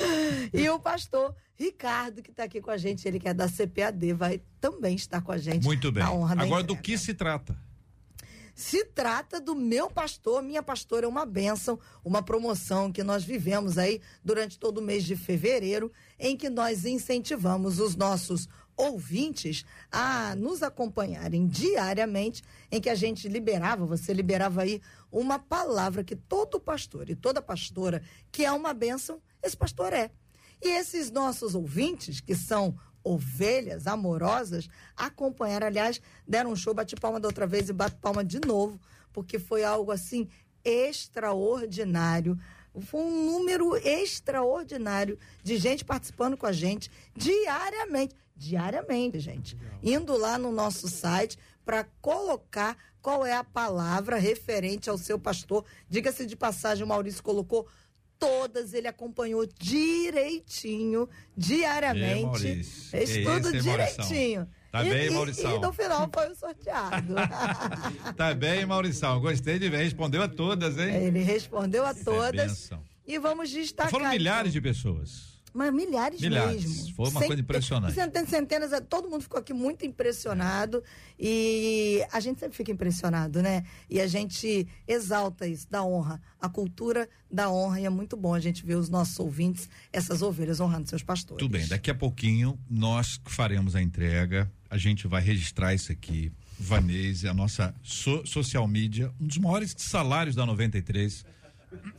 E 0.54 0.70
o 0.70 0.80
pastor 0.80 1.36
Ricardo, 1.54 2.22
que 2.24 2.32
está 2.32 2.46
aqui 2.46 2.62
com 2.62 2.72
a 2.72 2.78
gente, 2.78 3.06
ele 3.06 3.20
que 3.20 3.28
é 3.28 3.34
da 3.34 3.50
CPAD, 3.50 4.14
vai 4.14 4.42
também 4.62 4.96
estar 4.96 5.22
com 5.22 5.34
a 5.34 5.38
gente. 5.38 5.66
Muito 5.66 5.92
bem. 5.92 6.02
Agora, 6.04 6.64
do 6.64 6.78
que 6.78 6.98
se 6.98 7.14
trata? 7.14 7.54
Se 8.56 8.86
trata 8.86 9.42
do 9.42 9.56
meu 9.56 9.90
pastor, 9.90 10.44
minha 10.44 10.62
pastora 10.62 11.08
é 11.08 11.10
uma 11.10 11.26
bênção, 11.26 11.80
uma 12.06 12.22
promoção 12.22 12.92
que 12.92 13.04
nós 13.04 13.24
vivemos 13.24 13.80
aí 13.80 14.00
durante 14.24 14.60
todo 14.60 14.78
o 14.78 14.82
mês 14.82 15.04
de 15.04 15.16
fevereiro, 15.16 15.92
em 16.20 16.38
que 16.38 16.52
nós 16.52 16.86
incentivamos 16.86 17.80
os 17.80 17.96
nossos 17.96 18.48
ouvintes 18.76 19.66
a 19.92 20.36
nos 20.36 20.64
acompanharem 20.64 21.48
diariamente, 21.48 22.44
em 22.72 22.82
que 22.82 22.90
a 22.90 22.96
gente 22.96 23.28
liberava, 23.28 23.86
você 23.86 24.14
liberava 24.14 24.62
aí 24.62 24.82
uma 25.12 25.38
palavra 25.38 26.04
que 26.04 26.16
todo 26.16 26.60
pastor 26.60 27.10
e 27.10 27.16
toda 27.16 27.42
pastora 27.42 28.02
que 28.32 28.44
é 28.44 28.52
uma 28.52 28.74
bênção, 28.74 29.22
esse 29.42 29.56
pastor 29.56 29.94
é. 29.94 30.12
E 30.62 30.70
esses 30.70 31.12
nossos 31.12 31.56
ouvintes, 31.56 32.22
que 32.22 32.36
são 32.36 32.76
ovelhas 33.04 33.86
amorosas, 33.86 34.70
acompanharam, 34.96 35.68
aliás, 35.68 36.02
deram 36.28 36.52
um 36.52 36.56
show, 36.56 36.74
bate 36.74 36.96
palma 36.96 37.20
da 37.20 37.28
outra 37.28 37.46
vez 37.46 37.68
e 37.68 37.74
bate 37.74 37.98
palma 37.98 38.24
de 38.24 38.40
novo, 38.40 38.80
porque 39.12 39.38
foi 39.38 39.64
algo 39.64 39.92
assim 39.92 40.28
extraordinário. 40.64 42.40
Foi 42.82 43.02
um 43.02 43.26
número 43.26 43.76
extraordinário 43.78 45.18
de 45.44 45.58
gente 45.58 45.86
participando 45.86 46.36
com 46.36 46.46
a 46.46 46.52
gente 46.52 46.90
diariamente. 47.16 48.16
Diariamente, 48.36 49.20
gente. 49.20 49.58
Indo 49.82 50.18
lá 50.18 50.38
no 50.38 50.52
nosso 50.52 50.88
site 50.88 51.38
para 51.64 51.84
colocar 52.02 52.76
qual 53.02 53.26
é 53.26 53.34
a 53.34 53.44
palavra 53.44 54.18
referente 54.18 54.90
ao 54.90 54.98
seu 54.98 55.20
pastor. 55.20 55.66
Diga-se 55.88 56.26
de 56.26 56.36
passagem, 56.36 56.84
o 56.84 56.88
Maurício 56.88 57.22
colocou 57.22 57.68
todas, 58.18 58.74
ele 58.74 58.88
acompanhou 58.88 59.46
direitinho, 59.46 61.10
diariamente. 61.36 62.48
É, 62.48 62.56
Maurício. 62.56 62.90
Fez 62.90 63.10
Esse 63.10 63.24
tudo 63.24 63.50
é 63.50 63.62
Maurição. 63.62 64.08
direitinho. 64.08 64.48
Tá 64.74 64.84
e, 64.84 64.90
bem, 64.90 65.06
e- 65.06 65.10
Maurição. 65.12 65.56
E 65.56 65.60
no 65.60 65.72
final 65.72 66.10
foi 66.12 66.32
o 66.32 66.36
sorteado. 66.36 67.14
Tá 68.18 68.34
bem, 68.34 68.66
Maurição. 68.66 69.22
Gostei 69.22 69.60
de 69.60 69.70
ver. 69.70 69.78
Respondeu 69.78 70.24
a 70.24 70.28
todas, 70.28 70.80
hein? 70.80 70.96
ele 70.96 71.20
respondeu 71.20 71.86
a 71.86 71.92
é 71.92 71.94
todas. 71.94 72.48
bênção. 72.48 72.84
e 73.06 73.20
vamos 73.20 73.52
destacar. 73.52 73.92
Foram 73.92 74.10
milhares 74.10 74.52
de 74.52 74.60
pessoas. 74.60 75.33
Mas 75.54 75.72
milhares, 75.74 76.20
Milhares. 76.20 76.66
mesmo. 76.66 76.96
Foi 76.96 77.10
uma 77.10 77.22
coisa 77.22 77.42
impressionante. 77.42 77.94
Centenas, 77.94 78.30
centenas, 78.30 78.72
todo 78.90 79.08
mundo 79.08 79.22
ficou 79.22 79.40
aqui 79.40 79.54
muito 79.54 79.86
impressionado. 79.86 80.84
E 81.20 82.04
a 82.12 82.20
gente 82.20 82.40
sempre 82.40 82.58
fica 82.58 82.72
impressionado, 82.72 83.42
né? 83.42 83.64
E 83.90 84.02
a 84.02 84.08
gente 84.08 84.68
exalta 84.88 85.48
isso, 85.48 85.68
da 85.70 85.84
honra. 85.84 86.20
A 86.42 86.50
cultura 86.50 87.08
da 87.32 87.50
honra. 87.52 87.80
E 87.80 87.86
é 87.86 87.90
muito 87.90 88.18
bom 88.18 88.34
a 88.34 88.40
gente 88.40 88.66
ver 88.66 88.76
os 88.76 88.90
nossos 88.90 89.20
ouvintes, 89.20 89.70
essas 89.92 90.22
ovelhas, 90.22 90.60
honrando 90.60 90.90
seus 90.90 91.04
pastores. 91.04 91.40
Tudo 91.40 91.52
bem, 91.52 91.68
daqui 91.68 91.92
a 91.92 91.96
pouquinho 91.96 92.58
nós 92.70 93.20
faremos 93.26 93.76
a 93.76 93.82
entrega. 93.82 94.52
A 94.70 94.78
gente 94.78 95.08
vai 95.08 95.22
registrar 95.22 95.74
isso 95.74 95.92
aqui. 95.92 96.32
Vanese, 96.60 97.28
a 97.28 97.34
nossa 97.34 97.74
so- 97.84 98.26
social 98.26 98.68
media, 98.68 99.12
um 99.20 99.28
dos 99.28 99.38
maiores 99.38 99.76
salários 99.78 100.36
da 100.36 100.46
93. 100.46 101.26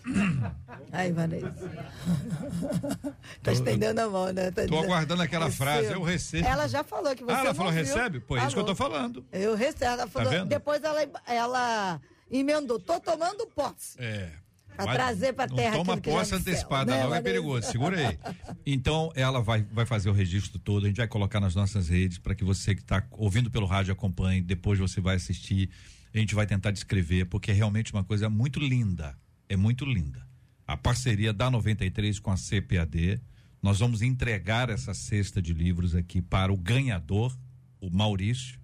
Aí, 0.93 1.13
Vanessa. 1.13 1.53
tá 3.43 3.53
estendendo 3.53 4.01
a 4.01 4.09
mão, 4.09 4.33
né? 4.33 4.51
Tá 4.51 4.67
Tô 4.67 4.79
aguardando 4.79 5.23
aquela 5.23 5.51
frase, 5.51 5.93
eu 5.93 6.03
recebo. 6.03 6.47
Ela 6.47 6.67
já 6.69 6.85
falou 6.85 7.15
que 7.15 7.25
você 7.25 7.33
Ah, 7.33 7.39
ela 7.39 7.45
não 7.49 7.55
falou, 7.55 7.73
viu. 7.73 7.83
recebe? 7.83 8.21
Pô, 8.21 8.37
é 8.37 8.45
isso 8.47 8.55
que 8.55 8.61
eu 8.61 8.65
tô 8.67 8.75
falando. 8.75 9.25
Eu 9.33 9.55
recebo. 9.55 9.85
Ela 9.85 10.07
falou, 10.07 10.31
vendo? 10.31 10.47
depois 10.47 10.83
ela, 10.83 11.01
ela 11.27 12.01
emendou. 12.31 12.79
Tô 12.79 13.01
tomando 13.01 13.47
posse. 13.49 13.97
É. 13.99 14.31
Pra 14.77 14.87
Vai- 14.87 14.97
trazer 14.97 15.33
pra 15.33 15.47
não 15.47 15.55
terra 15.55 15.77
Toma 15.77 15.95
aquilo 15.95 16.03
que 16.03 16.11
já 16.11 16.17
é 16.17 16.19
posse 16.19 16.33
no 16.33 16.39
céu, 16.41 16.53
antecipada, 16.53 16.97
né, 16.97 17.03
logo 17.05 17.15
é 17.15 17.23
perigoso. 17.23 17.71
Segura 17.71 18.09
aí. 18.09 18.19
Então, 18.67 19.13
ela 19.15 19.41
vai, 19.41 19.63
vai 19.73 19.87
fazer 19.87 20.11
o 20.11 20.13
registro 20.13 20.59
todo, 20.59 20.85
a 20.85 20.89
gente 20.89 20.97
vai 20.97 21.07
colocar 21.07 21.39
nas 21.39 21.55
nossas 21.55 21.89
redes 21.89 22.19
para 22.19 22.35
que 22.35 22.43
você 22.43 22.75
que 22.75 22.81
está 22.83 23.05
ouvindo 23.13 23.49
pelo 23.53 23.67
rádio 23.67 23.93
acompanhe, 23.93 24.41
depois 24.41 24.79
você 24.81 25.01
vai 25.01 25.15
assistir. 25.15 25.71
A 26.13 26.19
gente 26.19 26.35
vai 26.35 26.45
tentar 26.45 26.73
descrever, 26.73 27.25
porque 27.27 27.53
é 27.53 27.55
realmente 27.55 27.93
uma 27.93 28.03
coisa 28.03 28.29
muito 28.29 28.59
linda. 28.59 29.17
É 29.55 29.57
muito 29.57 29.85
linda. 29.85 30.27
A 30.67 30.77
parceria 30.77 31.33
da 31.33 31.51
93 31.51 32.19
com 32.19 32.31
a 32.31 32.37
CPAD. 32.37 33.21
Nós 33.63 33.79
vamos 33.79 34.03
entregar 34.03 34.69
essa 34.69 34.93
cesta 34.93 35.41
de 35.41 35.55
livros 35.55 35.95
aqui 35.95 36.21
para 36.21 36.53
o 36.53 36.57
ganhador, 36.57 37.35
o 37.81 37.89
Maurício 37.89 38.59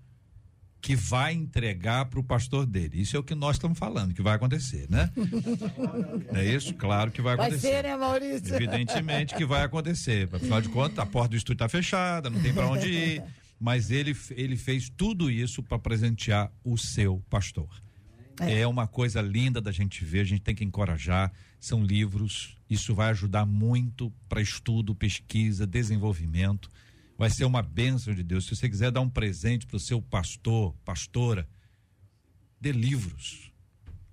que 0.81 0.97
vai 0.97 1.35
entregar 1.35 2.07
para 2.07 2.19
o 2.19 2.25
pastor 2.25 2.65
dele. 2.65 3.01
Isso 3.01 3.17
é 3.17 3.21
o 3.21 3.23
que 3.23 3.35
nós 3.35 3.57
estamos 3.57 3.79
falando, 3.79 4.15
que 4.15 4.23
vai 4.23 4.35
acontecer, 4.35 4.87
né? 4.89 5.11
é 6.33 6.45
isso? 6.45 6.73
Claro 6.75 7.11
que 7.11 7.21
vai 7.21 7.37
Vai 7.37 7.49
acontecer. 7.49 7.69
ser, 7.69 7.83
né, 7.85 7.97
Maurício? 7.97 8.55
Evidentemente 8.55 9.35
que 9.35 9.45
vai 9.45 9.63
acontecer. 9.63 10.29
Afinal 10.33 10.61
de 10.61 10.69
contas, 10.71 10.99
a 10.99 11.07
porta 11.07 11.31
do 11.31 11.37
estúdio 11.37 11.65
está 11.65 11.69
fechada, 11.69 12.31
não 12.31 12.41
tem 12.41 12.53
para 12.55 12.67
onde 12.67 12.89
ir. 12.89 13.23
Mas 13.61 13.91
ele, 13.91 14.17
ele 14.31 14.57
fez 14.57 14.89
tudo 14.89 15.31
isso 15.31 15.63
para 15.63 15.79
presentear 15.79 16.51
o 16.65 16.79
seu 16.79 17.23
pastor. 17.29 17.69
É. 18.41 18.67
uma 18.67 18.87
coisa 18.87 19.21
linda 19.21 19.61
da 19.61 19.73
gente 19.73 20.05
ver, 20.05 20.21
a 20.21 20.25
gente 20.25 20.43
tem 20.43 20.55
que 20.55 20.65
encorajar. 20.65 21.33
São 21.59 21.85
livros, 21.85 22.57
isso 22.69 22.95
vai 22.95 23.11
ajudar 23.11 23.45
muito 23.45 24.13
para 24.29 24.41
estudo, 24.41 24.95
pesquisa, 24.95 25.67
desenvolvimento. 25.67 26.71
Vai 27.19 27.29
ser 27.29 27.45
uma 27.45 27.63
bênção 27.63 28.15
de 28.15 28.23
Deus. 28.23 28.47
Se 28.47 28.57
você 28.57 28.69
quiser 28.69 28.91
dar 28.91 29.03
um 29.03 29.11
presente 29.11 29.67
para 29.67 29.77
o 29.77 29.81
seu 29.81 30.01
pastor, 30.01 30.75
pastora, 30.85 31.47
dê 32.59 32.73
livros. 32.73 33.53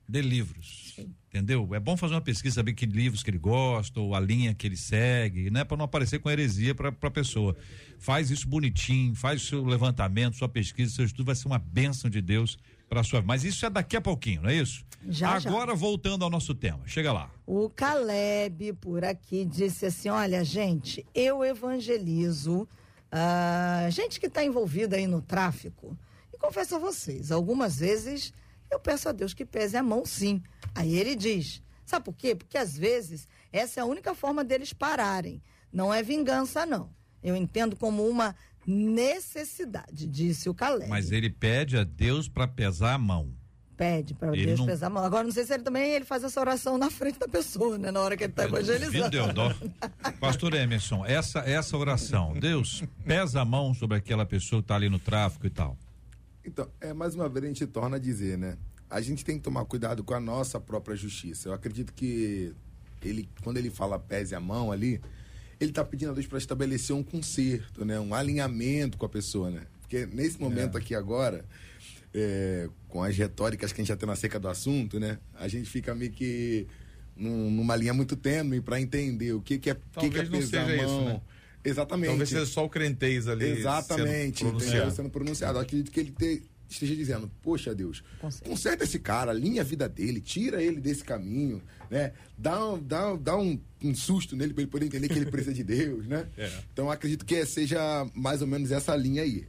Dê 0.10 0.22
livros. 0.22 0.96
Entendeu? 1.28 1.74
É 1.74 1.80
bom 1.80 1.96
fazer 1.96 2.16
uma 2.16 2.22
pesquisa, 2.22 2.56
saber 2.56 2.74
que 2.74 2.86
livros 2.86 3.24
que 3.24 3.30
ele 3.30 3.38
gosta, 3.38 4.00
ou 4.00 4.16
a 4.16 4.20
linha 4.20 4.54
que 4.54 4.66
ele 4.66 4.76
segue, 4.76 5.50
né? 5.50 5.64
Para 5.64 5.78
não 5.78 5.86
aparecer 5.86 6.20
com 6.20 6.30
heresia 6.30 6.74
para 6.74 6.90
a 6.90 7.12
pessoa. 7.12 7.56
Faz 8.00 8.32
isso 8.32 8.48
bonitinho, 8.48 9.14
faz 9.16 9.44
o 9.44 9.46
seu 9.46 9.66
levantamento, 9.66 10.36
sua 10.36 10.50
pesquisa, 10.50 10.94
seu 10.94 11.06
estudo, 11.06 11.28
vai 11.28 11.36
ser 11.36 11.48
uma 11.48 11.60
bênção 11.60 12.10
de 12.10 12.22
Deus 12.22 12.58
para 12.88 13.04
sua. 13.04 13.22
Mas 13.22 13.44
isso 13.44 13.66
é 13.66 13.70
daqui 13.70 13.98
a 13.98 14.02
pouquinho, 14.02 14.44
não 14.44 14.50
é 14.50 14.56
isso? 14.56 14.86
Já, 15.08 15.40
já. 15.40 15.50
Agora 15.50 15.76
voltando 15.76 16.24
ao 16.24 16.30
nosso 16.30 16.54
tema. 16.56 16.82
Chega 16.86 17.12
lá. 17.12 17.30
O 17.46 17.70
Caleb 17.70 18.74
por 18.74 19.04
aqui 19.04 19.46
disse 19.46 19.86
assim: 19.86 20.10
olha, 20.10 20.44
gente, 20.44 21.06
eu 21.14 21.44
evangelizo 21.44 22.68
ah, 23.12 23.88
gente 23.90 24.20
que 24.20 24.28
está 24.28 24.44
envolvida 24.44 24.96
aí 24.96 25.08
no 25.08 25.22
tráfico. 25.22 25.98
E 26.34 26.38
confesso 26.38 26.76
a 26.76 26.80
vocês, 26.80 27.32
algumas 27.32 27.78
vezes 27.80 28.34
eu 28.70 28.80
peço 28.80 29.08
a 29.08 29.12
Deus 29.12 29.34
que 29.34 29.46
pese 29.46 29.78
a 29.78 29.84
mão 29.84 30.06
sim. 30.06 30.42
Aí 30.76 30.98
ele 30.98 31.16
diz: 31.16 31.62
sabe 31.86 32.06
por 32.06 32.14
quê? 32.14 32.36
Porque 32.36 32.58
às 32.58 32.78
vezes 32.78 33.28
essa 33.52 33.80
é 33.80 33.84
a 33.84 33.86
única 33.86 34.14
forma 34.14 34.44
deles 34.44 34.74
pararem. 34.74 35.42
Não 35.72 35.94
é 35.94 36.04
vingança, 36.04 36.66
não. 36.66 36.90
Eu 37.24 37.36
entendo 37.36 37.76
como 37.76 38.08
uma 38.08 38.36
necessidade, 38.68 40.06
disse 40.08 40.50
o 40.50 40.54
Caleb. 40.54 40.90
Mas 40.90 41.12
ele 41.12 41.30
pede 41.30 41.78
a 41.78 41.84
Deus 41.84 42.28
para 42.28 42.48
pesar 42.48 42.94
a 42.96 42.98
mão. 42.98 43.32
Pede 43.78 44.14
para 44.16 44.32
Deus 44.32 44.60
não- 44.60 44.66
pesar 44.66 44.88
a 44.88 44.90
mão. 44.90 45.04
Agora, 45.06 45.24
não 45.24 45.32
sei 45.32 45.46
se 45.46 45.54
ele 45.54 45.64
também 45.64 45.92
ele 45.94 46.04
faz 46.04 46.24
essa 46.24 46.40
oração 46.40 46.78
na 46.78 46.90
frente 46.90 47.20
da 47.20 47.28
pessoa, 47.28 47.78
né? 47.78 47.92
Na 47.92 48.02
hora 48.02 48.18
que 48.18 48.24
ele 48.24 48.32
está 48.34 48.46
evangelizando. 48.46 48.92
Filho 48.92 49.10
Deodó. 49.10 49.54
Pastor 50.20 50.54
Emerson, 50.56 51.06
essa, 51.06 51.40
essa 51.40 51.78
oração, 51.78 52.34
Deus 52.34 52.84
pesa 53.06 53.42
a 53.42 53.46
mão 53.46 53.74
sobre 53.76 53.98
aquela 53.98 54.26
pessoa 54.26 54.62
que 54.62 54.66
está 54.66 54.76
ali 54.76 54.90
no 54.90 54.98
tráfico 55.00 55.46
e 55.46 55.50
tal. 55.52 55.78
Então, 56.44 56.68
é, 56.82 56.92
mais 56.92 57.14
uma 57.14 57.30
vez 57.30 57.46
a 57.46 57.48
gente 57.50 57.68
torna 57.68 57.98
a 57.98 58.00
dizer, 58.00 58.38
né? 58.38 58.58
A 58.90 59.00
gente 59.00 59.24
tem 59.24 59.38
que 59.38 59.44
tomar 59.44 59.64
cuidado 59.66 60.04
com 60.04 60.14
a 60.14 60.20
nossa 60.20 60.60
própria 60.60 60.96
justiça. 60.96 61.50
Eu 61.50 61.54
acredito 61.54 61.94
que 61.94 62.54
ele, 63.04 63.30
quando 63.44 63.58
ele 63.58 63.70
fala 63.70 64.00
pese 64.00 64.34
a 64.34 64.40
mão 64.40 64.72
ali, 64.72 65.00
ele 65.60 65.72
está 65.72 65.84
pedindo 65.84 66.12
a 66.12 66.14
Deus 66.14 66.28
para 66.28 66.38
estabelecer 66.38 66.96
um 66.96 67.04
conserto, 67.04 67.84
né? 67.86 68.00
Um 68.00 68.14
alinhamento 68.14 68.98
com 68.98 69.06
a 69.06 69.10
pessoa, 69.10 69.50
né? 69.50 69.62
Porque 69.82 70.06
nesse 70.06 70.40
momento 70.40 70.78
aqui 70.78 70.94
agora, 70.94 71.46
é, 72.14 72.70
com 72.90 73.02
as 73.04 73.16
retóricas 73.18 73.72
que 73.72 73.82
a 73.82 73.84
gente 73.84 73.90
já 73.90 73.96
tem 73.98 74.08
na 74.08 74.16
seca 74.16 74.40
do 74.40 74.48
assunto, 74.48 75.00
né? 75.00 75.18
A 75.36 75.48
gente 75.48 75.70
fica 75.70 75.94
meio 75.96 76.12
que 76.12 76.68
num- 77.16 77.50
numa 77.52 77.76
linha 77.76 77.94
muito 77.94 78.16
tênue 78.16 78.62
para 78.62 78.80
entender 78.82 79.34
o 79.34 79.42
que, 79.42 79.58
que 79.58 79.70
é, 79.70 79.74
o 79.74 80.00
que, 80.00 80.10
que 80.10 80.20
é 80.20 80.24
Talvez 80.24 80.30
não 80.30 80.40
pesar 80.40 80.64
a 80.64 80.66
seja 80.68 80.84
isso, 80.84 80.92
mão. 80.94 81.06
né? 81.06 81.22
Exatamente. 81.64 82.10
Talvez 82.10 82.30
seja 82.30 82.46
só 82.46 82.66
o 82.66 82.70
crentez 82.70 83.28
ali. 83.28 83.46
Exatamente, 83.46 84.40
sendo 84.40 84.50
pronunciado. 84.52 84.92
sendo 84.96 85.10
pronunciado. 85.10 85.58
Eu 85.58 85.62
acredito 85.64 85.92
que 85.92 86.00
ele 86.00 86.12
te- 86.12 86.44
esteja 86.70 86.96
dizendo, 86.96 87.32
poxa 87.42 87.74
Deus, 87.74 88.04
Conserta. 88.20 88.50
conserta 88.50 88.84
esse 88.84 89.00
cara, 89.00 89.32
alinha 89.32 89.62
a 89.62 89.66
vida 89.66 89.88
dele, 89.88 90.20
tira 90.22 90.62
ele 90.62 90.80
desse 90.82 91.04
caminho, 91.04 91.62
né? 91.90 92.14
Dá, 92.38 92.66
um- 92.66 92.82
dá, 92.82 93.14
um- 93.14 93.18
dá 93.18 93.38
um, 93.38 93.60
um 93.84 93.96
susto 93.96 94.36
nele 94.36 94.54
para 94.54 94.64
ele 94.64 94.72
poder 94.72 94.86
entender 94.88 95.08
que 95.08 95.14
ele 95.16 95.32
precisa 95.32 95.54
de 95.54 95.64
Deus, 95.64 96.06
né? 96.08 96.28
Então 96.74 96.86
eu 96.86 96.92
acredito 96.92 97.26
que 97.26 97.46
seja 97.46 97.80
mais 98.14 98.42
ou 98.42 98.48
menos 98.48 98.72
essa 98.72 98.96
linha 98.96 99.24
aí. 99.24 99.48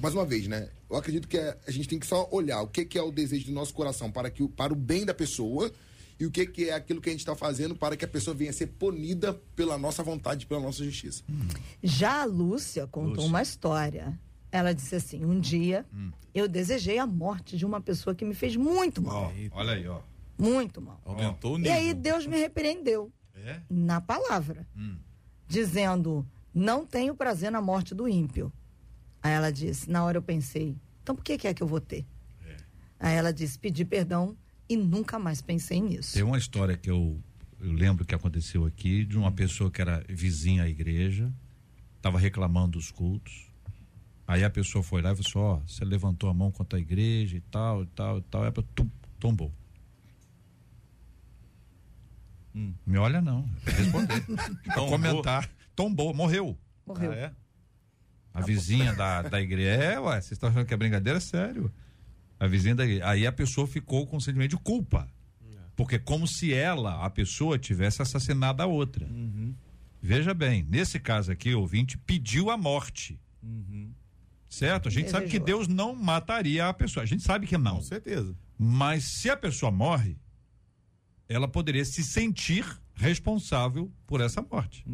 Mais 0.00 0.14
uma 0.14 0.24
vez, 0.24 0.46
né? 0.46 0.68
Eu 0.88 0.96
acredito 0.96 1.26
que 1.26 1.38
a 1.38 1.70
gente 1.70 1.88
tem 1.88 1.98
que 1.98 2.06
só 2.06 2.28
olhar 2.30 2.60
o 2.62 2.68
que, 2.68 2.84
que 2.84 2.96
é 2.98 3.02
o 3.02 3.10
desejo 3.10 3.46
do 3.46 3.52
nosso 3.52 3.74
coração 3.74 4.10
para, 4.12 4.30
que, 4.30 4.42
o- 4.42 4.48
para 4.48 4.72
o 4.72 4.76
bem 4.76 5.04
da 5.04 5.12
pessoa 5.14 5.72
e 6.20 6.26
o 6.26 6.30
que, 6.30 6.46
que 6.46 6.68
é 6.68 6.74
aquilo 6.74 7.00
que 7.00 7.08
a 7.08 7.12
gente 7.12 7.20
está 7.22 7.34
fazendo 7.34 7.74
para 7.74 7.96
que 7.96 8.04
a 8.04 8.08
pessoa 8.08 8.32
venha 8.32 8.50
a 8.50 8.52
ser 8.52 8.68
punida 8.68 9.32
pela 9.56 9.76
nossa 9.76 10.02
vontade, 10.04 10.46
pela 10.46 10.60
nossa 10.60 10.84
justiça. 10.84 11.24
Já 11.82 12.22
a 12.22 12.24
Lúcia 12.26 12.86
contou 12.86 13.14
Lúcia. 13.14 13.28
uma 13.28 13.42
história. 13.42 14.16
Ela 14.52 14.72
disse 14.74 14.94
assim: 14.94 15.24
um 15.24 15.40
dia 15.40 15.84
Hum. 15.92 16.12
eu 16.34 16.46
desejei 16.46 16.98
a 16.98 17.06
morte 17.06 17.56
de 17.56 17.64
uma 17.66 17.80
pessoa 17.80 18.14
que 18.14 18.24
me 18.24 18.34
fez 18.34 18.54
muito 18.54 19.00
mal. 19.02 19.32
Ó, 19.50 19.58
olha 19.58 19.72
aí, 19.72 19.88
ó. 19.88 20.00
Muito 20.38 20.80
mal. 20.80 21.00
Aumentou 21.04 21.54
o 21.54 21.58
E 21.58 21.62
nível. 21.62 21.72
aí 21.72 21.94
Deus 21.94 22.26
me 22.26 22.36
repreendeu 22.38 23.10
É? 23.34 23.60
na 23.70 24.00
palavra, 24.00 24.66
dizendo: 25.48 26.26
não 26.54 26.84
tenho 26.86 27.14
prazer 27.14 27.50
na 27.50 27.60
morte 27.60 27.94
do 27.94 28.08
ímpio. 28.08 28.52
Aí 29.22 29.32
ela 29.32 29.50
disse: 29.50 29.90
na 29.90 30.04
hora 30.04 30.18
eu 30.18 30.22
pensei, 30.22 30.76
então 31.02 31.14
por 31.14 31.24
que, 31.24 31.38
que 31.38 31.48
é 31.48 31.54
que 31.54 31.62
eu 31.62 31.66
vou 31.66 31.80
ter? 31.80 32.04
Aí 32.98 33.14
ela 33.16 33.32
disse: 33.32 33.58
pedi 33.58 33.84
perdão 33.84 34.36
e 34.68 34.76
nunca 34.76 35.18
mais 35.18 35.40
pensei 35.40 35.80
nisso. 35.80 36.14
Tem 36.14 36.22
uma 36.22 36.38
história 36.38 36.76
que 36.76 36.90
eu, 36.90 37.18
eu 37.60 37.72
lembro 37.72 38.04
que 38.04 38.14
aconteceu 38.14 38.64
aqui 38.64 39.04
de 39.04 39.16
uma 39.18 39.32
pessoa 39.32 39.70
que 39.70 39.80
era 39.80 40.04
vizinha 40.08 40.62
à 40.64 40.68
igreja, 40.68 41.32
estava 41.96 42.18
reclamando 42.18 42.72
dos 42.78 42.90
cultos. 42.90 43.50
Aí 44.26 44.44
a 44.44 44.50
pessoa 44.50 44.82
foi 44.82 45.02
lá 45.02 45.12
e 45.12 45.16
falou 45.16 45.56
assim: 45.56 45.62
Ó, 45.62 45.66
você 45.66 45.84
levantou 45.84 46.30
a 46.30 46.34
mão 46.34 46.50
contra 46.50 46.78
a 46.78 46.82
igreja 46.82 47.36
e 47.36 47.40
tal, 47.40 47.82
e 47.82 47.86
tal, 47.86 48.18
e 48.18 48.22
tal. 48.22 48.42
Aí 48.42 48.48
a 48.48 48.52
pessoa 48.52 48.68
tum, 48.74 48.88
tombou. 49.18 49.52
Me 52.86 52.98
olha, 52.98 53.20
não. 53.20 53.48
Responder. 53.64 54.24
Tombou? 54.74 54.88
comentar. 54.88 55.50
Tombou, 55.74 56.14
morreu. 56.14 56.58
Morreu. 56.86 57.12
Ah, 57.12 57.16
é? 57.16 57.32
A 58.34 58.40
vizinha 58.42 58.92
da, 58.94 59.22
da 59.22 59.40
igreja. 59.40 59.70
É, 59.70 59.98
ué, 59.98 60.20
vocês 60.20 60.32
estão 60.32 60.50
achando 60.50 60.66
que 60.66 60.74
é 60.74 60.76
brincadeira? 60.76 61.16
É 61.18 61.20
sério. 61.20 61.72
A 62.38 62.46
vizinha 62.46 62.74
da 62.74 62.84
igreja. 62.84 63.08
Aí 63.08 63.26
a 63.26 63.32
pessoa 63.32 63.66
ficou 63.66 64.06
com 64.06 64.20
sentimento 64.20 64.50
de 64.50 64.62
culpa. 64.62 65.08
Porque 65.74 65.98
como 65.98 66.26
se 66.28 66.52
ela, 66.52 67.04
a 67.04 67.08
pessoa, 67.08 67.58
tivesse 67.58 68.02
assassinado 68.02 68.62
a 68.62 68.66
outra. 68.66 69.08
Veja 70.02 70.34
bem, 70.34 70.66
nesse 70.68 71.00
caso 71.00 71.32
aqui, 71.32 71.54
o 71.54 71.60
ouvinte 71.60 71.96
pediu 71.96 72.50
a 72.50 72.56
morte. 72.56 73.18
Certo? 74.52 74.86
A 74.88 74.90
gente 74.90 75.10
sabe 75.10 75.26
que 75.28 75.38
Desejou. 75.38 75.64
Deus 75.64 75.68
não 75.68 75.94
mataria 75.94 76.68
a 76.68 76.74
pessoa. 76.74 77.02
A 77.02 77.06
gente 77.06 77.22
sabe 77.22 77.46
que 77.46 77.56
não. 77.56 77.76
Com 77.76 77.82
certeza. 77.82 78.36
Mas 78.58 79.04
se 79.04 79.30
a 79.30 79.36
pessoa 79.36 79.72
morre, 79.72 80.18
ela 81.26 81.48
poderia 81.48 81.84
se 81.86 82.04
sentir 82.04 82.64
responsável 82.94 83.90
por 84.06 84.20
essa 84.20 84.42
morte. 84.42 84.84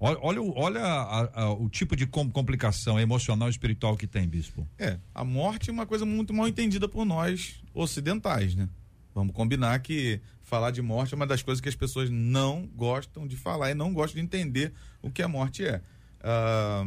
Olha, 0.00 0.18
olha, 0.20 0.42
o- 0.42 0.52
olha 0.58 0.82
a- 0.84 1.42
a- 1.42 1.52
o 1.52 1.68
tipo 1.68 1.94
de 1.94 2.04
com- 2.04 2.28
complicação 2.28 2.98
emocional 2.98 3.46
e 3.48 3.50
espiritual 3.52 3.96
que 3.96 4.08
tem, 4.08 4.26
bispo. 4.28 4.66
É, 4.76 4.98
a 5.14 5.24
morte 5.24 5.70
é 5.70 5.72
uma 5.72 5.86
coisa 5.86 6.04
muito 6.04 6.34
mal 6.34 6.48
entendida 6.48 6.88
por 6.88 7.04
nós 7.04 7.62
ocidentais, 7.72 8.56
né? 8.56 8.68
Vamos 9.14 9.32
combinar 9.32 9.78
que 9.78 10.20
falar 10.42 10.72
de 10.72 10.82
morte 10.82 11.14
é 11.14 11.16
uma 11.16 11.26
das 11.26 11.42
coisas 11.42 11.60
que 11.60 11.68
as 11.68 11.76
pessoas 11.76 12.10
não 12.10 12.66
gostam 12.74 13.24
de 13.26 13.36
falar 13.36 13.70
e 13.70 13.74
não 13.74 13.94
gostam 13.94 14.20
de 14.20 14.24
entender 14.26 14.72
o 15.00 15.10
que 15.12 15.22
a 15.22 15.28
morte 15.28 15.64
é. 15.64 15.80
Ah, 16.20 16.84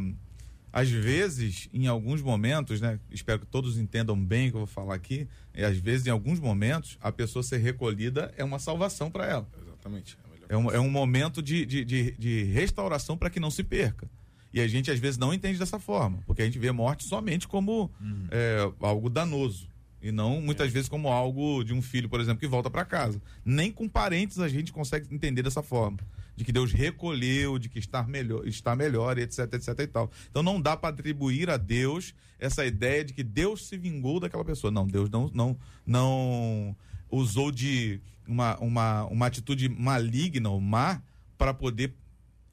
às 0.72 0.88
vezes, 0.88 1.68
em 1.72 1.86
alguns 1.86 2.22
momentos, 2.22 2.80
né? 2.80 2.98
Espero 3.10 3.40
que 3.40 3.46
todos 3.46 3.78
entendam 3.78 4.16
bem 4.16 4.48
o 4.48 4.50
que 4.50 4.56
eu 4.56 4.60
vou 4.60 4.66
falar 4.66 4.94
aqui. 4.94 5.26
E 5.54 5.64
às 5.64 5.76
vezes, 5.76 6.06
em 6.06 6.10
alguns 6.10 6.38
momentos, 6.38 6.96
a 7.00 7.10
pessoa 7.10 7.42
ser 7.42 7.58
recolhida 7.58 8.32
é 8.36 8.44
uma 8.44 8.58
salvação 8.58 9.10
para 9.10 9.26
ela. 9.26 9.48
Exatamente. 9.60 10.16
É. 10.24 10.30
É 10.50 10.56
um, 10.56 10.70
é 10.70 10.80
um 10.80 10.90
momento 10.90 11.40
de, 11.40 11.64
de, 11.64 11.84
de, 11.84 12.10
de 12.18 12.42
restauração 12.44 13.16
para 13.16 13.30
que 13.30 13.38
não 13.38 13.52
se 13.52 13.62
perca. 13.62 14.10
E 14.52 14.60
a 14.60 14.66
gente 14.66 14.90
às 14.90 14.98
vezes 14.98 15.16
não 15.16 15.32
entende 15.32 15.60
dessa 15.60 15.78
forma, 15.78 16.18
porque 16.26 16.42
a 16.42 16.44
gente 16.44 16.58
vê 16.58 16.72
morte 16.72 17.04
somente 17.04 17.46
como 17.46 17.88
é, 18.32 18.68
algo 18.80 19.08
danoso. 19.08 19.68
E 20.02 20.10
não 20.10 20.40
muitas 20.40 20.72
vezes 20.72 20.88
como 20.88 21.08
algo 21.08 21.62
de 21.62 21.72
um 21.72 21.80
filho, 21.80 22.08
por 22.08 22.20
exemplo, 22.20 22.40
que 22.40 22.48
volta 22.48 22.68
para 22.68 22.84
casa. 22.84 23.22
Nem 23.44 23.70
com 23.70 23.88
parentes 23.88 24.40
a 24.40 24.48
gente 24.48 24.72
consegue 24.72 25.14
entender 25.14 25.42
dessa 25.42 25.62
forma. 25.62 25.98
De 26.40 26.44
que 26.44 26.52
Deus 26.52 26.72
recolheu, 26.72 27.58
de 27.58 27.68
que 27.68 27.78
está 27.78 28.02
melhor, 28.02 28.48
está 28.48 28.74
melhor, 28.74 29.18
etc, 29.18 29.40
etc 29.52 29.78
e 29.78 29.86
tal. 29.86 30.10
Então 30.30 30.42
não 30.42 30.58
dá 30.58 30.74
para 30.74 30.88
atribuir 30.88 31.50
a 31.50 31.58
Deus 31.58 32.14
essa 32.38 32.64
ideia 32.64 33.04
de 33.04 33.12
que 33.12 33.22
Deus 33.22 33.66
se 33.66 33.76
vingou 33.76 34.18
daquela 34.18 34.42
pessoa. 34.42 34.70
Não, 34.70 34.86
Deus 34.86 35.10
não, 35.10 35.30
não, 35.34 35.54
não 35.84 36.74
usou 37.10 37.52
de 37.52 38.00
uma, 38.26 38.56
uma, 38.58 39.04
uma 39.04 39.26
atitude 39.26 39.68
maligna 39.68 40.48
ou 40.48 40.58
má 40.58 41.02
para 41.36 41.52
poder 41.52 41.94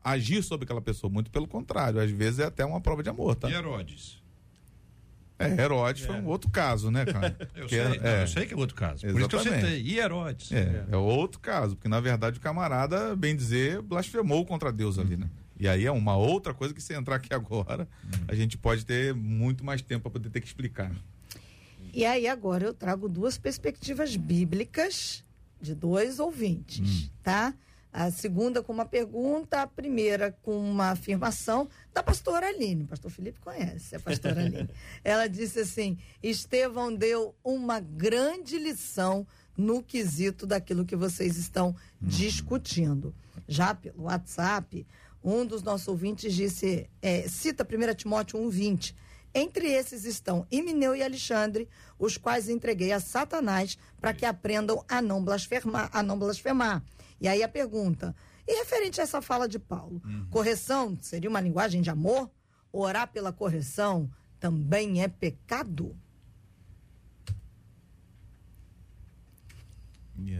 agir 0.04 0.44
sobre 0.44 0.66
aquela 0.66 0.82
pessoa. 0.82 1.10
Muito 1.10 1.32
pelo 1.32 1.48
contrário, 1.48 2.02
às 2.02 2.12
vezes 2.12 2.40
é 2.40 2.44
até 2.44 2.66
uma 2.66 2.82
prova 2.82 3.02
de 3.02 3.08
amor, 3.08 3.36
tá? 3.36 3.50
E 3.50 3.54
Herodes? 3.54 4.22
É, 5.40 5.62
Herodes 5.62 6.04
foi 6.06 6.16
um 6.16 6.26
outro 6.26 6.50
caso, 6.50 6.90
né, 6.90 7.06
cara? 7.06 7.38
Eu 7.56 7.70
sei, 7.70 7.80
é- 7.80 7.88
não, 7.90 7.96
é. 8.10 8.24
eu 8.24 8.28
sei 8.28 8.46
que 8.46 8.54
é 8.54 8.58
outro 8.58 8.76
caso. 8.76 9.02
Por 9.06 9.20
isso 9.20 9.30
que 9.30 9.36
eu 9.36 9.40
Exatamente. 9.40 9.66
citei. 9.66 9.82
E 9.84 10.00
Herodes? 10.00 10.52
É, 10.52 10.86
é 10.92 10.98
outro 10.98 11.40
caso, 11.40 11.76
porque 11.76 11.88
na 11.88 12.00
verdade 12.00 12.38
o 12.38 12.42
camarada, 12.42 13.16
bem 13.16 13.36
dizer, 13.36 13.82
blasfemou 13.82 14.46
contra 14.46 14.72
Deus 14.72 14.98
ali, 14.98 15.16
né? 15.16 15.30
E 15.60 15.68
aí 15.68 15.86
é 15.86 15.92
uma 15.92 16.16
outra 16.16 16.54
coisa 16.54 16.74
que 16.74 16.82
se 16.82 16.94
entrar 16.94 17.16
aqui 17.16 17.34
agora, 17.34 17.88
a 18.28 18.34
gente 18.36 18.58
pode 18.58 18.86
ter 18.86 19.14
muito 19.14 19.64
mais 19.66 19.82
tempo 19.82 20.04
para 20.04 20.12
poder 20.12 20.30
ter 20.30 20.42
que 20.42 20.48
explicar. 20.48 20.92
E 21.94 22.06
aí 22.06 22.28
agora 22.28 22.66
eu 22.66 22.74
trago 22.74 23.08
duas 23.10 23.38
perspectivas 23.38 24.16
bíblicas 24.16 25.24
de 25.60 25.74
dois 25.74 26.20
ouvintes, 26.20 27.10
tá? 27.24 27.54
A 28.00 28.12
segunda 28.12 28.62
com 28.62 28.72
uma 28.72 28.86
pergunta, 28.86 29.64
a 29.64 29.66
primeira 29.66 30.32
com 30.44 30.56
uma 30.56 30.92
afirmação 30.92 31.68
da 31.92 32.04
pastora 32.04 32.48
Aline. 32.48 32.84
O 32.84 32.88
pastor 32.88 33.10
Felipe 33.10 33.40
conhece 33.40 33.96
a 33.96 34.00
pastora 34.00 34.40
Aline. 34.40 34.70
Ela 35.04 35.26
disse 35.28 35.62
assim: 35.62 35.98
Estevão 36.22 36.94
deu 36.94 37.34
uma 37.44 37.80
grande 37.80 38.60
lição 38.60 39.26
no 39.58 39.82
quesito 39.82 40.46
daquilo 40.46 40.86
que 40.86 40.96
vocês 40.96 41.38
estão 41.38 41.76
discutindo. 42.00 43.16
Já 43.48 43.74
pelo 43.74 44.04
WhatsApp, 44.04 44.86
um 45.24 45.44
dos 45.44 45.64
nossos 45.64 45.88
ouvintes 45.88 46.36
disse, 46.36 46.88
é, 47.02 47.28
cita 47.28 47.68
1 47.68 47.96
Timóteo 47.96 48.40
1,20. 48.40 48.94
Entre 49.34 49.72
esses 49.72 50.06
estão 50.06 50.46
Imineu 50.52 50.96
e 50.96 51.02
Alexandre, 51.02 51.68
os 51.98 52.16
quais 52.16 52.48
entreguei 52.48 52.92
a 52.92 53.00
Satanás 53.00 53.76
para 54.00 54.14
que 54.14 54.24
aprendam 54.26 54.86
a 54.88 55.02
não 55.02 55.24
blasfemar, 55.24 55.90
a 55.92 56.04
não 56.04 56.20
blasfemar. 56.20 56.84
E 57.20 57.28
aí 57.28 57.42
a 57.44 57.48
pergunta: 57.50 58.16
e 58.48 58.54
referente 58.60 59.00
a 59.00 59.04
essa 59.04 59.22
fala 59.22 59.48
de 59.48 59.60
Paulo, 59.60 60.02
correção 60.30 60.98
seria 61.02 61.30
uma 61.30 61.42
linguagem 61.42 61.82
de 61.82 61.90
amor? 61.90 62.30
Orar 62.72 63.08
pela 63.12 63.32
correção 63.34 64.10
também 64.40 65.02
é 65.02 65.08
pecado? 65.08 65.96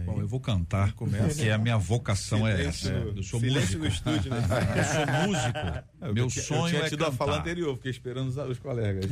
Bom, 0.04 0.20
eu 0.20 0.26
vou 0.26 0.40
cantar, 0.40 0.92
Começa. 0.94 1.28
porque 1.28 1.48
a 1.50 1.56
minha 1.58 1.78
vocação 1.78 2.46
é 2.46 2.56
Silêncio 2.56 2.88
essa. 2.90 3.04
no- 3.04 3.16
Eu 3.16 3.22
sou 3.22 3.40
músico. 3.40 3.78
no 3.78 3.86
estúdio, 3.86 4.30
né? 4.32 4.40
Eu 4.76 4.84
sou 4.84 5.28
músico. 5.28 5.58
Eu 6.00 6.14
Meu 6.14 6.26
tinha- 6.26 6.44
sonho 6.44 6.62
eu 6.64 6.68
tinha 6.70 6.82
é 6.82 6.88
tido 6.88 7.04
a 7.06 7.12
fala 7.12 7.32
cantar. 7.32 7.42
anterior, 7.42 7.76
fiquei 7.76 7.90
esperando 7.92 8.26
os, 8.28 8.36
os 8.36 8.58
colegas. 8.58 9.04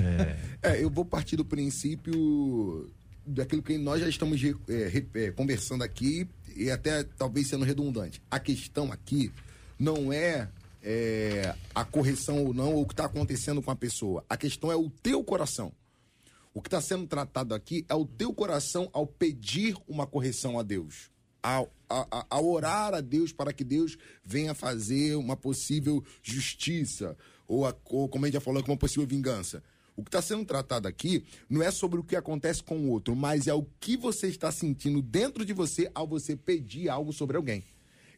É, 0.63 0.83
eu 0.83 0.91
vou 0.91 1.05
partir 1.05 1.37
do 1.37 1.45
princípio 1.45 2.91
daquilo 3.25 3.63
que 3.63 3.79
nós 3.79 4.01
já 4.01 4.09
estamos 4.09 4.41
é, 4.43 5.05
é, 5.15 5.31
conversando 5.31 5.85
aqui 5.85 6.29
e 6.57 6.71
até 6.71 7.05
talvez 7.05 7.49
sendo 7.49 7.65
redundante. 7.65 8.23
A 8.31 8.39
questão 8.41 8.91
aqui 8.93 9.33
não 9.79 10.13
é, 10.13 10.49
é, 10.83 11.55
a 11.75 11.85
correção 11.85 12.45
ou 12.45 12.55
não, 12.55 12.75
ou 12.75 12.83
o 12.83 12.87
que 12.87 12.93
está 12.95 13.05
acontecendo 13.07 13.63
com 13.63 13.71
a 13.71 13.77
pessoa. 13.77 14.25
A 14.29 14.37
questão 14.37 14.71
é 14.73 14.77
o 14.77 14.89
teu 14.91 15.23
coração. 15.23 15.73
O 16.55 16.63
que 16.63 16.69
está 16.69 16.81
sendo 16.81 17.07
tratado 17.07 17.55
aqui 17.55 17.85
é 17.89 17.95
o 17.95 18.07
teu 18.07 18.33
coração 18.33 18.89
ao 18.93 19.07
pedir 19.07 19.77
uma 19.87 20.07
correção 20.07 20.59
a 20.59 20.63
Deus. 20.63 21.11
Ao, 21.43 21.71
a, 21.89 22.27
a- 22.31 22.41
orar 22.41 22.95
a 22.95 23.01
Deus 23.01 23.31
para 23.31 23.53
que 23.53 23.63
Deus 23.63 23.97
venha 24.25 24.55
fazer 24.55 25.15
uma 25.17 25.37
possível 25.37 26.03
justiça, 26.23 27.17
ou, 27.47 27.67
a- 27.67 27.77
ou 27.85 28.09
como 28.09 28.25
a 28.25 28.29
gente 28.29 28.35
já 28.35 28.41
falou, 28.41 28.63
uma 28.67 28.77
possível 28.77 29.07
vingança. 29.07 29.63
O 29.97 30.03
que 30.03 30.09
está 30.09 30.21
sendo 30.21 30.45
tratado 30.45 30.87
aqui 30.87 31.25
não 31.49 31.63
é 31.63 31.71
sobre 31.71 31.99
o 31.99 32.05
que 32.05 32.15
acontece 32.15 32.63
com 32.63 32.79
o 32.79 32.91
outro, 32.91 33.17
mas 33.17 33.47
é 33.47 33.55
o 33.55 33.67
que 33.81 33.97
você 33.97 34.29
está 34.29 34.53
sentindo 34.53 35.01
dentro 35.01 35.45
de 35.45 35.55
você 35.55 35.91
ao 35.95 36.07
você 36.07 36.37
pedir 36.37 36.91
algo 36.91 37.13
sobre 37.13 37.37
alguém. 37.37 37.65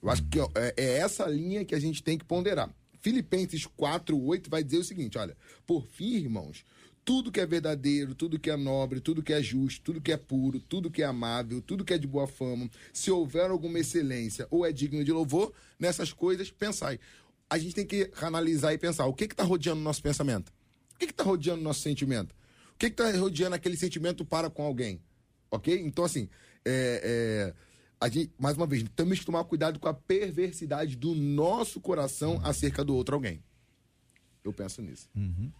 Eu 0.02 0.10
acho 0.10 0.24
que 0.24 0.40
é, 0.40 0.74
é 0.76 0.98
essa 0.98 1.26
linha 1.26 1.64
que 1.64 1.74
a 1.74 1.80
gente 1.80 2.02
tem 2.02 2.18
que 2.18 2.24
ponderar. 2.24 2.68
Filipenses 3.00 3.64
4, 3.64 4.20
8 4.20 4.50
vai 4.50 4.62
dizer 4.64 4.78
o 4.78 4.84
seguinte: 4.84 5.16
olha, 5.18 5.36
por 5.64 5.86
fim, 5.86 6.14
irmãos, 6.14 6.64
tudo 7.04 7.32
que 7.32 7.40
é 7.40 7.46
verdadeiro, 7.46 8.14
tudo 8.14 8.38
que 8.38 8.50
é 8.50 8.56
nobre, 8.56 9.00
tudo 9.00 9.22
que 9.22 9.32
é 9.32 9.42
justo, 9.42 9.82
tudo 9.82 10.00
que 10.00 10.12
é 10.12 10.16
puro, 10.16 10.60
tudo 10.60 10.90
que 10.90 11.02
é 11.02 11.06
amável, 11.06 11.62
tudo 11.62 11.84
que 11.84 11.94
é 11.94 11.98
de 11.98 12.06
boa 12.06 12.26
fama, 12.26 12.68
se 12.92 13.10
houver 13.10 13.50
alguma 13.50 13.78
excelência 13.78 14.46
ou 14.50 14.66
é 14.66 14.72
digno 14.72 15.04
de 15.04 15.12
louvor, 15.12 15.52
nessas 15.78 16.12
coisas 16.12 16.50
pensai. 16.50 16.98
A 17.48 17.56
gente 17.56 17.74
tem 17.74 17.86
que 17.86 18.10
analisar 18.20 18.74
e 18.74 18.78
pensar 18.78 19.06
o 19.06 19.14
que 19.14 19.24
está 19.24 19.42
rodeando 19.42 19.80
o 19.80 19.84
nosso 19.84 20.02
pensamento. 20.02 20.52
O 20.98 21.06
que 21.06 21.06
está 21.12 21.22
rodeando 21.22 21.60
o 21.60 21.64
nosso 21.64 21.80
sentimento? 21.80 22.34
O 22.74 22.78
que 22.78 22.86
está 22.86 23.10
rodeando 23.16 23.54
aquele 23.54 23.76
sentimento 23.76 24.24
para 24.24 24.50
com 24.50 24.64
alguém? 24.64 25.00
Ok? 25.50 25.80
Então, 25.80 26.04
assim, 26.04 26.28
é, 26.64 27.54
é, 27.54 27.54
a 28.00 28.08
gente, 28.08 28.32
mais 28.38 28.56
uma 28.56 28.66
vez, 28.66 28.84
temos 28.96 29.18
que 29.20 29.24
tomar 29.24 29.44
cuidado 29.44 29.78
com 29.78 29.88
a 29.88 29.94
perversidade 29.94 30.96
do 30.96 31.14
nosso 31.14 31.80
coração 31.80 32.40
acerca 32.44 32.84
do 32.84 32.94
outro 32.96 33.14
alguém. 33.14 33.40
Eu 34.44 34.52
penso 34.52 34.80
nisso. 34.82 35.08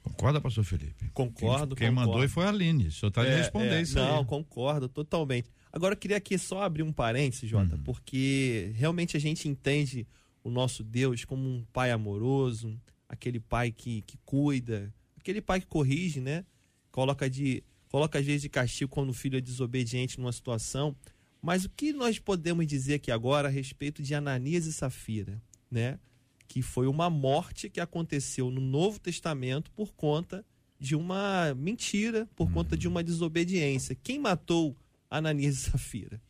Concorda, 0.02 0.40
pastor 0.40 0.64
Felipe? 0.64 1.08
Concordo, 1.12 1.76
Quem 1.76 1.88
concordo. 1.90 2.10
mandou 2.12 2.28
foi 2.28 2.44
a 2.44 2.48
Aline. 2.48 2.88
O 2.88 2.92
senhor 2.92 3.10
tá 3.12 3.22
de 3.22 3.30
É, 3.30 3.36
responder 3.36 3.74
é, 3.74 3.82
isso 3.82 3.94
não, 3.96 4.20
aí. 4.20 4.24
concordo 4.24 4.88
totalmente. 4.88 5.50
Agora 5.72 5.92
eu 5.94 5.98
queria 5.98 6.16
aqui 6.16 6.36
só 6.38 6.62
abrir 6.62 6.82
um 6.82 6.92
parênteses, 6.92 7.48
Jota, 7.48 7.76
Uhum. 7.76 7.82
porque 7.82 8.72
realmente 8.74 9.16
a 9.16 9.20
gente 9.20 9.46
entende 9.48 10.06
o 10.42 10.50
nosso 10.50 10.82
Deus 10.82 11.24
como 11.24 11.46
um 11.48 11.64
pai 11.72 11.90
amoroso, 11.90 12.80
aquele 13.08 13.38
pai 13.40 13.70
que, 13.70 14.00
que 14.02 14.16
cuida, 14.24 14.92
aquele 15.28 15.42
pai 15.42 15.60
que 15.60 15.66
corrige, 15.66 16.20
né? 16.20 16.44
Coloca 16.90 17.28
de 17.28 17.62
coloca 17.88 18.18
às 18.18 18.24
vezes 18.24 18.42
de 18.42 18.48
castigo 18.48 18.90
quando 18.90 19.10
o 19.10 19.14
filho 19.14 19.36
é 19.36 19.40
desobediente 19.40 20.18
numa 20.18 20.32
situação. 20.32 20.96
Mas 21.40 21.64
o 21.64 21.70
que 21.70 21.92
nós 21.92 22.18
podemos 22.18 22.66
dizer 22.66 22.94
aqui 22.94 23.10
agora 23.10 23.48
a 23.48 23.50
respeito 23.50 24.02
de 24.02 24.14
Ananias 24.14 24.66
e 24.66 24.72
Safira, 24.72 25.40
né? 25.70 25.98
Que 26.46 26.62
foi 26.62 26.86
uma 26.86 27.10
morte 27.10 27.68
que 27.68 27.80
aconteceu 27.80 28.50
no 28.50 28.60
Novo 28.60 28.98
Testamento 28.98 29.70
por 29.72 29.92
conta 29.92 30.44
de 30.80 30.96
uma 30.96 31.54
mentira, 31.54 32.26
por 32.34 32.50
conta 32.50 32.76
de 32.76 32.88
uma 32.88 33.02
desobediência. 33.04 33.94
Quem 34.02 34.18
matou 34.18 34.74
Ananias 35.10 35.56
e 35.56 35.70
Safira? 35.70 36.20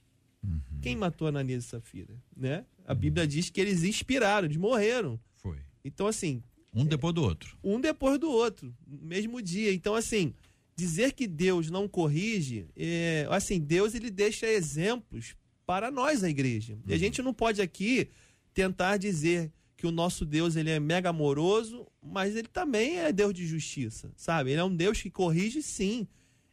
Quem 0.83 0.97
matou 0.97 1.29
Ananias 1.29 1.65
e 1.65 1.69
Safira? 1.69 2.15
Né? 2.37 2.65
A 2.85 2.95
Bíblia 2.95 3.27
diz 3.27 3.49
que 3.49 3.61
eles 3.61 3.85
inspiraram, 3.85 4.47
eles 4.47 4.57
morreram. 4.57 5.21
Foi. 5.37 5.59
Então, 5.85 6.07
assim, 6.07 6.43
Um 6.75 6.85
depois 6.85 7.15
do 7.15 7.23
outro. 7.23 7.57
um 7.63 7.81
depois 7.81 8.19
do 8.19 8.31
outro, 8.31 8.75
mesmo 8.87 9.41
dia. 9.41 9.73
Então, 9.73 9.95
assim, 9.95 10.35
dizer 10.77 11.13
que 11.13 11.27
Deus 11.27 11.71
não 11.71 11.89
corrige, 11.89 12.67
é, 12.77 13.27
assim, 13.31 13.59
Deus 13.59 13.95
ele 13.95 14.11
deixa 14.11 14.47
exemplos 14.47 15.35
para 15.67 15.91
nós, 15.91 16.23
a 16.23 16.31
igreja. 16.31 16.79
E 16.87 16.95
a 16.95 16.99
gente 16.99 17.21
não 17.21 17.35
pode 17.35 17.61
aqui 17.61 18.09
tentar 18.55 18.97
dizer 18.97 19.53
que 19.77 19.87
o 19.87 19.93
nosso 19.93 20.25
Deus 20.25 20.57
ele 20.57 20.71
é 20.71 20.81
mega 20.81 21.11
amoroso, 21.11 21.87
mas 22.03 22.35
ele 22.35 22.49
também 22.49 22.99
é 22.99 23.13
Deus 23.13 23.33
de 23.33 23.47
justiça, 23.47 24.11
sabe? 24.17 24.51
Ele 24.51 24.61
é 24.61 24.65
um 24.65 24.75
Deus 24.75 25.01
que 25.01 25.11
corrige, 25.11 25.63
sim. 25.63 26.07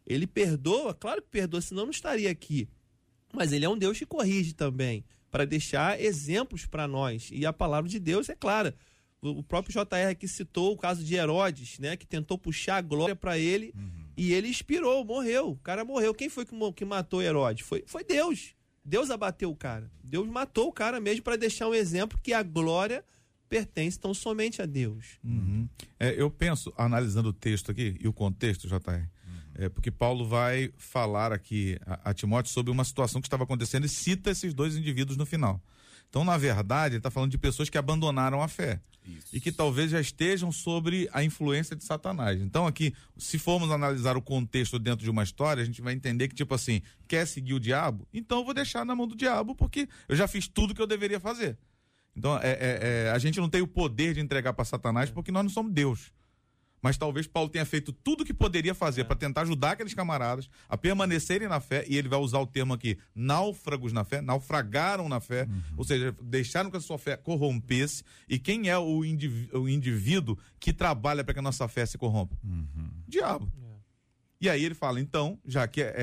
Ele 0.05 0.27
perdoa, 0.27 0.93
claro 0.93 1.21
que 1.21 1.29
perdoa, 1.29 1.61
senão 1.61 1.83
não 1.83 1.91
estaria 1.91 2.29
aqui. 2.29 2.67
Mas 3.33 3.51
ele 3.51 3.65
é 3.65 3.69
um 3.69 3.77
Deus 3.77 3.97
que 3.97 4.05
corrige 4.05 4.53
também, 4.53 5.03
para 5.31 5.45
deixar 5.45 5.99
exemplos 5.99 6.65
para 6.65 6.87
nós. 6.87 7.29
E 7.31 7.45
a 7.45 7.53
palavra 7.53 7.89
de 7.89 7.99
Deus 7.99 8.29
é 8.29 8.35
clara. 8.35 8.75
O 9.31 9.43
próprio 9.43 9.73
JR 9.73 10.09
aqui 10.09 10.27
citou 10.27 10.73
o 10.73 10.77
caso 10.77 11.03
de 11.03 11.15
Herodes, 11.15 11.79
né? 11.79 11.95
Que 11.95 12.05
tentou 12.05 12.37
puxar 12.37 12.77
a 12.77 12.81
glória 12.81 13.15
para 13.15 13.37
ele 13.37 13.73
e 14.17 14.33
ele 14.33 14.47
expirou, 14.47 15.03
morreu. 15.03 15.51
O 15.51 15.57
cara 15.57 15.83
morreu. 15.83 16.13
Quem 16.13 16.29
foi 16.29 16.45
que, 16.45 16.55
que 16.73 16.85
matou 16.85 17.21
Herodes? 17.21 17.65
Foi, 17.65 17.83
foi 17.85 18.03
Deus. 18.03 18.55
Deus 18.83 19.09
abateu 19.09 19.49
o 19.49 19.55
cara. 19.55 19.91
Deus 20.03 20.27
matou 20.27 20.67
o 20.67 20.71
cara 20.71 20.99
mesmo 20.99 21.23
para 21.23 21.35
deixar 21.35 21.67
um 21.67 21.73
exemplo 21.73 22.19
que 22.21 22.33
a 22.33 22.43
glória 22.43 23.03
pertence 23.49 23.99
tão 23.99 24.13
somente 24.13 24.61
a 24.61 24.65
Deus. 24.65 25.19
É, 25.99 26.21
eu 26.21 26.29
penso, 26.29 26.73
analisando 26.77 27.29
o 27.29 27.33
texto 27.33 27.71
aqui 27.71 27.95
e 27.99 28.07
o 28.07 28.13
contexto, 28.13 28.67
JR, 28.67 29.07
é, 29.55 29.69
porque 29.69 29.89
Paulo 29.89 30.27
vai 30.27 30.71
falar 30.77 31.31
aqui 31.31 31.77
a, 31.85 32.11
a 32.11 32.13
Timóteo 32.13 32.51
sobre 32.51 32.71
uma 32.71 32.83
situação 32.83 33.21
que 33.21 33.27
estava 33.27 33.43
acontecendo 33.43 33.85
e 33.85 33.89
cita 33.89 34.29
esses 34.29 34.53
dois 34.53 34.75
indivíduos 34.75 35.17
no 35.17 35.25
final. 35.25 35.61
Então, 36.09 36.23
na 36.23 36.37
verdade, 36.37 36.93
ele 36.95 36.99
está 36.99 37.09
falando 37.09 37.31
de 37.31 37.37
pessoas 37.37 37.69
que 37.69 37.77
abandonaram 37.77 38.41
a 38.41 38.47
fé. 38.47 38.79
E 39.33 39.39
que 39.39 39.51
talvez 39.51 39.91
já 39.91 39.99
estejam 40.01 40.51
sobre 40.51 41.07
a 41.11 41.23
influência 41.23 41.75
de 41.75 41.83
Satanás. 41.83 42.41
Então, 42.41 42.65
aqui, 42.65 42.93
se 43.17 43.37
formos 43.37 43.69
analisar 43.71 44.17
o 44.17 44.21
contexto 44.21 44.79
dentro 44.79 45.03
de 45.03 45.09
uma 45.09 45.23
história, 45.23 45.61
a 45.61 45.65
gente 45.65 45.81
vai 45.81 45.93
entender 45.93 46.27
que, 46.27 46.35
tipo 46.35 46.53
assim, 46.53 46.81
quer 47.07 47.25
seguir 47.27 47.53
o 47.53 47.59
diabo? 47.59 48.07
Então 48.13 48.39
eu 48.39 48.45
vou 48.45 48.53
deixar 48.53 48.85
na 48.85 48.95
mão 48.95 49.07
do 49.07 49.15
diabo, 49.15 49.55
porque 49.55 49.87
eu 50.07 50.15
já 50.15 50.27
fiz 50.27 50.47
tudo 50.47 50.73
que 50.73 50.81
eu 50.81 50.87
deveria 50.87 51.19
fazer. 51.19 51.57
Então, 52.15 52.37
é, 52.37 52.51
é- 52.51 52.79
é, 53.07 53.11
a 53.11 53.17
gente 53.19 53.39
não 53.39 53.49
tem 53.49 53.61
o 53.61 53.67
poder 53.67 54.13
de 54.13 54.21
entregar 54.21 54.53
para 54.53 54.63
Satanás 54.65 55.09
porque 55.11 55.31
nós 55.31 55.43
não 55.43 55.49
somos 55.49 55.73
Deus. 55.73 56.11
Mas 56.85 56.97
talvez 56.97 57.25
Paulo 57.25 57.49
tenha 57.49 57.65
feito 57.65 57.91
tudo 57.91 58.21
o 58.21 58.23
que 58.23 58.31
poderia 58.31 58.75
fazer 58.75 59.05
para 59.05 59.15
tentar 59.15 59.41
ajudar 59.41 59.71
aqueles 59.71 59.95
camaradas 59.95 60.47
a 60.69 60.77
permanecerem 60.77 61.47
na 61.47 61.59
fé, 61.59 61.83
e 61.87 61.97
ele 61.97 62.07
vai 62.07 62.19
usar 62.19 62.37
o 62.37 62.45
termo 62.45 62.75
aqui, 62.75 62.95
náufragos 63.15 63.91
na 63.91 64.03
fé, 64.03 64.21
naufragaram 64.21 65.09
na 65.09 65.19
fé, 65.19 65.47
ou 65.75 65.83
seja, 65.83 66.15
deixaram 66.21 66.69
que 66.69 66.77
a 66.77 66.79
sua 66.79 66.99
fé 66.99 67.17
corrompesse. 67.17 68.03
E 68.29 68.37
quem 68.37 68.69
é 68.69 68.77
o, 68.77 69.03
indiví- 69.03 69.49
o 69.51 69.67
indivíduo 69.67 70.37
que 70.59 70.71
trabalha 70.71 71.23
para 71.23 71.33
que 71.33 71.39
a 71.39 71.41
nossa 71.41 71.67
fé 71.67 71.87
se 71.87 71.97
corrompa? 71.97 72.37
Diabo. 73.07 73.51
E 74.39 74.47
aí 74.47 74.63
ele 74.63 74.75
fala, 74.75 74.99
então, 75.01 75.39
já 75.43 75.67
que 75.67 75.81
é, 75.81 75.93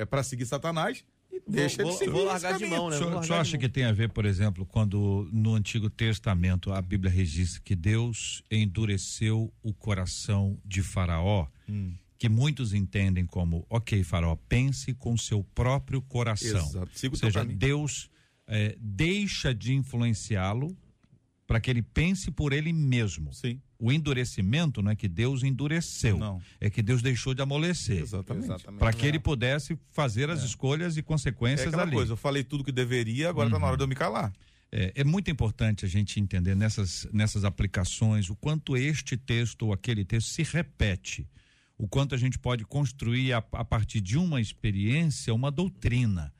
é, 0.00 0.04
para 0.06 0.22
seguir 0.22 0.46
Satanás, 0.46 1.04
deixa 1.50 1.82
vou, 1.82 1.90
ele 1.90 1.98
seguir 1.98 2.10
vou 2.10 2.24
largar 2.24 2.58
de 2.58 2.66
mão, 2.66 2.88
né? 2.90 2.96
O 2.96 2.98
Vou 2.98 2.98
senhor, 2.98 3.02
o 3.10 3.14
largar 3.14 3.26
senhor 3.26 3.42
de 3.42 3.48
acha 3.48 3.58
que 3.58 3.68
tem 3.68 3.84
a 3.84 3.92
ver, 3.92 4.08
por 4.10 4.24
exemplo, 4.24 4.64
quando 4.66 5.28
no 5.32 5.54
Antigo 5.54 5.88
Testamento 5.90 6.72
a 6.72 6.80
Bíblia 6.80 7.10
registra 7.10 7.60
que 7.64 7.74
Deus 7.74 8.42
endureceu 8.50 9.52
o 9.62 9.72
coração 9.74 10.58
de 10.64 10.82
Faraó, 10.82 11.46
Hum. 11.68 11.94
que 12.18 12.28
muitos 12.28 12.74
entendem 12.74 13.24
como, 13.26 13.64
ok, 13.70 14.02
Faraó, 14.04 14.36
pense 14.48 14.92
com 14.94 15.16
seu 15.16 15.42
próprio 15.54 16.02
coração. 16.02 16.66
Exato. 16.66 16.90
Siga 16.94 17.14
o 17.14 17.16
Ou 17.16 17.20
seja, 17.20 17.40
caminho. 17.40 17.58
Deus 17.58 18.10
eh, 18.46 18.76
deixa 18.80 19.54
de 19.54 19.72
influenciá-lo 19.74 20.76
para 21.46 21.60
que 21.60 21.70
ele 21.70 21.82
pense 21.82 22.30
por 22.30 22.52
ele 22.52 22.72
mesmo. 22.72 23.32
Sim. 23.32 23.60
O 23.82 23.90
endurecimento 23.90 24.82
não 24.82 24.90
é 24.90 24.94
que 24.94 25.08
Deus 25.08 25.42
endureceu, 25.42 26.18
Não. 26.18 26.40
é 26.60 26.68
que 26.68 26.82
Deus 26.82 27.00
deixou 27.00 27.32
de 27.32 27.40
amolecer. 27.40 28.02
Exatamente. 28.02 28.62
Para 28.78 28.92
que 28.92 29.06
ele 29.06 29.18
pudesse 29.18 29.78
fazer 29.90 30.28
as 30.28 30.42
escolhas 30.42 30.96
e 30.96 31.00
É 31.00 31.02
consequências 31.02 31.68
aquela 31.68 31.84
ali. 31.84 31.92
coisa, 31.92 32.12
eu 32.12 32.16
falei 32.16 32.44
tudo 32.44 32.62
que 32.62 32.70
deveria, 32.72 33.30
agora 33.30 33.48
tá 33.48 33.58
na 33.58 33.66
hora 33.66 33.76
de 33.78 33.82
eu 33.82 33.88
me 33.88 33.94
calar. 33.94 34.30
É, 34.70 34.92
é 34.96 35.02
muito 35.04 35.30
importante 35.30 35.84
a 35.86 35.88
gente 35.88 36.20
entender 36.20 36.54
nessas, 36.54 37.08
nessas 37.12 37.42
aplicações 37.44 38.28
o 38.28 38.36
quanto 38.36 38.76
este 38.76 39.16
texto 39.16 39.62
ou 39.66 39.72
aquele 39.72 40.04
texto 40.04 40.28
se 40.28 40.42
repete, 40.42 41.26
o 41.78 41.88
quanto 41.88 42.14
a 42.14 42.18
gente 42.18 42.38
pode 42.38 42.64
construir 42.66 43.32
a, 43.32 43.38
a 43.52 43.64
partir 43.64 44.00
de 44.02 44.18
uma 44.18 44.40
experiência 44.40 45.32
uma 45.34 45.50
doutrina. 45.50 46.32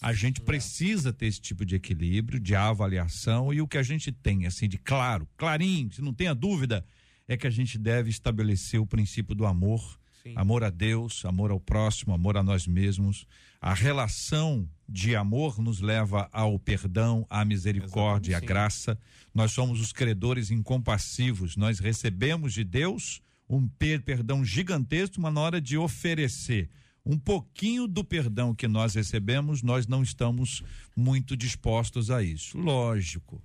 A 0.00 0.12
gente 0.12 0.40
precisa 0.40 1.12
ter 1.12 1.26
esse 1.26 1.40
tipo 1.40 1.64
de 1.64 1.74
equilíbrio, 1.74 2.38
de 2.38 2.54
avaliação 2.54 3.52
e 3.52 3.60
o 3.60 3.66
que 3.66 3.78
a 3.78 3.82
gente 3.82 4.12
tem, 4.12 4.46
assim, 4.46 4.68
de 4.68 4.76
claro, 4.78 5.26
clarinho, 5.36 5.92
se 5.92 6.02
não 6.02 6.12
tenha 6.12 6.34
dúvida, 6.34 6.84
é 7.26 7.36
que 7.36 7.46
a 7.46 7.50
gente 7.50 7.78
deve 7.78 8.10
estabelecer 8.10 8.78
o 8.80 8.86
princípio 8.86 9.34
do 9.34 9.46
amor, 9.46 9.98
Sim. 10.22 10.34
amor 10.36 10.62
a 10.62 10.70
Deus, 10.70 11.24
amor 11.24 11.50
ao 11.50 11.58
próximo, 11.58 12.12
amor 12.14 12.36
a 12.36 12.42
nós 12.42 12.66
mesmos. 12.66 13.26
A 13.60 13.72
relação 13.74 14.68
de 14.88 15.16
amor 15.16 15.58
nos 15.58 15.80
leva 15.80 16.28
ao 16.30 16.58
perdão, 16.58 17.26
à 17.28 17.44
misericórdia, 17.44 18.36
à 18.36 18.38
Exatamente, 18.38 18.46
graça. 18.48 18.98
Nós 19.34 19.50
somos 19.52 19.80
os 19.80 19.92
credores 19.92 20.50
incompassivos. 20.50 21.56
Nós 21.56 21.78
recebemos 21.80 22.52
de 22.52 22.62
Deus 22.62 23.20
um 23.48 23.66
per- 23.66 24.02
perdão 24.02 24.44
gigantesco, 24.44 25.20
mas 25.20 25.32
na 25.34 25.40
hora 25.40 25.60
de 25.60 25.76
oferecer 25.78 26.68
um 27.06 27.16
pouquinho 27.16 27.86
do 27.86 28.02
perdão 28.02 28.52
que 28.52 28.66
nós 28.66 28.94
recebemos, 28.96 29.62
nós 29.62 29.86
não 29.86 30.02
estamos 30.02 30.62
muito 30.96 31.36
dispostos 31.36 32.10
a 32.10 32.20
isso. 32.22 32.58
Lógico. 32.58 33.40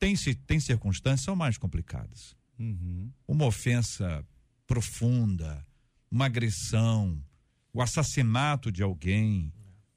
Tem, 0.00 0.14
tem 0.46 0.58
circunstâncias 0.58 1.20
que 1.20 1.24
são 1.26 1.36
mais 1.36 1.56
complicadas 1.56 2.36
Uhum. 2.58 3.08
uma 3.28 3.44
ofensa 3.46 4.26
profunda, 4.66 5.64
uma 6.10 6.26
agressão, 6.26 7.22
o 7.72 7.80
assassinato 7.80 8.72
de 8.72 8.82
alguém, 8.82 9.52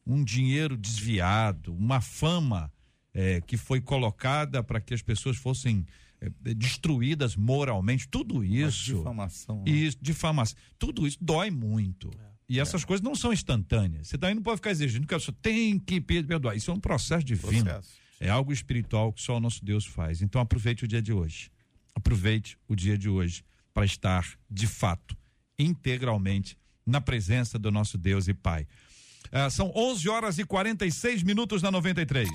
um 0.05 0.23
dinheiro 0.23 0.77
desviado, 0.77 1.73
uma 1.73 2.01
fama 2.01 2.71
eh, 3.13 3.41
que 3.41 3.57
foi 3.57 3.81
colocada 3.81 4.63
para 4.63 4.79
que 4.79 4.93
as 4.93 5.01
pessoas 5.01 5.37
fossem 5.37 5.85
eh, 6.21 6.29
destruídas 6.53 7.35
moralmente, 7.35 8.07
tudo 8.07 8.43
isso. 8.43 8.97
Difamação. 8.97 9.57
né? 9.57 9.71
E 9.71 9.89
difamação. 9.99 10.57
Tudo 10.77 11.07
isso 11.07 11.17
dói 11.19 11.49
muito. 11.49 12.11
E 12.51 12.59
essas 12.59 12.83
coisas 12.83 13.01
não 13.01 13.15
são 13.15 13.31
instantâneas. 13.31 14.09
Você 14.09 14.17
também 14.17 14.35
não 14.35 14.43
pode 14.43 14.57
ficar 14.57 14.71
exigindo 14.71 15.07
que 15.07 15.13
a 15.13 15.17
pessoa 15.17 15.33
tem 15.41 15.79
que 15.79 16.01
perdoar. 16.01 16.53
Isso 16.53 16.69
é 16.69 16.73
um 16.73 16.81
processo 16.81 17.23
divino. 17.23 17.63
Processo. 17.63 17.93
É 18.19 18.29
algo 18.29 18.51
espiritual 18.51 19.13
que 19.13 19.21
só 19.21 19.37
o 19.37 19.39
nosso 19.39 19.63
Deus 19.63 19.85
faz. 19.85 20.21
Então 20.21 20.41
aproveite 20.41 20.83
o 20.83 20.87
dia 20.87 21.01
de 21.01 21.13
hoje. 21.13 21.49
Aproveite 21.95 22.57
o 22.67 22.75
dia 22.75 22.97
de 22.97 23.07
hoje 23.07 23.45
para 23.73 23.85
estar, 23.85 24.27
de 24.49 24.67
fato, 24.67 25.15
integralmente 25.57 26.57
na 26.85 26.99
presença 26.99 27.57
do 27.57 27.71
nosso 27.71 27.97
Deus 27.97 28.27
e 28.27 28.33
Pai. 28.33 28.67
Ah, 29.31 29.49
são 29.49 29.71
11 29.73 30.09
horas 30.09 30.37
e 30.37 30.43
46 30.43 31.23
minutos 31.23 31.61
na 31.61 31.71
93. 31.71 32.27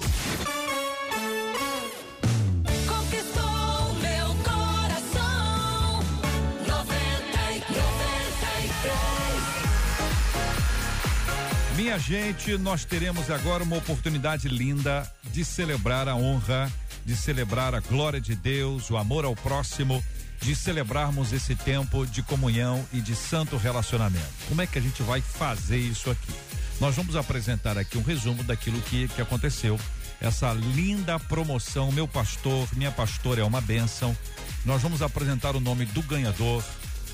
Minha 11.76 11.98
gente, 11.98 12.56
nós 12.56 12.86
teremos 12.86 13.30
agora 13.30 13.62
uma 13.62 13.76
oportunidade 13.76 14.48
linda 14.48 15.06
de 15.30 15.44
celebrar 15.44 16.08
a 16.08 16.16
honra, 16.16 16.72
de 17.04 17.14
celebrar 17.14 17.74
a 17.74 17.80
glória 17.80 18.18
de 18.18 18.34
Deus, 18.34 18.90
o 18.90 18.96
amor 18.96 19.26
ao 19.26 19.36
próximo, 19.36 20.02
de 20.40 20.56
celebrarmos 20.56 21.34
esse 21.34 21.54
tempo 21.54 22.06
de 22.06 22.22
comunhão 22.22 22.82
e 22.94 23.00
de 23.02 23.14
santo 23.14 23.58
relacionamento. 23.58 24.26
Como 24.48 24.62
é 24.62 24.66
que 24.66 24.78
a 24.78 24.80
gente 24.80 25.02
vai 25.02 25.20
fazer 25.20 25.76
isso 25.76 26.10
aqui? 26.10 26.32
Nós 26.80 26.96
vamos 26.96 27.14
apresentar 27.14 27.76
aqui 27.76 27.98
um 27.98 28.02
resumo 28.02 28.42
daquilo 28.42 28.80
que, 28.80 29.06
que 29.08 29.20
aconteceu. 29.20 29.78
Essa 30.18 30.54
linda 30.54 31.20
promoção, 31.20 31.92
meu 31.92 32.08
pastor, 32.08 32.66
minha 32.72 32.90
pastora 32.90 33.42
é 33.42 33.44
uma 33.44 33.60
bênção. 33.60 34.16
Nós 34.64 34.80
vamos 34.80 35.02
apresentar 35.02 35.54
o 35.54 35.60
nome 35.60 35.84
do 35.84 36.02
ganhador. 36.02 36.64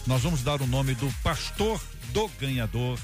Nós 0.06 0.22
vamos 0.22 0.40
dar 0.40 0.62
o 0.62 0.68
nome 0.68 0.94
do 0.94 1.12
pastor 1.20 1.82
do 2.12 2.28
ganhador. 2.38 2.96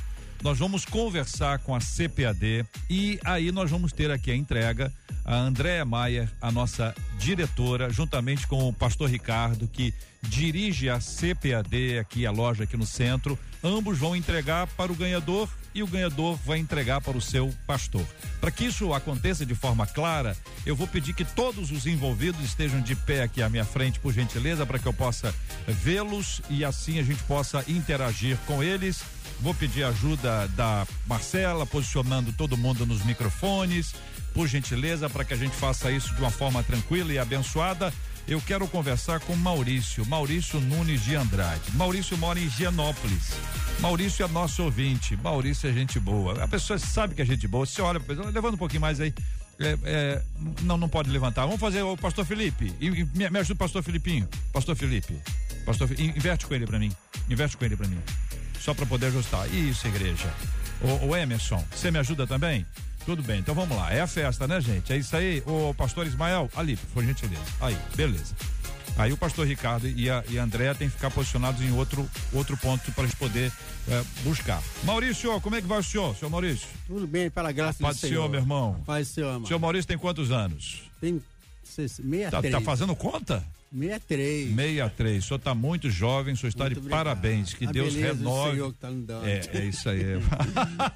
Nós 0.43 0.59
vamos 0.59 0.85
conversar 0.85 1.59
com 1.59 1.75
a 1.75 1.81
CPAD 1.81 2.65
e 2.89 3.19
aí 3.25 3.51
nós 3.51 3.71
vamos 3.71 3.93
ter 3.93 4.11
aqui 4.11 4.31
a 4.31 4.37
entrega. 4.37 4.93
A 5.25 5.37
Andréa 5.37 5.85
Maier, 5.85 6.31
a 6.41 6.51
nossa 6.51 6.95
diretora, 7.19 7.91
juntamente 7.91 8.47
com 8.47 8.69
o 8.69 8.73
pastor 8.73 9.11
Ricardo, 9.11 9.69
que 9.69 9.93
dirige 10.23 10.89
a 10.89 10.99
CPAD 10.99 11.99
aqui, 11.99 12.25
a 12.25 12.31
loja 12.31 12.65
aqui 12.65 12.77
no 12.77 12.87
centro. 12.87 13.39
Ambos 13.63 13.99
vão 13.99 14.17
entregar 14.17 14.67
para 14.69 14.93
o 14.93 14.95
ganhador 14.95 15.49
e 15.79 15.83
o 15.83 15.87
ganhador 15.87 16.37
vai 16.45 16.59
entregar 16.59 17.01
para 17.01 17.17
o 17.17 17.21
seu 17.21 17.55
pastor. 17.67 18.05
Para 18.41 18.51
que 18.51 18.65
isso 18.65 18.93
aconteça 18.93 19.47
de 19.47 19.55
forma 19.55 19.87
clara, 19.87 20.37
eu 20.67 20.75
vou 20.75 20.89
pedir 20.89 21.15
que 21.15 21.25
todos 21.25 21.71
os 21.71 21.87
envolvidos 21.87 22.45
estejam 22.45 22.81
de 22.81 22.97
pé 22.97 23.23
aqui 23.23 23.41
à 23.41 23.49
minha 23.49 23.65
frente, 23.65 24.01
por 24.01 24.13
gentileza, 24.13 24.67
para 24.67 24.79
que 24.79 24.87
eu 24.87 24.93
possa 24.93 25.33
vê-los 25.67 26.43
e 26.51 26.65
assim 26.65 26.99
a 26.99 27.03
gente 27.03 27.23
possa 27.25 27.65
interagir 27.69 28.37
com 28.47 28.63
eles. 28.63 29.03
Vou 29.41 29.55
pedir 29.55 29.85
ajuda 29.85 30.49
da 30.49 30.85
Marcela, 31.07 31.65
posicionando 31.65 32.33
todo 32.33 32.57
mundo 32.57 32.85
nos 32.85 33.05
microfones, 33.05 33.95
por 34.35 34.49
gentileza, 34.49 35.09
para 35.09 35.25
que 35.25 35.35
a 35.35 35.37
gente 35.37 35.55
faça 35.55 35.93
isso 35.93 36.13
de 36.15 36.21
uma 36.21 36.31
forma 36.31 36.63
tranquila 36.65 37.13
e 37.13 37.19
abençoada. 37.19 37.93
Eu 38.29 38.43
quero 38.43 38.69
conversar 38.69 39.21
com 39.21 39.35
Maurício, 39.35 40.05
Maurício 40.05 40.61
Nunes 40.61 41.03
de 41.03 41.17
Andrade. 41.17 41.63
Maurício 41.73 42.17
mora 42.19 42.39
em 42.39 42.45
Higienópolis. 42.45 43.33
Maurício 43.81 44.23
é 44.23 44.29
nosso 44.29 44.63
ouvinte. 44.65 45.17
Maurício 45.17 45.71
é 45.71 45.73
gente 45.73 45.99
boa. 45.99 46.45
A 46.45 46.47
pessoa 46.47 46.79
sabe 46.79 47.15
que 47.15 47.23
é 47.23 47.25
gente 47.25 47.49
boa. 47.49 47.65
Você 47.65 47.81
olha, 47.81 47.99
levanta 48.31 48.55
um 48.55 48.59
pouquinho 48.59 48.83
mais 48.83 49.01
aí. 49.01 49.15
É, 49.59 49.79
é, 49.83 50.23
não, 50.61 50.77
não 50.77 50.91
pode 50.91 51.09
levantar. 51.09 51.47
Vamos 51.47 51.59
fazer 51.59 51.83
o 51.83 51.97
pastor 51.97 52.27
Felipe. 52.27 52.71
E, 52.79 52.89
e 52.89 53.05
me, 53.05 53.31
me 53.31 53.39
ajuda 53.39 53.55
o 53.55 53.57
pastor 53.57 53.83
Filipinho. 53.83 54.29
Pastor 54.53 54.77
Felipe. 54.77 55.19
Pastor, 55.65 55.89
inverte 55.99 56.47
com 56.47 56.55
ele 56.55 56.67
pra 56.67 56.79
mim. 56.79 56.93
Inverte 57.31 57.57
com 57.57 57.65
ele 57.65 57.77
pra 57.77 57.89
mim. 57.89 57.99
Só 58.61 58.75
pra 58.75 58.85
poder 58.85 59.07
ajustar. 59.07 59.51
Isso, 59.55 59.89
igreja. 59.89 60.31
O, 60.83 61.07
o 61.07 61.17
Emerson, 61.17 61.65
você 61.75 61.91
me 61.91 61.99
ajuda 61.99 62.27
também? 62.27 62.67
Tudo 63.09 63.23
bem, 63.23 63.39
então 63.39 63.55
vamos 63.55 63.75
lá. 63.75 63.91
É 63.91 64.03
a 64.03 64.07
festa, 64.07 64.47
né, 64.47 64.61
gente? 64.61 64.93
É 64.93 64.97
isso 64.99 65.17
aí. 65.17 65.43
O 65.47 65.73
pastor 65.73 66.07
Ismael, 66.07 66.51
ali, 66.55 66.77
por 66.93 67.03
gentileza. 67.03 67.41
Aí, 67.59 67.75
beleza. 67.97 68.35
Aí 68.99 69.11
o 69.11 69.17
pastor 69.17 69.47
Ricardo 69.47 69.89
e 69.89 70.11
a, 70.11 70.23
e 70.29 70.39
a 70.39 70.43
Andréa 70.43 70.75
tem 70.75 70.91
que 70.91 70.95
ficar 70.97 71.11
posicionados 71.11 71.63
em 71.63 71.73
outro, 71.73 72.07
outro 72.35 72.55
ponto 72.59 72.93
para 72.93 73.05
a 73.05 73.07
gente 73.07 73.17
poder 73.17 73.51
eh, 73.89 74.05
buscar. 74.25 74.63
Maurício, 74.85 75.41
como 75.41 75.57
é 75.57 75.63
que 75.63 75.67
vai 75.67 75.79
o 75.79 75.83
senhor, 75.83 76.15
senhor 76.17 76.31
Maurício? 76.31 76.69
Tudo 76.87 77.07
bem, 77.07 77.31
pela 77.31 77.51
graça 77.51 77.79
Paz 77.83 77.97
do 77.97 78.01
Senhor. 78.01 78.13
senhor, 78.13 78.29
meu 78.29 78.41
irmão. 78.41 78.83
Paz 78.85 79.09
do 79.09 79.15
Senhor, 79.15 79.31
amado. 79.31 79.47
Senhor 79.49 79.59
Maurício 79.59 79.89
tem 79.89 79.97
quantos 79.97 80.31
anos? 80.31 80.83
Tem 81.01 81.19
seis- 81.65 81.93
Tá, 81.97 82.03
63. 82.03 82.53
tá 82.53 82.61
fazendo 82.61 82.95
conta? 82.95 83.43
63. 83.73 84.49
63. 84.55 85.25
O 85.25 85.27
senhor 85.29 85.39
está 85.39 85.55
muito 85.55 85.91
jovem, 85.91 86.35
o 86.35 86.37
senhor 86.37 86.49
está 86.49 86.65
Muito 86.65 86.75
de 86.75 86.79
obrigado. 86.81 86.99
parabéns. 87.05 87.55
Que 87.55 87.67
A 87.67 87.71
Deus 87.73 87.95
renove. 87.95 88.59
Tá. 88.81 88.89
É, 89.25 89.59
é 89.59 89.65
isso 89.67 89.89
aí. 89.89 90.03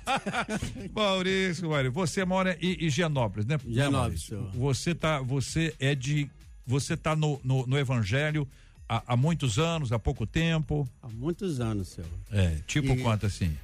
Maurício, 0.95 1.69
Mário, 1.71 1.93
você 1.93 2.25
mora 2.25 2.57
em 2.61 2.71
né? 2.71 2.77
Higienópolis, 2.81 3.47
Né, 3.47 3.59
Maurício? 3.91 4.29
senhor. 4.29 4.51
Você 4.53 4.95
tá, 4.95 5.21
você 5.21 5.75
é 5.79 5.95
de, 5.95 6.29
você 6.67 6.97
tá 6.97 7.15
no, 7.15 7.41
no, 7.45 7.67
no 7.67 7.79
evangelho 7.79 8.47
há, 8.89 9.03
há 9.09 9.17
muitos 9.17 9.59
anos, 9.59 9.93
há 9.93 9.99
pouco 9.99 10.27
tempo. 10.27 10.89
Há 11.03 11.09
muitos 11.09 11.61
anos, 11.61 11.89
senhor. 11.89 12.09
É, 12.31 12.57
tipo 12.67 12.93
E- 12.93 13.03
quanto 13.03 13.27
assim? 13.27 13.57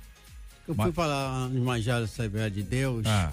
Eu 0.66 0.74
Mas- 0.74 0.86
fui 0.88 0.92
falar 0.92 1.48
no 1.48 1.62
Evangelho 1.62 2.00
da 2.00 2.04
Assembleia 2.04 2.50
de 2.50 2.62
Deus, 2.62 3.06
Ah, 3.06 3.32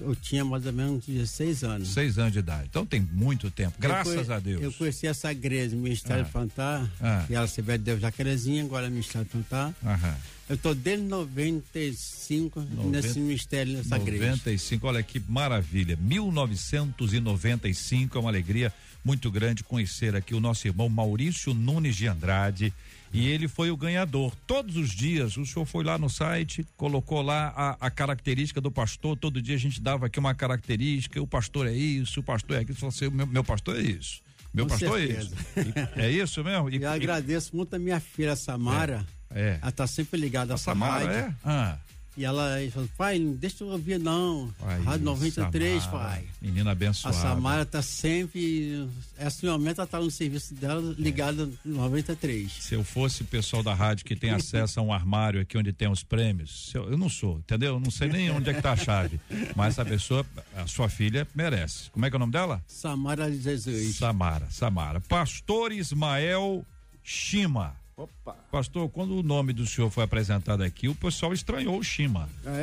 eu 0.00 0.14
tinha 0.16 0.44
mais 0.44 0.64
ou 0.66 0.72
menos 0.72 1.04
16 1.06 1.62
anos. 1.64 1.88
seis 1.88 2.18
anos 2.18 2.32
de 2.32 2.38
idade. 2.40 2.66
Então 2.70 2.84
tem 2.86 3.00
muito 3.12 3.50
tempo. 3.50 3.74
Graças 3.78 4.30
a 4.30 4.38
Deus. 4.38 4.62
Eu 4.62 4.72
conheci 4.72 5.06
essa 5.06 5.30
igreja, 5.32 5.76
Ministério 5.76 6.22
Ah. 6.24 6.28
Fantar, 6.28 6.90
Ah. 7.00 7.24
e 7.28 7.34
ela 7.34 7.44
Assembleia 7.44 7.78
de 7.78 7.84
Deus 7.84 8.00
Jacarezinha, 8.00 8.64
agora 8.64 8.86
é 8.86 8.90
Ministério 8.90 9.26
Fantar. 9.30 9.74
Aham. 9.84 10.16
Eu 10.46 10.58
tô 10.58 10.74
desde 10.74 11.06
95 11.06 12.60
nesse 12.90 13.18
ministério, 13.18 13.72
nessa 13.72 13.96
igreja. 13.96 14.26
95, 14.26 14.86
olha 14.86 15.02
que 15.02 15.18
maravilha. 15.26 15.96
1995 16.02 18.18
é 18.18 18.20
uma 18.20 18.28
alegria 18.30 18.70
muito 19.04 19.30
grande 19.30 19.62
conhecer 19.64 20.14
aqui 20.16 20.34
o 20.34 20.40
nosso 20.40 20.66
irmão 20.66 20.88
Maurício 20.88 21.52
Nunes 21.54 21.96
de 21.96 22.06
Andrade. 22.06 22.72
E 23.14 23.28
ele 23.28 23.46
foi 23.46 23.70
o 23.70 23.76
ganhador. 23.76 24.32
Todos 24.46 24.76
os 24.76 24.90
dias, 24.90 25.36
o 25.36 25.46
senhor 25.46 25.64
foi 25.64 25.84
lá 25.84 25.96
no 25.96 26.10
site, 26.10 26.66
colocou 26.76 27.22
lá 27.22 27.52
a, 27.56 27.86
a 27.86 27.90
característica 27.90 28.60
do 28.60 28.70
pastor. 28.72 29.16
Todo 29.16 29.40
dia 29.40 29.54
a 29.54 29.58
gente 29.58 29.80
dava 29.80 30.06
aqui 30.06 30.18
uma 30.18 30.34
característica. 30.34 31.22
O 31.22 31.26
pastor 31.26 31.68
é 31.68 31.72
isso, 31.72 32.18
o 32.20 32.22
pastor 32.24 32.56
é 32.56 32.60
aquilo. 32.60 32.74
Você 32.74 32.80
falou 32.80 32.90
assim, 32.94 33.08
meu, 33.16 33.26
meu 33.26 33.44
pastor 33.44 33.76
é 33.76 33.82
isso. 33.82 34.20
Meu 34.52 34.66
Com 34.66 34.70
pastor 34.70 34.98
certeza. 34.98 35.34
é 35.56 35.60
isso. 35.60 35.70
E- 35.96 36.00
é 36.00 36.10
isso 36.10 36.44
mesmo? 36.44 36.68
E- 36.70 36.76
E 36.78 36.82
eu 36.82 36.90
agradeço 36.90 37.54
muito 37.54 37.74
a 37.74 37.78
minha 37.78 38.00
filha 38.00 38.34
Samara. 38.34 39.04
É. 39.30 39.58
Ela 39.62 39.72
tá 39.72 39.86
sempre 39.86 40.18
ligada 40.20 40.52
A 40.52 40.56
a 40.56 40.58
Samara, 40.58 41.04
rádio. 41.06 41.18
é? 41.20 41.34
Ah. 41.44 41.78
E 42.16 42.24
ela 42.24 42.58
falou, 42.72 42.88
pai, 42.96 43.18
não 43.18 43.32
deixa 43.32 43.64
eu 43.64 43.68
ouvir 43.68 43.98
não. 43.98 44.52
Aí, 44.62 44.82
Rádio 44.82 45.04
93, 45.04 45.82
Samara, 45.82 46.04
pai. 46.04 46.24
Menina 46.40 46.70
A 46.70 46.72
abençoada. 46.72 47.16
Samara 47.16 47.66
tá 47.66 47.82
sempre. 47.82 48.88
Esse 49.18 49.46
momento 49.46 49.80
ela 49.80 49.86
tá 49.86 49.98
no 49.98 50.10
serviço 50.10 50.54
dela 50.54 50.94
ligada 50.96 51.46
no 51.64 51.74
93. 51.74 52.52
Se 52.52 52.74
eu 52.74 52.84
fosse 52.84 53.22
o 53.22 53.24
pessoal 53.24 53.62
da 53.62 53.74
rádio 53.74 54.04
que 54.04 54.14
tem 54.14 54.30
acesso 54.30 54.78
a 54.78 54.82
um 54.82 54.92
armário 54.92 55.40
aqui 55.40 55.58
onde 55.58 55.72
tem 55.72 55.88
os 55.88 56.04
prêmios, 56.04 56.70
eu, 56.72 56.90
eu 56.90 56.96
não 56.96 57.08
sou, 57.08 57.38
entendeu? 57.38 57.74
Eu 57.74 57.80
não 57.80 57.90
sei 57.90 58.08
nem 58.08 58.30
onde 58.30 58.48
é 58.48 58.54
que 58.54 58.62
tá 58.62 58.72
a 58.72 58.76
chave. 58.76 59.18
Mas 59.56 59.74
essa 59.74 59.84
pessoa, 59.84 60.24
a 60.54 60.66
sua 60.66 60.88
filha, 60.88 61.26
merece. 61.34 61.90
Como 61.90 62.06
é 62.06 62.10
que 62.10 62.14
é 62.14 62.18
o 62.18 62.20
nome 62.20 62.32
dela? 62.32 62.62
Samara 62.66 63.32
Jesus. 63.32 63.96
Samara, 63.96 64.46
Samara. 64.50 65.00
Pastor 65.00 65.72
Ismael 65.72 66.64
Shima. 67.02 67.76
Opa. 67.96 68.34
Pastor, 68.50 68.88
quando 68.88 69.16
o 69.16 69.22
nome 69.22 69.52
do 69.52 69.64
senhor 69.66 69.88
foi 69.90 70.02
apresentado 70.04 70.62
aqui, 70.62 70.88
o 70.88 70.94
pessoal 70.94 71.32
estranhou 71.32 71.78
o 71.78 71.82
Shima. 71.84 72.28
Ah, 72.44 72.56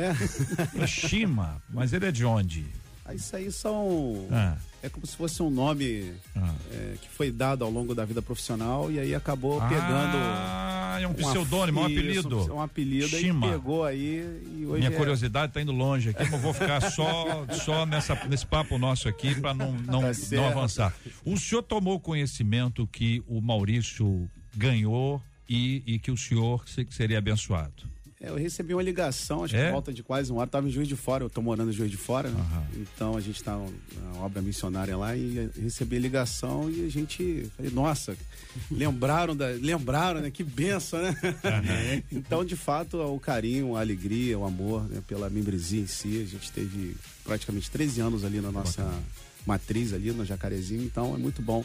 é? 0.78 0.86
Shima, 0.86 1.62
mas 1.70 1.92
ele 1.92 2.06
é 2.06 2.12
de 2.12 2.24
onde? 2.24 2.66
Ah, 3.04 3.14
Isso 3.14 3.34
aí 3.34 3.50
são. 3.50 4.28
Ah. 4.30 4.56
É 4.82 4.88
como 4.88 5.06
se 5.06 5.16
fosse 5.16 5.42
um 5.42 5.48
nome 5.48 6.12
Ah. 6.36 6.54
é, 6.70 6.96
que 7.00 7.08
foi 7.08 7.30
dado 7.30 7.64
ao 7.64 7.70
longo 7.70 7.94
da 7.94 8.04
vida 8.04 8.20
profissional 8.20 8.90
e 8.92 8.98
aí 8.98 9.14
acabou 9.14 9.58
pegando. 9.62 10.16
Ah, 10.18 10.98
é 11.00 11.06
um 11.06 11.14
pseudônimo, 11.14 11.80
um 11.80 11.84
apelido. 11.84 12.54
Um 12.54 12.60
apelido 12.60 13.08
Shima. 13.08 13.48
pegou 13.52 13.84
aí 13.84 14.20
e 14.58 14.66
hoje. 14.66 14.80
Minha 14.80 14.92
é- 14.94 14.96
curiosidade 14.98 15.52
tá 15.52 15.62
indo 15.62 15.72
longe 15.72 16.10
aqui, 16.10 16.24
mas 16.24 16.32
eu 16.32 16.38
vou 16.40 16.52
ficar 16.52 16.80
só, 16.90 17.46
só 17.64 17.86
nessa, 17.86 18.14
nesse 18.28 18.44
papo 18.46 18.76
nosso 18.76 19.08
aqui 19.08 19.34
para 19.40 19.54
não, 19.54 19.72
não, 19.72 20.02
Tá 20.02 20.10
não 20.32 20.46
avançar. 20.46 20.94
O 21.24 21.36
senhor 21.38 21.62
tomou 21.62 21.98
conhecimento 21.98 22.86
que 22.86 23.22
o 23.26 23.40
Maurício 23.40 24.28
ganhou 24.56 25.22
e, 25.48 25.82
e 25.86 25.98
que 25.98 26.10
o 26.10 26.16
senhor 26.16 26.66
se- 26.68 26.86
seria 26.90 27.18
abençoado. 27.18 27.90
É, 28.24 28.28
eu 28.28 28.36
recebi 28.36 28.72
uma 28.72 28.82
ligação, 28.84 29.42
acho 29.42 29.56
É? 29.56 29.66
que 29.66 29.72
volta 29.72 29.92
de 29.92 30.00
quase 30.00 30.30
uma 30.30 30.38
hora. 30.42 30.46
Estava 30.48 30.68
em 30.68 30.70
Juiz 30.70 30.86
de 30.86 30.94
Fora, 30.94 31.24
eu 31.24 31.28
tô 31.30 31.42
morando 31.42 31.70
em 31.70 31.72
Juiz 31.72 31.90
de 31.90 31.96
Fora. 31.96 32.28
né? 32.30 32.68
Então 32.76 33.16
a 33.16 33.20
gente 33.20 33.34
está 33.34 33.56
na 33.56 34.20
obra 34.20 34.40
missionária 34.40 34.96
lá 34.96 35.16
e 35.16 35.50
recebi 35.60 35.96
a 35.96 35.98
ligação 35.98 36.70
e 36.70 36.86
a 36.86 36.88
gente. 36.88 37.50
Falei, 37.56 37.72
nossa, 37.72 38.16
lembraram, 38.70 39.34
da, 39.34 39.48
lembraram, 39.48 40.20
né? 40.20 40.30
Que 40.30 40.44
benção, 40.44 41.02
né? 41.02 41.16
então, 42.12 42.44
de 42.44 42.54
fato, 42.54 42.96
o 42.98 43.18
carinho, 43.18 43.74
a 43.74 43.80
alegria, 43.80 44.38
o 44.38 44.44
amor 44.44 44.88
né, 44.88 45.02
pela 45.08 45.28
membresia 45.28 45.80
em 45.80 45.88
si. 45.88 46.22
A 46.22 46.26
gente 46.30 46.52
teve 46.52 46.94
praticamente 47.24 47.68
13 47.72 48.00
anos 48.02 48.24
ali 48.24 48.40
na 48.40 48.52
nossa 48.52 48.88
matriz, 49.44 49.92
ali 49.92 50.12
no 50.12 50.24
Jacarezinho. 50.24 50.84
Então 50.84 51.12
é 51.12 51.18
muito 51.18 51.42
bom 51.42 51.64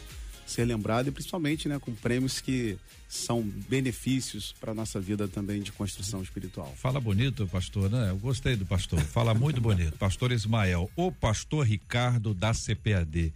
ser 0.50 0.64
lembrado 0.64 1.08
e 1.08 1.10
principalmente 1.10 1.68
né, 1.68 1.78
com 1.78 1.94
prêmios 1.94 2.40
que 2.40 2.78
são 3.08 3.42
benefícios 3.42 4.54
para 4.60 4.74
nossa 4.74 5.00
vida 5.00 5.28
também 5.28 5.62
de 5.62 5.72
construção 5.72 6.22
espiritual. 6.22 6.72
Fala 6.76 7.00
bonito, 7.00 7.46
pastor, 7.46 7.90
né? 7.90 8.10
Eu 8.10 8.16
gostei 8.16 8.56
do 8.56 8.66
pastor. 8.66 9.00
Fala 9.00 9.34
muito 9.34 9.60
bonito. 9.60 9.96
Pastor 9.98 10.32
Ismael, 10.32 10.90
o 10.94 11.10
pastor 11.10 11.66
Ricardo 11.66 12.34
da 12.34 12.52
CPAD. 12.52 13.32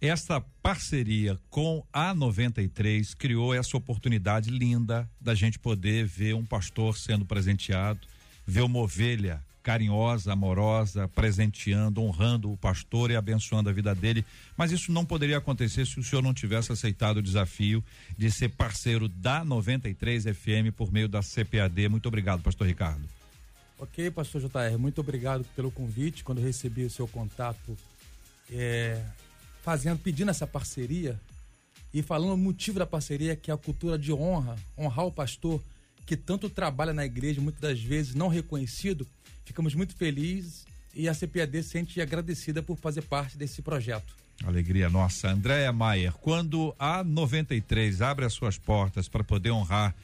Essa 0.00 0.40
parceria 0.62 1.38
com 1.50 1.84
a 1.92 2.14
93 2.14 3.14
criou 3.14 3.52
essa 3.52 3.76
oportunidade 3.76 4.50
linda 4.50 5.08
da 5.20 5.34
gente 5.34 5.58
poder 5.58 6.06
ver 6.06 6.34
um 6.34 6.44
pastor 6.44 6.96
sendo 6.96 7.24
presenteado, 7.24 8.00
ver 8.46 8.62
uma 8.62 8.78
ovelha 8.78 9.42
carinhosa, 9.62 10.32
amorosa, 10.32 11.08
presenteando, 11.08 12.02
honrando 12.02 12.52
o 12.52 12.56
pastor 12.56 13.10
e 13.10 13.16
abençoando 13.16 13.68
a 13.68 13.72
vida 13.72 13.94
dele. 13.94 14.24
Mas 14.56 14.72
isso 14.72 14.90
não 14.92 15.04
poderia 15.04 15.38
acontecer 15.38 15.86
se 15.86 15.98
o 15.98 16.04
senhor 16.04 16.22
não 16.22 16.34
tivesse 16.34 16.72
aceitado 16.72 17.18
o 17.18 17.22
desafio 17.22 17.84
de 18.16 18.30
ser 18.30 18.50
parceiro 18.50 19.08
da 19.08 19.44
93 19.44 20.24
FM 20.24 20.72
por 20.76 20.92
meio 20.92 21.08
da 21.08 21.20
CPAD. 21.20 21.88
Muito 21.88 22.06
obrigado, 22.06 22.42
pastor 22.42 22.66
Ricardo. 22.66 23.02
Ok, 23.78 24.10
pastor 24.10 24.40
JR, 24.40 24.76
muito 24.78 25.00
obrigado 25.00 25.44
pelo 25.54 25.70
convite. 25.70 26.24
Quando 26.24 26.40
recebi 26.40 26.84
o 26.84 26.90
seu 26.90 27.06
contato, 27.06 27.76
é, 28.50 29.00
fazendo, 29.62 29.98
pedindo 29.98 30.30
essa 30.30 30.46
parceria 30.46 31.20
e 31.94 32.02
falando 32.02 32.32
o 32.32 32.36
motivo 32.36 32.78
da 32.78 32.86
parceria, 32.86 33.36
que 33.36 33.50
é 33.50 33.54
a 33.54 33.56
cultura 33.56 33.98
de 33.98 34.12
honra, 34.12 34.56
honrar 34.76 35.06
o 35.06 35.12
pastor 35.12 35.62
que 36.08 36.16
tanto 36.16 36.48
trabalha 36.48 36.92
na 36.94 37.04
igreja, 37.04 37.40
muitas 37.40 37.60
das 37.60 37.80
vezes 37.80 38.14
não 38.14 38.28
reconhecido. 38.28 39.06
Ficamos 39.48 39.74
muito 39.74 39.96
felizes 39.96 40.66
e 40.94 41.08
a 41.08 41.14
CPAD 41.14 41.62
sente 41.62 42.02
agradecida 42.02 42.62
por 42.62 42.76
fazer 42.76 43.00
parte 43.00 43.38
desse 43.38 43.62
projeto. 43.62 44.14
Alegria 44.44 44.90
nossa. 44.90 45.30
Andréia 45.30 45.72
Maier, 45.72 46.12
quando 46.12 46.74
a 46.78 47.02
93 47.02 48.02
abre 48.02 48.26
as 48.26 48.34
suas 48.34 48.58
portas 48.58 49.08
para 49.08 49.24
poder 49.24 49.50
honrar 49.50 49.94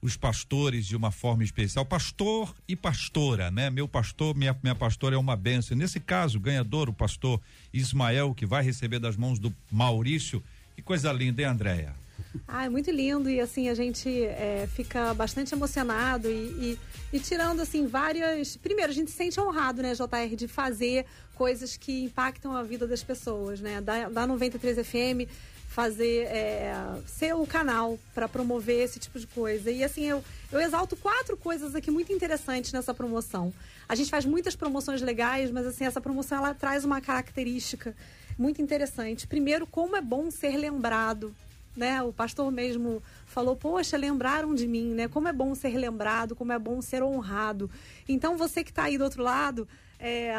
os 0.00 0.16
pastores 0.16 0.86
de 0.86 0.94
uma 0.94 1.10
forma 1.10 1.42
especial, 1.42 1.84
pastor 1.84 2.54
e 2.68 2.76
pastora, 2.76 3.50
né? 3.50 3.70
Meu 3.70 3.88
pastor, 3.88 4.36
minha, 4.36 4.56
minha 4.62 4.74
pastora 4.76 5.16
é 5.16 5.18
uma 5.18 5.34
benção. 5.34 5.76
Nesse 5.76 5.98
caso, 5.98 6.38
ganhador, 6.38 6.88
o 6.88 6.92
pastor 6.92 7.40
Ismael, 7.74 8.32
que 8.34 8.46
vai 8.46 8.62
receber 8.62 9.00
das 9.00 9.16
mãos 9.16 9.40
do 9.40 9.52
Maurício. 9.68 10.40
Que 10.76 10.82
coisa 10.82 11.12
linda, 11.12 11.42
hein, 11.42 11.48
Andréia? 11.48 12.01
Ah, 12.46 12.64
é 12.64 12.68
muito 12.68 12.90
lindo 12.90 13.28
e 13.28 13.40
assim 13.40 13.68
a 13.68 13.74
gente 13.74 14.08
é, 14.24 14.68
fica 14.74 15.12
bastante 15.14 15.54
emocionado 15.54 16.28
e, 16.28 16.78
e, 17.12 17.16
e 17.16 17.20
tirando 17.20 17.60
assim 17.60 17.86
várias. 17.86 18.56
Primeiro, 18.56 18.90
a 18.90 18.94
gente 18.94 19.10
se 19.10 19.16
sente 19.16 19.40
honrado, 19.40 19.82
né, 19.82 19.94
JR, 19.94 20.36
de 20.36 20.48
fazer 20.48 21.04
coisas 21.34 21.76
que 21.76 22.04
impactam 22.04 22.56
a 22.56 22.62
vida 22.62 22.86
das 22.86 23.02
pessoas, 23.02 23.60
né? 23.60 23.80
Da, 23.80 24.08
da 24.08 24.26
93 24.26 24.86
FM 24.86 25.28
fazer 25.72 26.26
é, 26.26 26.74
ser 27.06 27.34
o 27.34 27.46
canal 27.46 27.98
para 28.14 28.28
promover 28.28 28.84
esse 28.84 29.00
tipo 29.00 29.18
de 29.18 29.26
coisa 29.26 29.70
e 29.70 29.82
assim 29.82 30.04
eu, 30.04 30.22
eu 30.52 30.60
exalto 30.60 30.94
quatro 30.96 31.34
coisas 31.34 31.74
aqui 31.74 31.90
muito 31.90 32.12
interessantes 32.12 32.74
nessa 32.74 32.92
promoção 32.92 33.50
a 33.88 33.94
gente 33.94 34.10
faz 34.10 34.26
muitas 34.26 34.54
promoções 34.54 35.00
legais 35.00 35.50
mas 35.50 35.66
assim 35.66 35.86
essa 35.86 35.98
promoção 35.98 36.36
ela 36.36 36.52
traz 36.52 36.84
uma 36.84 37.00
característica 37.00 37.96
muito 38.36 38.60
interessante 38.60 39.26
primeiro 39.26 39.66
como 39.66 39.96
é 39.96 40.02
bom 40.02 40.30
ser 40.30 40.58
lembrado 40.58 41.34
né? 41.76 42.02
O 42.02 42.12
pastor 42.12 42.50
mesmo 42.50 43.02
falou: 43.26 43.56
"Poxa, 43.56 43.96
lembraram 43.96 44.54
de 44.54 44.66
mim, 44.66 44.94
né? 44.94 45.08
Como 45.08 45.28
é 45.28 45.32
bom 45.32 45.54
ser 45.54 45.76
lembrado, 45.76 46.34
como 46.34 46.52
é 46.52 46.58
bom 46.58 46.80
ser 46.80 47.02
honrado". 47.02 47.70
Então 48.08 48.36
você 48.36 48.62
que 48.62 48.70
está 48.70 48.84
aí 48.84 48.98
do 48.98 49.04
outro 49.04 49.22
lado, 49.22 49.66
é, 49.98 50.34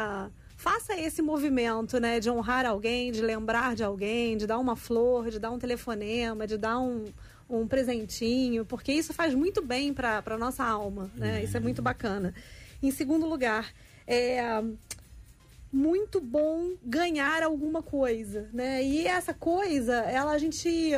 faça 0.56 0.94
esse 0.98 1.20
movimento, 1.20 1.98
né, 1.98 2.20
de 2.20 2.30
honrar 2.30 2.64
alguém, 2.66 3.12
de 3.12 3.20
lembrar 3.20 3.74
de 3.74 3.84
alguém, 3.84 4.36
de 4.36 4.46
dar 4.46 4.58
uma 4.58 4.76
flor, 4.76 5.30
de 5.30 5.38
dar 5.38 5.50
um 5.50 5.58
telefonema, 5.58 6.46
de 6.46 6.56
dar 6.56 6.78
um 6.78 7.04
um 7.48 7.66
presentinho, 7.66 8.64
porque 8.64 8.92
isso 8.92 9.12
faz 9.12 9.34
muito 9.34 9.62
bem 9.62 9.92
para 9.92 10.22
a 10.24 10.38
nossa 10.38 10.64
alma, 10.64 11.10
né? 11.14 11.44
Isso 11.44 11.56
é 11.56 11.60
muito 11.60 11.82
bacana. 11.82 12.34
Em 12.82 12.90
segundo 12.90 13.26
lugar, 13.26 13.72
é, 14.06 14.42
muito 15.72 16.20
bom 16.20 16.72
ganhar 16.82 17.42
alguma 17.42 17.82
coisa, 17.82 18.48
né? 18.52 18.82
E 18.82 19.06
essa 19.06 19.34
coisa, 19.34 19.94
ela 19.94 20.32
a 20.32 20.38
gente 20.38 20.90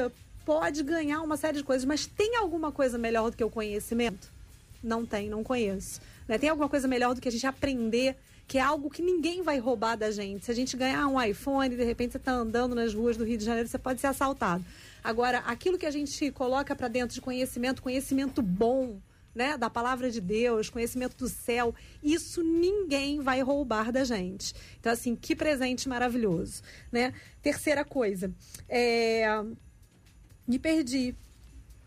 pode 0.46 0.84
ganhar 0.84 1.20
uma 1.22 1.36
série 1.36 1.58
de 1.58 1.64
coisas, 1.64 1.84
mas 1.84 2.06
tem 2.06 2.36
alguma 2.36 2.70
coisa 2.70 2.96
melhor 2.96 3.32
do 3.32 3.36
que 3.36 3.42
o 3.42 3.50
conhecimento? 3.50 4.32
Não 4.80 5.04
tem, 5.04 5.28
não 5.28 5.42
conheço. 5.42 6.00
Né? 6.28 6.38
Tem 6.38 6.48
alguma 6.48 6.68
coisa 6.68 6.86
melhor 6.86 7.16
do 7.16 7.20
que 7.20 7.28
a 7.28 7.32
gente 7.32 7.46
aprender, 7.46 8.16
que 8.46 8.56
é 8.56 8.60
algo 8.60 8.88
que 8.88 9.02
ninguém 9.02 9.42
vai 9.42 9.58
roubar 9.58 9.96
da 9.96 10.12
gente. 10.12 10.44
Se 10.44 10.50
a 10.52 10.54
gente 10.54 10.76
ganhar 10.76 11.04
um 11.08 11.20
iPhone, 11.20 11.74
de 11.74 11.82
repente 11.82 12.12
você 12.12 12.18
está 12.18 12.30
andando 12.30 12.76
nas 12.76 12.94
ruas 12.94 13.16
do 13.16 13.24
Rio 13.24 13.36
de 13.36 13.44
Janeiro, 13.44 13.68
você 13.68 13.76
pode 13.76 14.00
ser 14.00 14.06
assaltado. 14.06 14.64
Agora, 15.02 15.38
aquilo 15.38 15.76
que 15.76 15.86
a 15.86 15.90
gente 15.90 16.30
coloca 16.30 16.76
para 16.76 16.86
dentro 16.86 17.12
de 17.12 17.20
conhecimento, 17.20 17.82
conhecimento 17.82 18.40
bom, 18.40 19.00
né, 19.34 19.58
da 19.58 19.68
palavra 19.68 20.10
de 20.10 20.20
Deus, 20.20 20.70
conhecimento 20.70 21.16
do 21.16 21.28
céu, 21.28 21.74
isso 22.02 22.42
ninguém 22.42 23.20
vai 23.20 23.42
roubar 23.42 23.90
da 23.90 24.04
gente. 24.04 24.54
Então, 24.78 24.92
assim, 24.92 25.16
que 25.16 25.34
presente 25.34 25.88
maravilhoso, 25.88 26.62
né? 26.90 27.12
Terceira 27.42 27.84
coisa, 27.84 28.32
é... 28.68 29.26
me 30.46 30.58
perdi. 30.58 31.14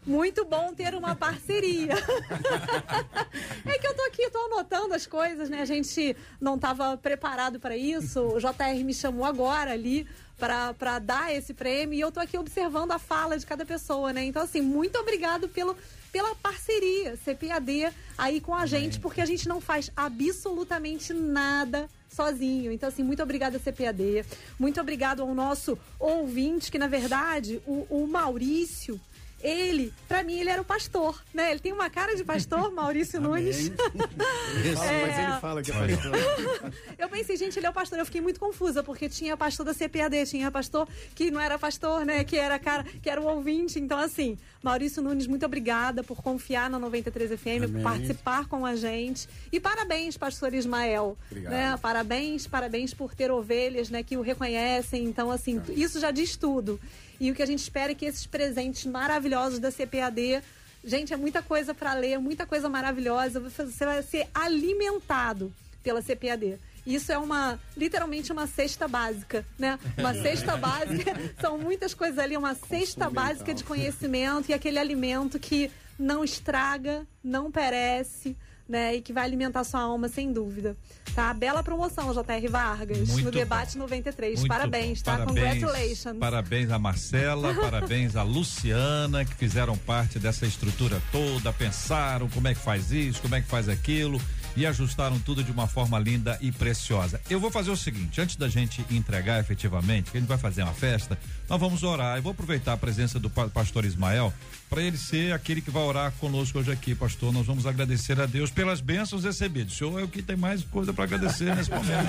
Muito 0.05 0.45
bom 0.45 0.74
ter 0.74 0.95
uma 0.95 1.16
parceria. 1.16 1.93
é 3.66 3.78
que 3.78 3.88
eu 3.88 3.95
tô 3.95 4.01
aqui, 4.03 4.30
tô 4.30 4.39
anotando 4.45 4.93
as 4.93 5.05
coisas, 5.05 5.49
né? 5.49 5.62
A 5.62 5.66
gente 5.66 6.16
não 6.39 6.55
estava 6.55 6.97
preparado 6.97 7.60
para 7.60 7.76
isso. 7.76 8.22
O 8.22 8.39
JR 8.39 8.84
me 8.84 8.93
chamou 8.93 9.26
agora 9.26 9.72
ali 9.72 10.07
para 10.38 10.99
dar 10.99 11.36
esse 11.36 11.53
prêmio 11.53 11.95
e 11.95 11.99
eu 11.99 12.12
tô 12.12 12.20
aqui 12.22 12.38
observando 12.38 12.91
a 12.91 12.99
fala 12.99 13.38
de 13.38 13.45
cada 13.45 13.66
pessoa, 13.66 14.14
né? 14.14 14.24
Então, 14.24 14.41
assim, 14.41 14.62
muito 14.62 14.97
obrigado 14.97 15.49
pelo, 15.49 15.78
pela 16.14 16.34
parceria 16.36 17.18
CPAD 17.18 17.93
aí 18.18 18.39
com 18.39 18.55
a 18.55 18.66
gente, 18.66 18.99
porque 18.99 19.20
a 19.20 19.26
gente 19.26 19.49
não 19.49 19.60
faz 19.60 19.91
absolutamente 19.95 21.14
nada 21.14 21.89
sozinho. 22.10 22.72
Então, 22.72 22.89
assim, 22.89 23.03
muito 23.03 23.22
obrigada, 23.24 23.60
CPAD. 23.60 24.26
Muito 24.57 24.82
obrigado 24.82 25.22
ao 25.22 25.34
nosso 25.34 25.78
ouvinte, 25.99 26.72
que 26.72 26.80
na 26.80 26.88
verdade, 26.88 27.62
o, 27.66 27.86
o 27.89 28.07
Maurício. 28.07 28.99
Ele, 29.42 29.94
pra 30.08 30.24
mim, 30.24 30.40
ele 30.40 30.50
era 30.50 30.62
o 30.62 30.66
pastor, 30.66 31.22
né? 31.34 31.52
Ele 31.52 31.60
tem 31.60 31.72
uma 31.72 31.90
cara 31.90 32.16
de 32.16 32.24
pastor, 32.24 32.72
Maurício 32.74 33.22
Nunes. 33.22 33.70
Fala, 33.70 34.92
Mas 35.08 35.18
ele 35.18 35.40
fala 35.40 35.64
que 35.64 35.72
é 35.72 35.74
pastor. 35.74 36.74
Eu 36.98 37.10
pensei, 37.10 37.38
gente, 37.38 37.58
ele 37.58 37.66
é 37.66 37.70
o 37.70 37.74
pastor. 37.74 38.00
Eu 38.00 38.06
fiquei 38.06 38.22
muito 38.22 38.40
confusa, 38.40 38.84
porque 38.84 39.08
tinha 39.08 39.38
pastor 39.38 39.66
da 39.66 39.74
CPAD, 39.74 40.26
tinha 40.26 40.52
pastor 40.52 40.88
que 41.16 41.32
não 41.32 41.40
era 41.40 41.58
pastor, 41.58 42.06
né? 42.06 42.24
Que 42.24 42.38
era 42.38 42.60
cara, 42.60 42.84
que 42.84 43.10
era 43.10 43.22
o 43.22 43.26
ouvinte. 43.26 43.80
Então, 43.80 43.98
assim, 43.98 44.38
Maurício 44.62 45.02
Nunes, 45.02 45.26
muito 45.26 45.46
obrigada 45.46 46.04
por 46.04 46.22
confiar 46.22 46.70
na 46.70 46.78
93 46.78 47.32
FM, 47.32 47.44
por 47.44 47.64
Amém. 47.66 47.84
participar 47.84 48.48
com 48.48 48.66
a 48.66 48.76
gente. 48.76 49.28
E 49.52 49.60
parabéns, 49.60 50.18
pastor 50.18 50.54
Ismael. 50.54 51.18
Obrigado. 51.32 51.52
Né? 51.52 51.78
Parabéns, 51.82 52.46
parabéns 52.46 52.94
por 52.94 53.16
ter 53.16 53.32
ovelhas, 53.32 53.90
né? 53.90 54.04
Que 54.04 54.18
o 54.18 54.22
reconhecem. 54.22 55.06
Então, 55.06 55.32
assim, 55.32 55.62
isso 55.70 56.00
já 56.00 56.12
diz 56.12 56.36
tudo. 56.36 56.80
E 57.20 57.32
o 57.32 57.36
que 57.36 57.43
a 57.43 57.45
gente 57.45 57.59
espera 57.59 57.91
é 57.91 57.95
que 57.95 58.05
esses 58.05 58.26
presentes 58.26 58.86
maravilhosos 58.86 59.59
da 59.59 59.72
CPAD 59.72 60.41
Gente, 60.84 61.13
é 61.13 61.17
muita 61.17 61.41
coisa 61.41 61.74
para 61.74 61.93
ler, 61.93 62.17
muita 62.20 62.45
coisa 62.45 62.70
maravilhosa. 62.70 63.39
Você 63.39 63.86
vai 63.86 64.01
ser 64.01 64.28
alimentado 64.34 65.53
pela 65.84 66.01
CPAD. 66.01 66.57
Isso 66.86 67.11
é 67.11 67.17
uma, 67.17 67.59
literalmente 67.76 68.32
uma 68.32 68.47
cesta 68.47 68.88
básica, 68.88 69.45
né? 69.57 69.78
Uma 69.97 70.13
cesta 70.13 70.55
básica, 70.57 71.13
são 71.39 71.57
muitas 71.57 71.93
coisas 71.93 72.17
ali, 72.17 72.38
uma 72.38 72.55
cesta 72.55 73.09
básica 73.09 73.53
de 73.53 73.63
conhecimento 73.63 74.49
e 74.49 74.53
aquele 74.53 74.80
alimento 74.80 75.38
que 75.38 75.70
não 75.99 76.24
estraga, 76.24 77.05
não 77.22 77.51
perece, 77.51 78.36
né? 78.70 78.95
E 78.95 79.01
que 79.01 79.11
vai 79.11 79.26
alimentar 79.26 79.63
sua 79.63 79.82
alma, 79.82 80.07
sem 80.07 80.32
dúvida. 80.32 80.78
Tá? 81.15 81.34
Bela 81.34 81.63
promoção, 81.63 82.13
JR 82.13 82.49
Vargas, 82.49 83.09
Muito 83.09 83.26
no 83.26 83.32
bom. 83.32 83.38
debate 83.38 83.78
93. 83.78 84.39
Muito 84.39 84.47
parabéns, 84.47 85.01
tá? 85.01 85.17
Parabéns, 85.17 85.63
Congratulations. 85.63 86.20
Parabéns 86.20 86.72
a 86.72 86.80
Marcela, 86.80 87.53
parabéns 87.59 88.15
a 88.15 88.24
Luciana, 88.24 89.26
que 89.26 89.34
fizeram 89.34 89.76
parte 89.76 90.20
dessa 90.20 90.45
estrutura 90.45 91.01
toda, 91.11 91.51
pensaram 91.51 92.30
como 92.30 92.47
é 92.47 92.53
que 92.53 92.61
faz 92.61 92.91
isso, 92.91 93.22
como 93.22 93.36
é 93.36 93.41
que 93.41 93.47
faz 93.47 93.67
aquilo 93.67 94.22
e 94.56 94.66
ajustaram 94.66 95.20
tudo 95.20 95.43
de 95.43 95.52
uma 95.52 95.68
forma 95.68 95.97
linda 96.00 96.38
e 96.41 96.52
preciosa. 96.52 97.22
Eu 97.30 97.39
vou 97.39 97.50
fazer 97.52 97.72
o 97.72 97.78
seguinte, 97.78 98.20
antes 98.20 98.36
da 98.36 98.50
gente 98.50 98.84
entregar 98.91 99.39
efetivamente, 99.39 100.12
que 100.12 100.18
a 100.18 100.20
gente 100.20 100.30
vai 100.30 100.38
fazer 100.38 100.64
uma 100.64 100.74
festa, 100.74 101.18
nós 101.50 101.60
vamos 101.60 101.84
orar. 101.84 102.18
Eu 102.18 102.24
vou 102.24 102.32
aproveitar 102.32 102.74
a 102.74 102.78
presença 102.78 103.20
do 103.20 103.30
pa- 103.30 103.47
pastor 103.47 103.86
Ismael 103.86 104.34
para 104.70 104.82
ele 104.82 104.97
ser 104.97 105.34
aquele 105.34 105.62
que 105.62 105.72
vai 105.72 105.82
orar 105.84 106.12
conosco 106.20 106.60
hoje 106.60 106.72
aqui, 106.72 106.93
pastor. 106.93 107.34
Nós 107.34 107.45
vamos 107.45 107.66
agradecer 107.66 108.20
a 108.20 108.26
Deus 108.26 108.52
pelas 108.52 108.82
bênçãos 108.82 109.24
recebidas. 109.24 109.74
O 109.74 109.76
senhor 109.78 110.00
é 110.00 110.04
o 110.04 110.08
que 110.08 110.22
tem 110.22 110.36
mais 110.36 110.64
coisa 110.64 110.93
para 110.93 111.06
agradecer 111.06 111.56
nesse 111.56 111.70
momento. 111.72 112.08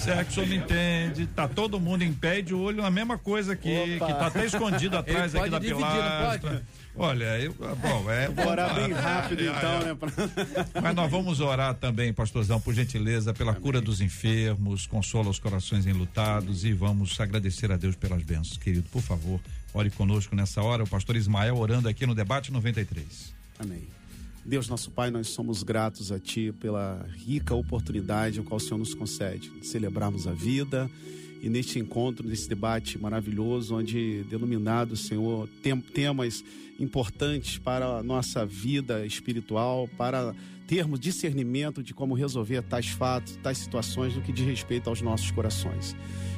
Se 0.00 0.10
é 0.10 0.24
que 0.24 0.30
o 0.30 0.34
senhor 0.34 0.46
me 0.48 0.56
entende, 0.56 1.26
tá 1.28 1.46
todo 1.48 1.78
mundo 1.80 2.02
em 2.02 2.12
pé 2.12 2.40
e 2.40 2.42
de 2.42 2.54
olho 2.54 2.82
na 2.82 2.90
mesma 2.90 3.16
coisa 3.16 3.52
aqui, 3.54 3.96
Opa. 3.96 4.06
que 4.06 4.12
tá 4.14 4.26
até 4.26 4.44
escondido 4.46 4.96
atrás 4.98 5.32
Ele 5.34 5.40
aqui 5.42 5.50
da 5.50 5.58
dividir, 5.58 5.84
pilastra. 5.86 6.62
Olha, 6.98 7.38
eu, 7.38 7.52
bom, 7.52 8.10
é. 8.10 8.28
Vou 8.28 8.46
orar 8.46 8.74
bem 8.74 8.92
Ah, 8.92 9.00
rápido, 9.00 9.42
é, 9.42 9.46
então, 9.46 9.70
é. 9.80 9.84
né? 9.84 9.96
Mas 10.82 10.94
nós 10.94 11.10
vamos 11.10 11.40
orar 11.40 11.74
também, 11.74 12.12
pastorzão, 12.12 12.58
por 12.58 12.72
gentileza, 12.72 13.34
pela 13.34 13.54
cura 13.54 13.80
dos 13.80 14.00
enfermos, 14.00 14.86
consola 14.86 15.28
os 15.28 15.38
corações 15.38 15.86
enlutados 15.86 16.64
e 16.64 16.72
vamos 16.72 17.20
agradecer 17.20 17.70
a 17.70 17.76
Deus 17.76 17.94
pelas 17.96 18.22
bênçãos. 18.22 18.56
Querido, 18.56 18.88
por 18.90 19.02
favor, 19.02 19.38
ore 19.74 19.90
conosco 19.90 20.34
nessa 20.34 20.62
hora. 20.62 20.84
O 20.84 20.88
pastor 20.88 21.16
Ismael 21.16 21.56
orando 21.56 21.86
aqui 21.86 22.06
no 22.06 22.14
debate 22.14 22.50
93. 22.50 23.34
Amém. 23.58 23.82
Deus, 24.42 24.68
nosso 24.68 24.90
Pai, 24.90 25.10
nós 25.10 25.28
somos 25.28 25.62
gratos 25.62 26.10
a 26.10 26.18
Ti 26.18 26.52
pela 26.60 27.04
rica 27.26 27.54
oportunidade 27.54 28.40
qual 28.42 28.56
o 28.56 28.60
Senhor 28.60 28.78
nos 28.78 28.94
concede 28.94 29.50
de 29.50 29.66
celebrarmos 29.66 30.26
a 30.26 30.32
vida 30.32 30.88
e 31.42 31.48
neste 31.48 31.78
encontro, 31.78 32.26
nesse 32.26 32.48
debate 32.48 32.96
maravilhoso, 32.98 33.76
onde 33.76 34.24
denominado, 34.30 34.96
Senhor, 34.96 35.48
tem, 35.62 35.78
temas 35.80 36.42
importantes 36.78 37.58
para 37.58 37.86
a 37.98 38.02
nossa 38.02 38.44
vida 38.44 39.06
espiritual, 39.06 39.88
para 39.96 40.34
termos 40.66 40.98
discernimento 40.98 41.82
de 41.82 41.94
como 41.94 42.14
resolver 42.14 42.62
tais 42.62 42.88
fatos, 42.88 43.38
tais 43.42 43.58
situações 43.58 44.16
no 44.16 44.22
que 44.22 44.32
diz 44.32 44.46
respeito 44.46 44.90
aos 44.90 45.00
nossos 45.00 45.30
corações. 45.30 45.96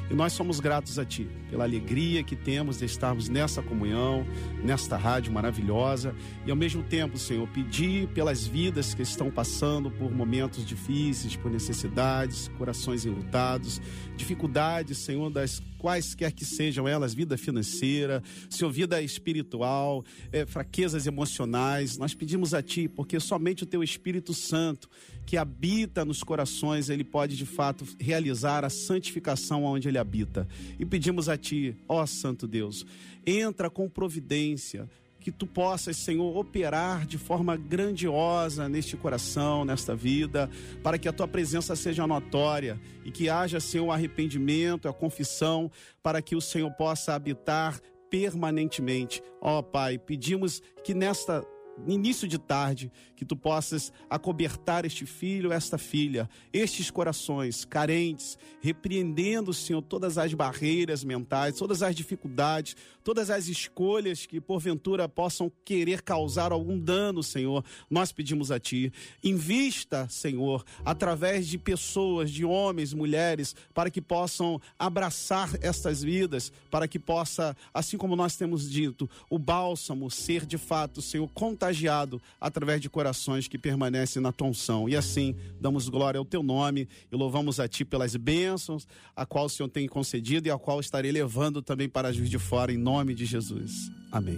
E 0.09 0.13
nós 0.15 0.33
somos 0.33 0.59
gratos 0.59 0.97
a 0.97 1.05
Ti 1.05 1.27
pela 1.49 1.63
alegria 1.65 2.23
que 2.23 2.35
temos 2.35 2.79
de 2.79 2.85
estarmos 2.85 3.29
nessa 3.29 3.61
comunhão, 3.61 4.25
nesta 4.63 4.97
rádio 4.97 5.31
maravilhosa 5.31 6.15
e 6.47 6.51
ao 6.51 6.57
mesmo 6.57 6.81
tempo, 6.81 7.17
Senhor, 7.17 7.47
pedir 7.49 8.07
pelas 8.07 8.45
vidas 8.45 8.95
que 8.95 9.03
estão 9.03 9.29
passando 9.29 9.91
por 9.91 10.11
momentos 10.11 10.65
difíceis, 10.65 11.35
por 11.35 11.51
necessidades, 11.51 12.47
corações 12.57 13.05
enlutados, 13.05 13.79
dificuldades, 14.17 14.97
Senhor, 14.97 15.29
das 15.29 15.61
quais 15.79 16.13
quer 16.13 16.33
que 16.33 16.45
sejam 16.45 16.87
elas, 16.87 17.13
vida 17.13 17.37
financeira, 17.37 18.21
Senhor, 18.49 18.69
vida 18.69 19.01
espiritual, 19.01 20.03
eh, 20.31 20.45
fraquezas 20.45 21.07
emocionais. 21.07 21.97
Nós 21.97 22.13
pedimos 22.13 22.53
a 22.53 22.61
Ti, 22.61 22.87
porque 22.87 23.19
somente 23.19 23.63
o 23.63 23.65
Teu 23.65 23.81
Espírito 23.81 24.33
Santo, 24.33 24.89
que 25.25 25.37
habita 25.37 26.03
nos 26.03 26.21
corações, 26.21 26.89
ele 26.89 27.03
pode 27.03 27.37
de 27.37 27.45
fato 27.45 27.85
realizar 27.97 28.65
a 28.65 28.69
santificação 28.69 29.63
onde 29.63 29.87
ele 29.87 29.97
habita. 29.97 30.47
E 30.77 30.85
pedimos 30.85 31.29
a 31.29 31.37
Ti, 31.37 31.75
ó 31.87 32.05
Santo 32.05 32.45
Deus, 32.45 32.85
entra 33.25 33.69
com 33.69 33.89
providência, 33.89 34.89
que 35.19 35.31
tu 35.31 35.45
possas, 35.45 35.97
Senhor, 35.97 36.37
operar 36.37 37.05
de 37.05 37.17
forma 37.17 37.57
grandiosa 37.57 38.69
neste 38.69 38.95
coração, 38.95 39.65
nesta 39.65 39.95
vida, 39.95 40.49
para 40.81 40.97
que 40.97 41.07
a 41.07 41.13
tua 41.13 41.27
presença 41.27 41.75
seja 41.75 42.07
notória 42.07 42.79
e 43.03 43.11
que 43.11 43.29
haja, 43.29 43.59
Senhor, 43.59 43.87
o 43.87 43.91
arrependimento, 43.91 44.87
a 44.87 44.93
confissão, 44.93 45.69
para 46.01 46.21
que 46.21 46.35
o 46.35 46.41
Senhor 46.41 46.71
possa 46.71 47.13
habitar 47.13 47.79
permanentemente. 48.09 49.21
Ó 49.41 49.61
Pai, 49.61 49.97
pedimos 49.97 50.61
que 50.83 50.93
nesta 50.93 51.43
início 51.87 52.27
de 52.27 52.37
tarde, 52.37 52.91
que 53.19 53.25
tu 53.25 53.35
possas 53.35 53.91
acobertar 54.09 54.85
este 54.85 55.05
filho, 55.05 55.51
esta 55.51 55.77
filha, 55.77 56.29
estes 56.53 56.89
corações 56.89 57.65
carentes, 57.65 58.37
repreendendo, 58.61 59.53
Senhor, 59.53 59.81
todas 59.81 60.17
as 60.17 60.33
barreiras 60.33 61.03
mentais, 61.03 61.57
todas 61.57 61.83
as 61.83 61.93
dificuldades, 61.93 62.77
todas 63.03 63.29
as 63.29 63.49
escolhas 63.49 64.25
que 64.25 64.39
porventura 64.39 65.09
possam 65.09 65.51
querer 65.65 66.01
causar 66.01 66.53
algum 66.53 66.79
dano, 66.79 67.21
Senhor. 67.21 67.61
Nós 67.89 68.13
pedimos 68.13 68.51
a 68.51 68.59
ti, 68.59 68.93
invista, 69.21 70.07
Senhor, 70.07 70.63
através 70.85 71.45
de 71.45 71.57
pessoas, 71.57 72.31
de 72.31 72.45
homens, 72.45 72.93
mulheres, 72.93 73.53
para 73.73 73.89
que 73.89 73.99
possam 73.99 74.61
abraçar 74.77 75.49
estas 75.61 76.01
vidas, 76.01 76.53
para 76.71 76.87
que 76.87 76.97
possa, 76.97 77.53
assim 77.73 77.97
como 77.97 78.15
nós 78.15 78.37
temos 78.37 78.69
dito, 78.69 79.09
o 79.29 79.37
bálsamo 79.37 80.09
ser 80.09 80.45
de 80.45 80.57
fato, 80.57 81.01
Senhor, 81.01 81.27
contagiado 81.33 82.21
através 82.39 82.79
de 82.79 82.89
corações 83.09 83.47
que 83.47 83.57
permanecem 83.57 84.21
na 84.21 84.31
tua 84.31 84.47
unção. 84.47 84.87
E 84.87 84.95
assim, 84.95 85.35
damos 85.59 85.89
glória 85.89 86.19
ao 86.19 86.25
teu 86.25 86.43
nome 86.43 86.87
e 87.11 87.15
louvamos 87.15 87.59
a 87.59 87.67
ti 87.67 87.83
pelas 87.83 88.15
bênçãos, 88.15 88.87
a 89.15 89.25
qual 89.25 89.45
o 89.45 89.49
Senhor 89.49 89.69
tem 89.69 89.87
concedido 89.87 90.47
e 90.47 90.51
a 90.51 90.57
qual 90.57 90.79
estarei 90.79 91.11
levando 91.11 91.61
também 91.61 91.89
para 91.89 92.13
Juiz 92.13 92.29
de 92.29 92.37
Fora, 92.37 92.71
em 92.71 92.77
nome 92.77 93.15
de 93.15 93.25
Jesus. 93.25 93.91
Amém. 94.11 94.37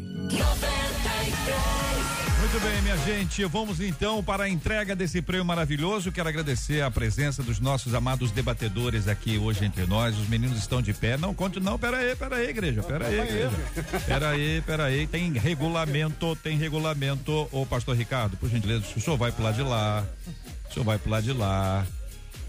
Muito 2.41 2.59
bem, 2.59 2.81
minha 2.81 2.97
gente, 2.97 3.45
vamos 3.45 3.79
então 3.79 4.21
para 4.23 4.45
a 4.45 4.49
entrega 4.49 4.95
desse 4.95 5.21
prêmio 5.21 5.45
maravilhoso. 5.45 6.11
Quero 6.11 6.27
agradecer 6.27 6.81
a 6.81 6.89
presença 6.89 7.43
dos 7.43 7.59
nossos 7.59 7.93
amados 7.93 8.31
debatedores 8.31 9.07
aqui 9.07 9.37
hoje 9.37 9.63
entre 9.63 9.85
nós. 9.85 10.17
Os 10.17 10.27
meninos 10.27 10.57
estão 10.57 10.81
de 10.81 10.91
pé. 10.91 11.17
Não, 11.17 11.35
conte, 11.35 11.59
não, 11.59 11.77
pera 11.77 11.97
aí, 11.97 12.15
pera 12.15 12.35
aí, 12.37 12.49
igreja, 12.49 12.81
pera 12.81 13.07
aí, 13.07 13.19
igreja. 13.19 13.51
Pera 14.07 14.29
aí, 14.31 14.61
pera 14.65 14.83
aí, 14.85 15.07
tem 15.07 15.31
regulamento, 15.31 16.35
tem 16.37 16.57
regulamento. 16.57 17.47
Ô, 17.51 17.63
pastor 17.65 17.95
Ricardo, 17.95 18.35
por 18.35 18.49
gentileza, 18.49 18.60
o 18.95 18.99
senhor 19.01 19.17
vai 19.17 19.31
pro 19.31 19.43
lado 19.43 19.55
de 19.55 19.63
lá, 19.63 20.05
o 20.69 20.73
senhor 20.73 20.85
vai 20.85 20.97
pro 20.97 21.09
lado 21.11 21.23
de 21.23 21.33
lá. 21.33 21.85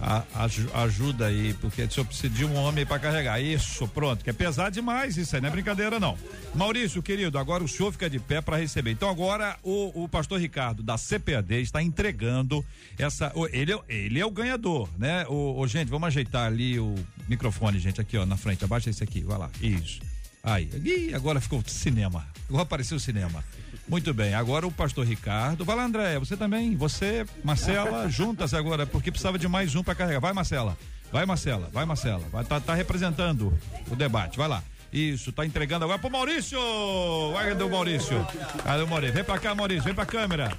A- 0.04 0.24
aju- 0.34 0.68
ajuda 0.74 1.26
aí, 1.26 1.54
porque 1.60 1.80
o 1.84 1.88
senhor 1.88 2.04
precisa 2.04 2.28
de 2.28 2.44
um 2.44 2.56
homem 2.56 2.84
para 2.84 2.98
carregar. 2.98 3.40
Isso, 3.40 3.86
pronto, 3.86 4.24
que 4.24 4.30
é 4.30 4.32
pesado 4.32 4.72
demais, 4.74 5.16
isso 5.16 5.36
aí 5.36 5.40
não 5.40 5.48
é 5.48 5.52
brincadeira, 5.52 6.00
não. 6.00 6.18
Maurício, 6.56 7.00
querido, 7.00 7.38
agora 7.38 7.62
o 7.62 7.68
senhor 7.68 7.92
fica 7.92 8.10
de 8.10 8.18
pé 8.18 8.40
para 8.40 8.56
receber. 8.56 8.90
Então, 8.90 9.08
agora 9.08 9.56
o, 9.62 10.02
o 10.02 10.08
pastor 10.08 10.40
Ricardo, 10.40 10.82
da 10.82 10.98
CPAD, 10.98 11.54
está 11.60 11.80
entregando 11.80 12.64
essa. 12.98 13.32
Ele, 13.52 13.74
é- 13.74 13.80
ele 13.88 14.18
é 14.18 14.26
o 14.26 14.30
ganhador, 14.32 14.88
né? 14.98 15.24
O, 15.28 15.60
o- 15.60 15.66
gente, 15.68 15.88
vamos 15.88 16.08
ajeitar 16.08 16.48
ali 16.48 16.80
o 16.80 16.96
microfone, 17.28 17.78
gente, 17.78 18.00
aqui, 18.00 18.18
ó, 18.18 18.26
na 18.26 18.36
frente. 18.36 18.64
Abaixa 18.64 18.90
esse 18.90 19.04
aqui, 19.04 19.20
vai 19.20 19.38
lá. 19.38 19.50
Isso. 19.60 20.00
Aí. 20.42 20.68
Ih, 20.84 21.14
agora 21.14 21.40
ficou 21.40 21.62
cinema. 21.64 22.26
Agora 22.48 22.64
apareceu 22.64 22.96
o 22.96 23.00
cinema. 23.00 23.44
Muito 23.93 24.14
bem, 24.14 24.32
agora 24.32 24.66
o 24.66 24.72
pastor 24.72 25.05
Ricardo. 25.05 25.66
Vai 25.66 25.76
lá, 25.76 25.84
André, 25.84 26.18
você 26.18 26.34
também, 26.34 26.74
você, 26.74 27.26
Marcela, 27.45 28.09
juntas 28.11 28.55
agora, 28.55 28.86
porque 28.86 29.11
precisava 29.11 29.38
de 29.38 29.47
mais 29.47 29.74
um 29.74 29.82
para 29.82 29.95
carregar. 29.95 30.18
Vai, 30.18 30.32
Marcela. 30.32 30.78
Vai, 31.12 31.26
Marcela. 31.26 31.68
Vai, 31.70 31.84
Marcela. 31.84 32.24
Vai, 32.32 32.43
tá, 32.43 32.59
tá 32.59 32.72
representando 32.72 33.53
o 33.90 33.95
debate. 33.95 34.38
Vai 34.38 34.49
lá. 34.49 34.62
Isso, 34.90 35.30
tá 35.30 35.45
entregando 35.45 35.84
agora 35.84 35.99
pro 35.99 36.09
Maurício! 36.09 36.59
Vai, 37.34 37.51
cadê 37.51 37.64
o 37.64 37.68
Maurício? 37.68 38.26
Cadê 38.64 38.82
o 38.82 38.88
Maurício? 38.88 39.14
Vem 39.14 39.24
pra 39.24 39.38
cá, 39.38 39.55
Maurício, 39.55 39.84
vem 39.84 39.95
pra 39.95 40.07
câmera. 40.07 40.57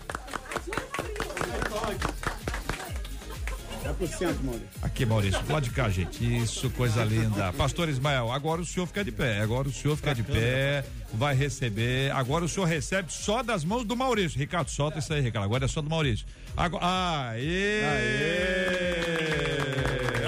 Maurício. 4.44 4.68
Aqui, 4.82 5.06
Maurício, 5.06 5.39
lado 5.50 5.64
de 5.64 5.70
cá, 5.72 5.89
gente. 5.89 6.24
Isso, 6.38 6.70
coisa 6.72 7.04
linda. 7.04 7.54
Pastor 7.54 7.89
Ismael, 7.89 8.32
agora 8.32 8.62
o 8.62 8.66
senhor 8.66 8.86
fica 8.88 9.04
de 9.04 9.12
pé. 9.12 9.39
Agora 9.41 9.68
o 9.68 9.74
senhor 9.74 9.96
fica 9.96 10.14
de 10.14 10.24
pé, 10.24 10.84
vai 11.14 11.36
receber. 11.36 12.12
Agora 12.12 12.46
o 12.46 12.50
senhor 12.50 12.66
recebe 12.66 13.12
só 13.12 13.44
das 13.44 13.64
mãos 13.64 13.84
do 13.86 13.96
Maurício. 13.96 14.38
Ricardo, 14.39 14.70
solta 14.70 15.00
isso 15.00 15.14
aí, 15.14 15.22
Ricardo. 15.22 15.46
Agora 15.46 15.66
é 15.66 15.68
só 15.68 15.82
do 15.82 15.89
Maurício. 15.89 16.26
Agora, 16.56 16.86
aê! 16.86 17.82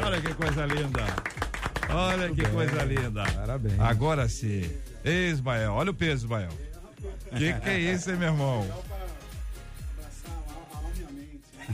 Olha 0.04 0.22
que 0.22 0.34
coisa 0.34 0.66
linda. 0.66 1.06
Olha 1.90 2.30
que 2.34 2.48
coisa 2.50 2.84
linda. 2.84 3.24
Parabéns. 3.24 3.80
Agora 3.80 4.28
sim. 4.28 4.70
Ei, 5.04 5.30
Ismael, 5.30 5.74
olha 5.74 5.92
o 5.92 5.94
peso, 5.94 6.26
Ismael. 6.26 6.50
Que 7.36 7.54
que 7.54 7.70
é 7.70 7.80
isso, 7.80 8.10
hein, 8.12 8.18
meu 8.18 8.30
irmão? 8.30 8.68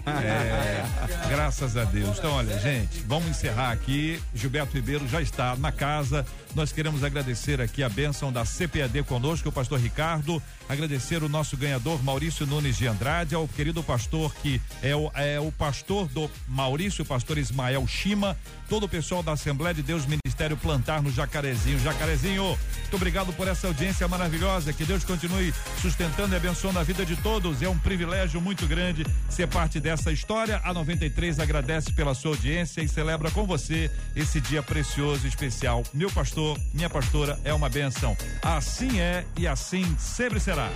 É, 0.06 0.84
graças 1.30 1.78
a 1.78 1.84
Deus. 1.84 2.18
Então, 2.18 2.34
olha, 2.34 2.58
gente, 2.60 3.00
vamos 3.08 3.30
encerrar 3.30 3.72
aqui. 3.72 4.22
Gilberto 4.34 4.74
Ribeiro 4.74 5.08
já 5.08 5.22
está 5.22 5.56
na 5.56 5.72
casa. 5.72 6.26
Nós 6.54 6.74
queremos 6.74 7.02
agradecer 7.02 7.62
aqui 7.62 7.82
a 7.82 7.88
bênção 7.88 8.32
da 8.32 8.44
CPAD 8.44 9.04
conosco, 9.04 9.48
o 9.48 9.52
pastor 9.52 9.80
Ricardo. 9.80 10.42
Agradecer 10.68 11.24
o 11.24 11.30
nosso 11.30 11.56
ganhador 11.56 12.04
Maurício 12.04 12.46
Nunes 12.46 12.78
de 12.78 12.88
Andrade, 12.88 13.34
ao 13.34 13.48
querido 13.48 13.82
pastor 13.82 14.34
que 14.36 14.62
é 14.82 14.94
o, 14.94 15.10
é 15.16 15.40
o 15.40 15.50
pastor 15.52 16.08
do 16.10 16.30
Maurício, 16.48 17.04
o 17.04 17.08
pastor 17.08 17.38
Ismael 17.38 17.88
Shima, 17.88 18.38
todo 18.68 18.86
o 18.86 18.90
pessoal 18.90 19.24
da 19.24 19.32
Assembleia 19.32 19.74
de 19.74 19.82
Deus 19.82 20.06
Ministério 20.06 20.58
Plantar 20.58 21.02
no 21.02 21.10
Jacarezinho. 21.10 21.80
Jacarezinho, 21.80 22.44
muito 22.44 22.96
obrigado 22.96 23.32
por 23.34 23.48
essa 23.48 23.68
audiência 23.68 24.06
maravilhosa. 24.08 24.74
Que 24.74 24.84
Deus 24.84 25.06
continue 25.06 25.54
sustentando 25.82 26.34
e 26.34 26.38
abençoando 26.38 26.80
a 26.80 26.84
vida 26.84 27.06
de 27.06 27.16
todos. 27.16 27.62
É 27.62 27.70
um 27.70 27.78
privilégio 27.78 28.42
muito 28.42 28.68
grande 28.68 29.06
ser 29.30 29.48
parte 29.48 29.80
dessa 29.80 30.12
história, 30.12 30.60
a 30.66 30.74
93 30.74 31.40
agradece 31.40 31.94
pela 31.94 32.14
sua 32.14 32.32
audiência 32.32 32.82
e 32.82 32.88
celebra 32.88 33.32
com 33.32 33.46
você 33.46 33.90
esse 34.16 34.42
dia 34.42 34.62
precioso 34.62 35.26
e 35.26 35.30
especial. 35.30 35.84
Meu 35.94 36.10
pastor, 36.42 36.58
minha 36.74 36.90
pastora 36.90 37.40
é 37.44 37.54
uma 37.54 37.70
benção. 37.70 38.18
Assim 38.42 39.00
é 39.00 39.26
e 39.38 39.48
assim 39.48 39.86
sempre 39.98 40.40
será. 40.40 40.70